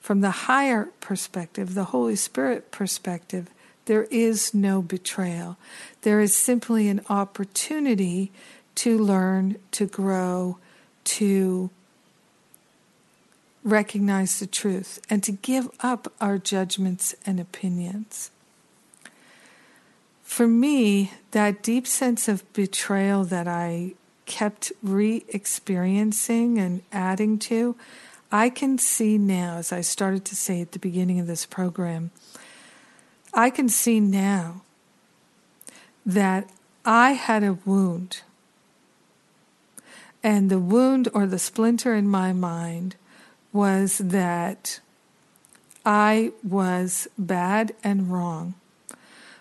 from 0.01 0.23
the 0.23 0.49
higher 0.49 0.89
perspective, 1.01 1.75
the 1.75 1.85
Holy 1.85 2.17
Spirit 2.17 2.71
perspective, 2.71 3.51
there 3.87 4.05
is 4.05 4.55
no 4.55 4.81
betrayal. 4.81 5.59
There 6.03 6.21
is 6.21 6.35
simply 6.35 6.89
an 6.89 7.03
opportunity 7.11 8.33
to 8.77 8.99
learn, 8.99 9.57
to 9.73 9.87
grow, 9.87 10.59
to 11.05 11.71
recognize 13.63 14.39
the 14.41 14.47
truth, 14.47 15.01
and 15.09 15.23
to 15.23 15.33
give 15.33 15.71
up 15.81 16.13
our 16.21 16.39
judgments 16.39 17.15
and 17.25 17.41
opinions 17.41 18.31
for 20.35 20.49
me, 20.49 21.13
that 21.31 21.63
deep 21.63 21.87
sense 21.87 22.27
of 22.27 22.51
betrayal 22.55 23.23
that 23.23 23.47
I 23.47 23.93
kept 24.27 24.73
re 24.83 25.25
experiencing 25.29 26.59
and 26.59 26.83
adding 26.91 27.39
to, 27.41 27.77
I 28.33 28.51
can 28.51 28.77
see 28.79 29.17
now, 29.17 29.59
as 29.59 29.71
I 29.71 29.83
started 29.83 30.25
to 30.25 30.35
say 30.35 30.61
at 30.61 30.73
the 30.73 30.81
beginning 30.81 31.21
of 31.21 31.29
this 31.29 31.47
program, 31.47 32.11
I 33.33 33.49
can 33.51 33.69
see 33.69 34.01
now 34.01 34.63
that 36.05 36.51
I 36.85 37.13
had 37.13 37.45
a 37.45 37.59
wound. 37.65 38.23
And 40.25 40.51
the 40.51 40.59
wound 40.59 41.11
or 41.12 41.27
the 41.27 41.39
splinter 41.39 41.95
in 41.95 42.09
my 42.09 42.33
mind 42.33 42.97
was 43.53 43.99
that 43.99 44.81
I 45.85 46.33
was 46.43 47.07
bad 47.18 47.75
and 47.85 48.11
wrong 48.11 48.55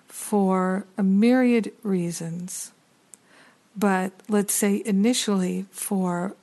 for 0.08 0.86
a 0.98 1.02
myriad 1.02 1.72
reasons, 1.84 2.74
but 3.78 4.12
let's 4.28 4.54
say 4.54 4.84
initially 4.86 5.66
for 5.72 6.36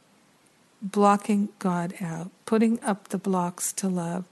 blocking 0.81 1.51
God 1.59 1.93
out, 2.01 2.31
putting 2.47 2.83
up 2.83 3.09
the 3.09 3.19
blocks 3.19 3.75
to 3.75 3.89
love, 3.89 4.25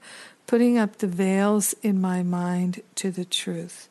putting 0.47 0.79
up 0.79 0.97
the 0.97 1.07
veils 1.07 1.75
in 1.83 2.01
my 2.01 2.23
mind 2.23 2.81
to 2.95 3.11
the 3.11 3.25
truth. 3.25 3.87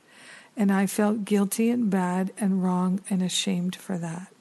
And 0.57 0.73
I 0.73 0.87
felt 0.87 1.25
guilty 1.25 1.71
and 1.71 1.89
bad 1.89 2.33
and 2.37 2.65
wrong 2.65 3.01
and 3.09 3.23
ashamed 3.23 3.77
for 3.77 3.97
that. 3.99 4.33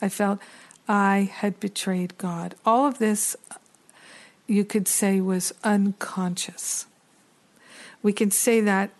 I 0.00 0.08
felt 0.08 0.38
I 0.88 1.30
had 1.32 1.58
betrayed 1.60 2.16
God. 2.18 2.54
All 2.64 2.86
of 2.86 2.98
this, 2.98 3.36
you 4.46 4.64
could 4.64 4.88
say, 4.88 5.20
was 5.20 5.52
unconscious 5.64 6.86
we 8.06 8.12
can 8.12 8.30
say 8.30 8.60
that 8.60 8.90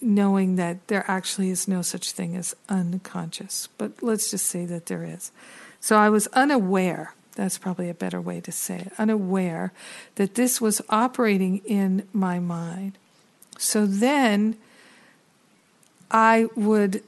knowing 0.00 0.54
that 0.54 0.86
there 0.86 1.04
actually 1.08 1.50
is 1.50 1.66
no 1.66 1.82
such 1.82 2.12
thing 2.12 2.36
as 2.36 2.54
unconscious, 2.68 3.68
but 3.76 4.00
let's 4.04 4.30
just 4.30 4.46
say 4.46 4.64
that 4.66 4.86
there 4.86 5.02
is. 5.02 5.32
So 5.80 5.96
I 5.96 6.08
was 6.10 6.28
unaware, 6.28 7.14
that's 7.34 7.58
probably 7.58 7.88
a 7.88 7.94
better 7.94 8.20
way 8.20 8.40
to 8.40 8.52
say 8.52 8.76
it, 8.76 8.92
unaware 8.98 9.72
that 10.14 10.36
this 10.36 10.60
was 10.60 10.80
operating 10.88 11.58
in 11.64 12.06
my 12.12 12.38
mind. 12.38 12.98
So 13.58 13.84
then 13.84 14.56
I 16.12 16.46
would 16.54 17.02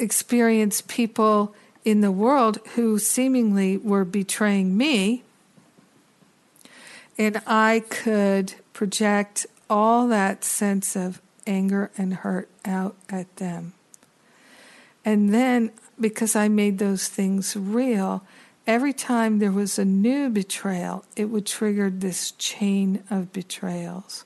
experience 0.00 0.82
people 0.88 1.54
in 1.84 2.00
the 2.00 2.12
world 2.12 2.58
who 2.74 2.98
seemingly 2.98 3.76
were 3.76 4.04
betraying 4.04 4.76
me, 4.76 5.22
and 7.18 7.40
I 7.46 7.84
could 7.88 8.54
project 8.72 9.46
all 9.68 10.08
that 10.08 10.44
sense 10.44 10.96
of 10.96 11.20
anger 11.46 11.90
and 11.96 12.14
hurt 12.14 12.48
out 12.64 12.96
at 13.08 13.36
them. 13.36 13.74
And 15.04 15.32
then, 15.32 15.70
because 15.98 16.36
I 16.36 16.48
made 16.48 16.78
those 16.78 17.08
things 17.08 17.56
real, 17.56 18.22
every 18.66 18.92
time 18.92 19.38
there 19.38 19.52
was 19.52 19.78
a 19.78 19.84
new 19.84 20.28
betrayal, 20.28 21.04
it 21.16 21.26
would 21.26 21.46
trigger 21.46 21.90
this 21.90 22.32
chain 22.32 23.02
of 23.10 23.32
betrayals. 23.32 24.24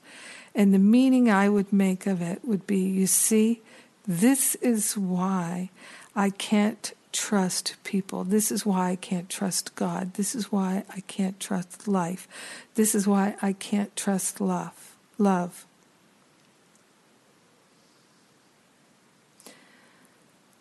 And 0.54 0.72
the 0.72 0.78
meaning 0.78 1.30
I 1.30 1.48
would 1.48 1.72
make 1.72 2.06
of 2.06 2.22
it 2.22 2.44
would 2.44 2.66
be 2.66 2.78
you 2.78 3.06
see, 3.06 3.60
this 4.06 4.54
is 4.56 4.96
why 4.96 5.70
I 6.14 6.30
can't 6.30 6.92
trust 7.14 7.76
people. 7.84 8.24
This 8.24 8.52
is 8.52 8.66
why 8.66 8.90
I 8.90 8.96
can't 8.96 9.30
trust 9.30 9.74
God. 9.74 10.14
This 10.14 10.34
is 10.34 10.52
why 10.52 10.84
I 10.90 11.00
can't 11.00 11.40
trust 11.40 11.88
life. 11.88 12.28
This 12.74 12.94
is 12.94 13.06
why 13.06 13.36
I 13.40 13.54
can't 13.54 13.96
trust 13.96 14.40
love 14.40 14.94
love. 15.18 15.66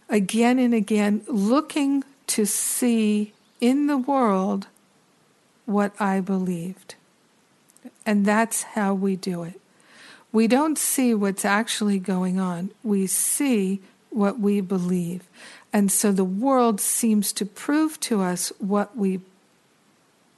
Again 0.10 0.60
and 0.60 0.74
again, 0.74 1.24
looking 1.28 2.04
to 2.28 2.46
see 2.46 3.34
in 3.60 3.88
the 3.88 3.98
world 3.98 4.68
what 5.66 6.00
I 6.00 6.20
believed. 6.20 6.96
And 8.06 8.26
that's 8.26 8.64
how 8.64 8.94
we 8.94 9.16
do 9.16 9.44
it. 9.44 9.60
We 10.32 10.48
don't 10.48 10.78
see 10.78 11.14
what's 11.14 11.46
actually 11.46 12.00
going 12.00 12.40
on, 12.40 12.72
we 12.84 13.08
see 13.08 13.82
what 14.10 14.40
we 14.40 14.62
believe. 14.62 15.24
And 15.74 15.92
so 15.92 16.12
the 16.12 16.24
world 16.24 16.80
seems 16.80 17.34
to 17.34 17.46
prove 17.46 18.00
to 18.02 18.22
us 18.22 18.54
what 18.60 18.96
we 18.96 19.22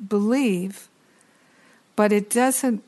believe, 0.05 0.87
but 1.97 2.13
it 2.13 2.29
doesn't 2.29 2.81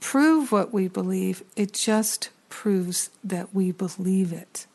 prove 0.00 0.50
what 0.50 0.72
we 0.72 0.88
believe, 0.88 1.44
it 1.54 1.74
just 1.74 2.30
proves 2.48 3.10
that 3.22 3.54
we 3.54 3.72
believe 3.72 4.32
it. 4.32 4.66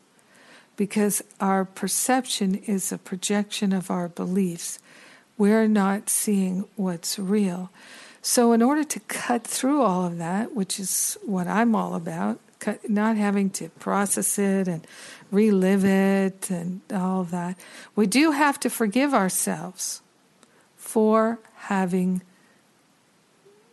Because 0.76 1.22
our 1.40 1.64
perception 1.64 2.54
is 2.66 2.92
a 2.92 2.98
projection 2.98 3.72
of 3.72 3.90
our 3.90 4.08
beliefs. 4.08 4.78
We're 5.36 5.68
not 5.68 6.08
seeing 6.08 6.64
what's 6.76 7.18
real. 7.18 7.70
So, 8.22 8.52
in 8.52 8.62
order 8.62 8.84
to 8.84 9.00
cut 9.00 9.44
through 9.44 9.82
all 9.82 10.06
of 10.06 10.18
that, 10.18 10.54
which 10.54 10.78
is 10.78 11.18
what 11.24 11.48
I'm 11.48 11.74
all 11.74 11.94
about, 11.94 12.38
cut, 12.60 12.88
not 12.88 13.16
having 13.16 13.50
to 13.50 13.68
process 13.70 14.38
it 14.38 14.68
and 14.68 14.86
relive 15.32 15.84
it 15.84 16.50
and 16.50 16.82
all 16.92 17.24
that, 17.24 17.58
we 17.96 18.06
do 18.06 18.30
have 18.30 18.60
to 18.60 18.70
forgive 18.70 19.12
ourselves 19.12 20.02
for 20.76 21.40
having 21.54 22.22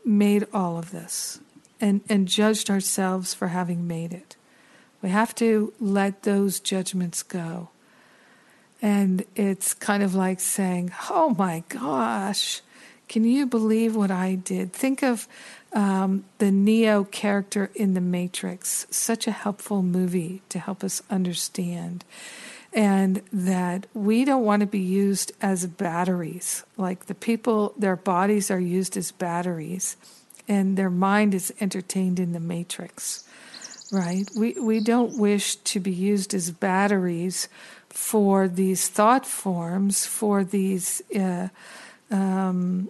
made 0.06 0.48
all 0.54 0.78
of 0.78 0.92
this 0.92 1.40
and, 1.80 2.02
and 2.10 2.28
judged 2.28 2.70
ourselves 2.70 3.34
for 3.34 3.50
having 3.50 3.86
made 3.86 4.14
it. 4.14 4.36
We 5.02 5.10
have 5.10 5.36
to 5.36 5.74
let 5.80 6.24
those 6.24 6.60
judgments 6.60 7.22
go. 7.22 7.70
And 8.82 9.26
it's 9.36 9.74
kind 9.74 10.02
of 10.02 10.16
like 10.16 10.40
saying, 10.40 10.94
Oh 11.10 11.36
my 11.38 11.64
gosh, 11.68 12.62
can 13.10 13.26
you 13.26 13.46
believe 13.46 13.96
what 13.96 14.12
I 14.12 14.36
did? 14.36 14.72
Think 14.72 15.04
of 15.04 15.28
um, 15.74 16.24
the 16.38 16.52
Neo 16.52 17.04
character 17.04 17.70
in 17.76 17.94
The 17.96 18.02
Matrix, 18.02 18.88
such 18.90 19.28
a 19.28 19.32
helpful 19.32 19.82
movie 19.84 20.42
to 20.50 20.60
help 20.60 20.84
us 20.84 21.02
understand. 21.10 22.06
and 22.74 23.22
that 23.34 23.88
we 23.94 24.26
don't 24.26 24.46
want 24.46 24.60
to 24.62 24.68
be 24.68 24.80
used 24.80 25.32
as 25.42 25.66
batteries. 25.66 26.64
Like 26.78 27.08
the 27.08 27.16
people, 27.16 27.74
their 27.78 27.96
bodies 27.96 28.52
are 28.52 28.60
used 28.60 28.96
as 28.96 29.12
batteries, 29.12 29.98
and 30.48 30.78
their 30.78 30.90
mind 30.90 31.34
is 31.34 31.54
entertained 31.60 32.20
in 32.20 32.34
the 32.34 32.40
matrix. 32.40 33.26
Right? 33.92 34.30
We 34.38 34.54
we 34.54 34.82
don't 34.82 35.18
wish 35.18 35.56
to 35.56 35.80
be 35.80 35.92
used 35.92 36.36
as 36.36 36.52
batteries 36.52 37.50
for 37.90 38.48
these 38.48 38.88
thought 38.88 39.26
forms, 39.26 40.06
for 40.06 40.44
these. 40.44 41.02
Uh, 41.16 41.50
um, 42.12 42.90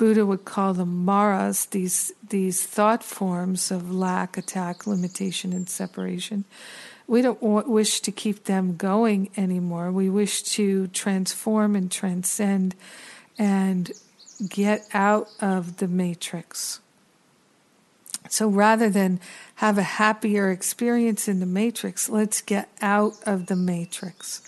Buddha 0.00 0.24
would 0.24 0.46
call 0.46 0.72
them 0.72 1.04
maras, 1.04 1.66
these 1.66 2.10
these 2.26 2.64
thought 2.64 3.04
forms 3.04 3.70
of 3.70 3.92
lack, 3.92 4.38
attack, 4.38 4.86
limitation, 4.86 5.52
and 5.52 5.68
separation. 5.68 6.46
We 7.06 7.20
don't 7.20 7.68
wish 7.68 8.00
to 8.00 8.10
keep 8.10 8.44
them 8.44 8.76
going 8.76 9.28
anymore. 9.36 9.92
We 9.92 10.08
wish 10.08 10.42
to 10.54 10.86
transform 10.86 11.76
and 11.76 11.92
transcend 11.92 12.76
and 13.36 13.92
get 14.48 14.88
out 14.94 15.28
of 15.38 15.76
the 15.76 15.88
matrix. 15.88 16.80
So 18.30 18.48
rather 18.48 18.88
than 18.88 19.20
have 19.56 19.76
a 19.76 19.82
happier 19.82 20.50
experience 20.50 21.28
in 21.28 21.40
the 21.40 21.46
matrix, 21.46 22.08
let's 22.08 22.40
get 22.40 22.70
out 22.80 23.16
of 23.26 23.46
the 23.48 23.56
matrix. 23.56 24.40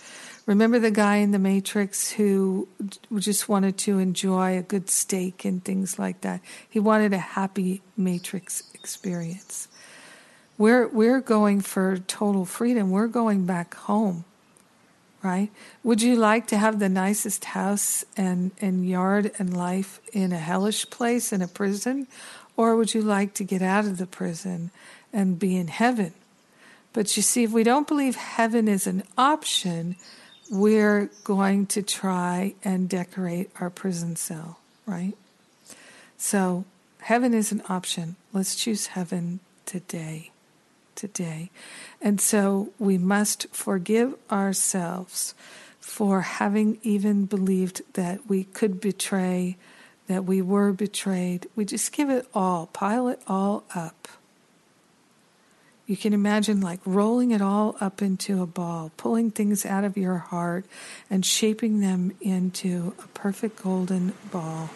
Remember 0.45 0.77
the 0.77 0.91
guy 0.91 1.17
in 1.17 1.31
the 1.31 1.39
Matrix 1.39 2.11
who 2.11 2.67
just 3.15 3.47
wanted 3.47 3.77
to 3.79 3.99
enjoy 3.99 4.57
a 4.57 4.61
good 4.61 4.89
steak 4.89 5.45
and 5.45 5.63
things 5.63 5.97
like 5.97 6.19
that? 6.21 6.41
He 6.69 6.79
wanted 6.79 7.13
a 7.13 7.17
happy 7.17 7.81
Matrix 7.95 8.63
experience. 8.73 9.69
We're, 10.57 10.87
we're 10.87 11.21
going 11.21 11.61
for 11.61 11.97
total 11.97 12.43
freedom. 12.43 12.91
We're 12.91 13.07
going 13.07 13.45
back 13.45 13.73
home, 13.73 14.25
right? 15.21 15.49
Would 15.81 16.01
you 16.01 16.17
like 16.17 16.47
to 16.47 16.57
have 16.57 16.79
the 16.79 16.89
nicest 16.89 17.45
house 17.45 18.03
and, 18.17 18.51
and 18.59 18.87
yard 18.87 19.31
and 19.39 19.55
life 19.55 20.01
in 20.11 20.33
a 20.33 20.37
hellish 20.37 20.89
place, 20.89 21.31
in 21.31 21.41
a 21.41 21.47
prison? 21.47 22.07
Or 22.57 22.75
would 22.75 22.93
you 22.93 23.01
like 23.01 23.33
to 23.35 23.45
get 23.45 23.61
out 23.61 23.85
of 23.85 23.97
the 23.97 24.05
prison 24.05 24.71
and 25.13 25.39
be 25.39 25.55
in 25.55 25.69
heaven? 25.69 26.13
But 26.91 27.15
you 27.17 27.23
see, 27.23 27.43
if 27.43 27.51
we 27.51 27.63
don't 27.63 27.87
believe 27.87 28.15
heaven 28.15 28.67
is 28.67 28.85
an 28.85 29.03
option, 29.17 29.95
we're 30.53 31.09
going 31.23 31.65
to 31.65 31.81
try 31.81 32.53
and 32.63 32.87
decorate 32.87 33.49
our 33.59 33.71
prison 33.71 34.15
cell, 34.15 34.59
right? 34.85 35.13
So, 36.15 36.65
heaven 37.01 37.33
is 37.33 37.51
an 37.51 37.63
option. 37.67 38.17
Let's 38.31 38.55
choose 38.55 38.87
heaven 38.87 39.39
today. 39.65 40.29
Today. 40.93 41.49
And 41.99 42.21
so, 42.21 42.69
we 42.77 42.99
must 42.99 43.47
forgive 43.51 44.13
ourselves 44.31 45.33
for 45.79 46.21
having 46.21 46.77
even 46.83 47.25
believed 47.25 47.81
that 47.93 48.29
we 48.29 48.43
could 48.43 48.79
betray, 48.79 49.57
that 50.05 50.23
we 50.25 50.39
were 50.39 50.71
betrayed. 50.71 51.47
We 51.55 51.65
just 51.65 51.91
give 51.91 52.11
it 52.11 52.27
all, 52.31 52.67
pile 52.67 53.07
it 53.07 53.21
all 53.27 53.63
up. 53.73 54.07
You 55.85 55.97
can 55.97 56.13
imagine 56.13 56.61
like 56.61 56.79
rolling 56.85 57.31
it 57.31 57.41
all 57.41 57.75
up 57.81 58.01
into 58.01 58.41
a 58.41 58.45
ball, 58.45 58.91
pulling 58.95 59.31
things 59.31 59.65
out 59.65 59.83
of 59.83 59.97
your 59.97 60.17
heart 60.17 60.65
and 61.09 61.25
shaping 61.25 61.81
them 61.81 62.13
into 62.21 62.95
a 63.03 63.07
perfect 63.07 63.61
golden 63.61 64.13
ball. 64.31 64.69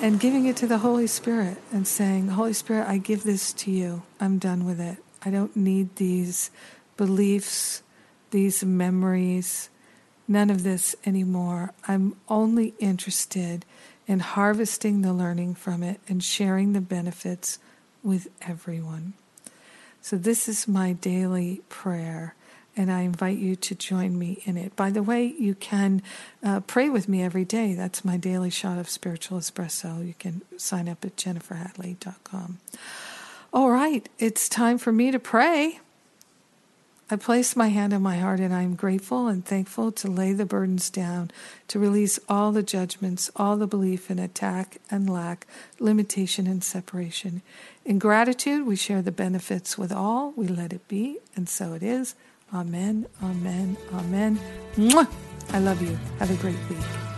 And 0.00 0.20
giving 0.20 0.46
it 0.46 0.56
to 0.58 0.66
the 0.66 0.78
Holy 0.78 1.06
Spirit 1.06 1.56
and 1.72 1.88
saying, 1.88 2.28
Holy 2.28 2.52
Spirit, 2.52 2.86
I 2.86 2.98
give 2.98 3.24
this 3.24 3.52
to 3.54 3.70
you. 3.70 4.02
I'm 4.20 4.38
done 4.38 4.64
with 4.64 4.80
it. 4.80 4.98
I 5.24 5.30
don't 5.30 5.56
need 5.56 5.96
these 5.96 6.50
beliefs, 6.96 7.82
these 8.30 8.62
memories, 8.62 9.70
none 10.28 10.50
of 10.50 10.62
this 10.62 10.94
anymore. 11.06 11.72
I'm 11.88 12.14
only 12.28 12.74
interested 12.78 13.64
in 14.06 14.20
harvesting 14.20 15.00
the 15.00 15.12
learning 15.12 15.54
from 15.54 15.82
it 15.82 16.00
and 16.08 16.22
sharing 16.22 16.74
the 16.74 16.80
benefits 16.80 17.58
with 18.02 18.28
everyone. 18.42 19.14
So, 20.00 20.16
this 20.16 20.48
is 20.48 20.68
my 20.68 20.92
daily 20.92 21.60
prayer, 21.68 22.34
and 22.76 22.90
I 22.90 23.02
invite 23.02 23.38
you 23.38 23.56
to 23.56 23.74
join 23.74 24.18
me 24.18 24.42
in 24.44 24.56
it. 24.56 24.76
By 24.76 24.90
the 24.90 25.02
way, 25.02 25.34
you 25.38 25.54
can 25.54 26.02
uh, 26.42 26.60
pray 26.60 26.88
with 26.88 27.08
me 27.08 27.22
every 27.22 27.44
day. 27.44 27.74
That's 27.74 28.04
my 28.04 28.16
daily 28.16 28.50
shot 28.50 28.78
of 28.78 28.88
spiritual 28.88 29.38
espresso. 29.38 30.06
You 30.06 30.14
can 30.18 30.42
sign 30.56 30.88
up 30.88 31.04
at 31.04 31.16
jenniferhadley.com. 31.16 32.58
All 33.52 33.70
right, 33.70 34.08
it's 34.18 34.48
time 34.48 34.78
for 34.78 34.92
me 34.92 35.10
to 35.10 35.18
pray. 35.18 35.80
I 37.10 37.16
place 37.16 37.56
my 37.56 37.68
hand 37.68 37.94
on 37.94 38.02
my 38.02 38.18
heart 38.18 38.38
and 38.38 38.54
I 38.54 38.62
am 38.62 38.74
grateful 38.74 39.28
and 39.28 39.42
thankful 39.42 39.92
to 39.92 40.10
lay 40.10 40.34
the 40.34 40.44
burdens 40.44 40.90
down, 40.90 41.30
to 41.68 41.78
release 41.78 42.18
all 42.28 42.52
the 42.52 42.62
judgments, 42.62 43.30
all 43.34 43.56
the 43.56 43.66
belief 43.66 44.10
in 44.10 44.18
attack 44.18 44.76
and 44.90 45.08
lack, 45.08 45.46
limitation 45.80 46.46
and 46.46 46.62
separation. 46.62 47.40
In 47.86 47.98
gratitude, 47.98 48.66
we 48.66 48.76
share 48.76 49.00
the 49.00 49.10
benefits 49.10 49.78
with 49.78 49.90
all. 49.90 50.34
We 50.36 50.48
let 50.48 50.74
it 50.74 50.86
be, 50.86 51.18
and 51.34 51.48
so 51.48 51.72
it 51.72 51.82
is. 51.82 52.14
Amen, 52.52 53.06
amen, 53.22 53.78
amen. 53.94 54.38
Mwah! 54.76 55.08
I 55.50 55.60
love 55.60 55.80
you. 55.80 55.98
Have 56.18 56.30
a 56.30 56.36
great 56.36 56.58
week. 56.68 57.17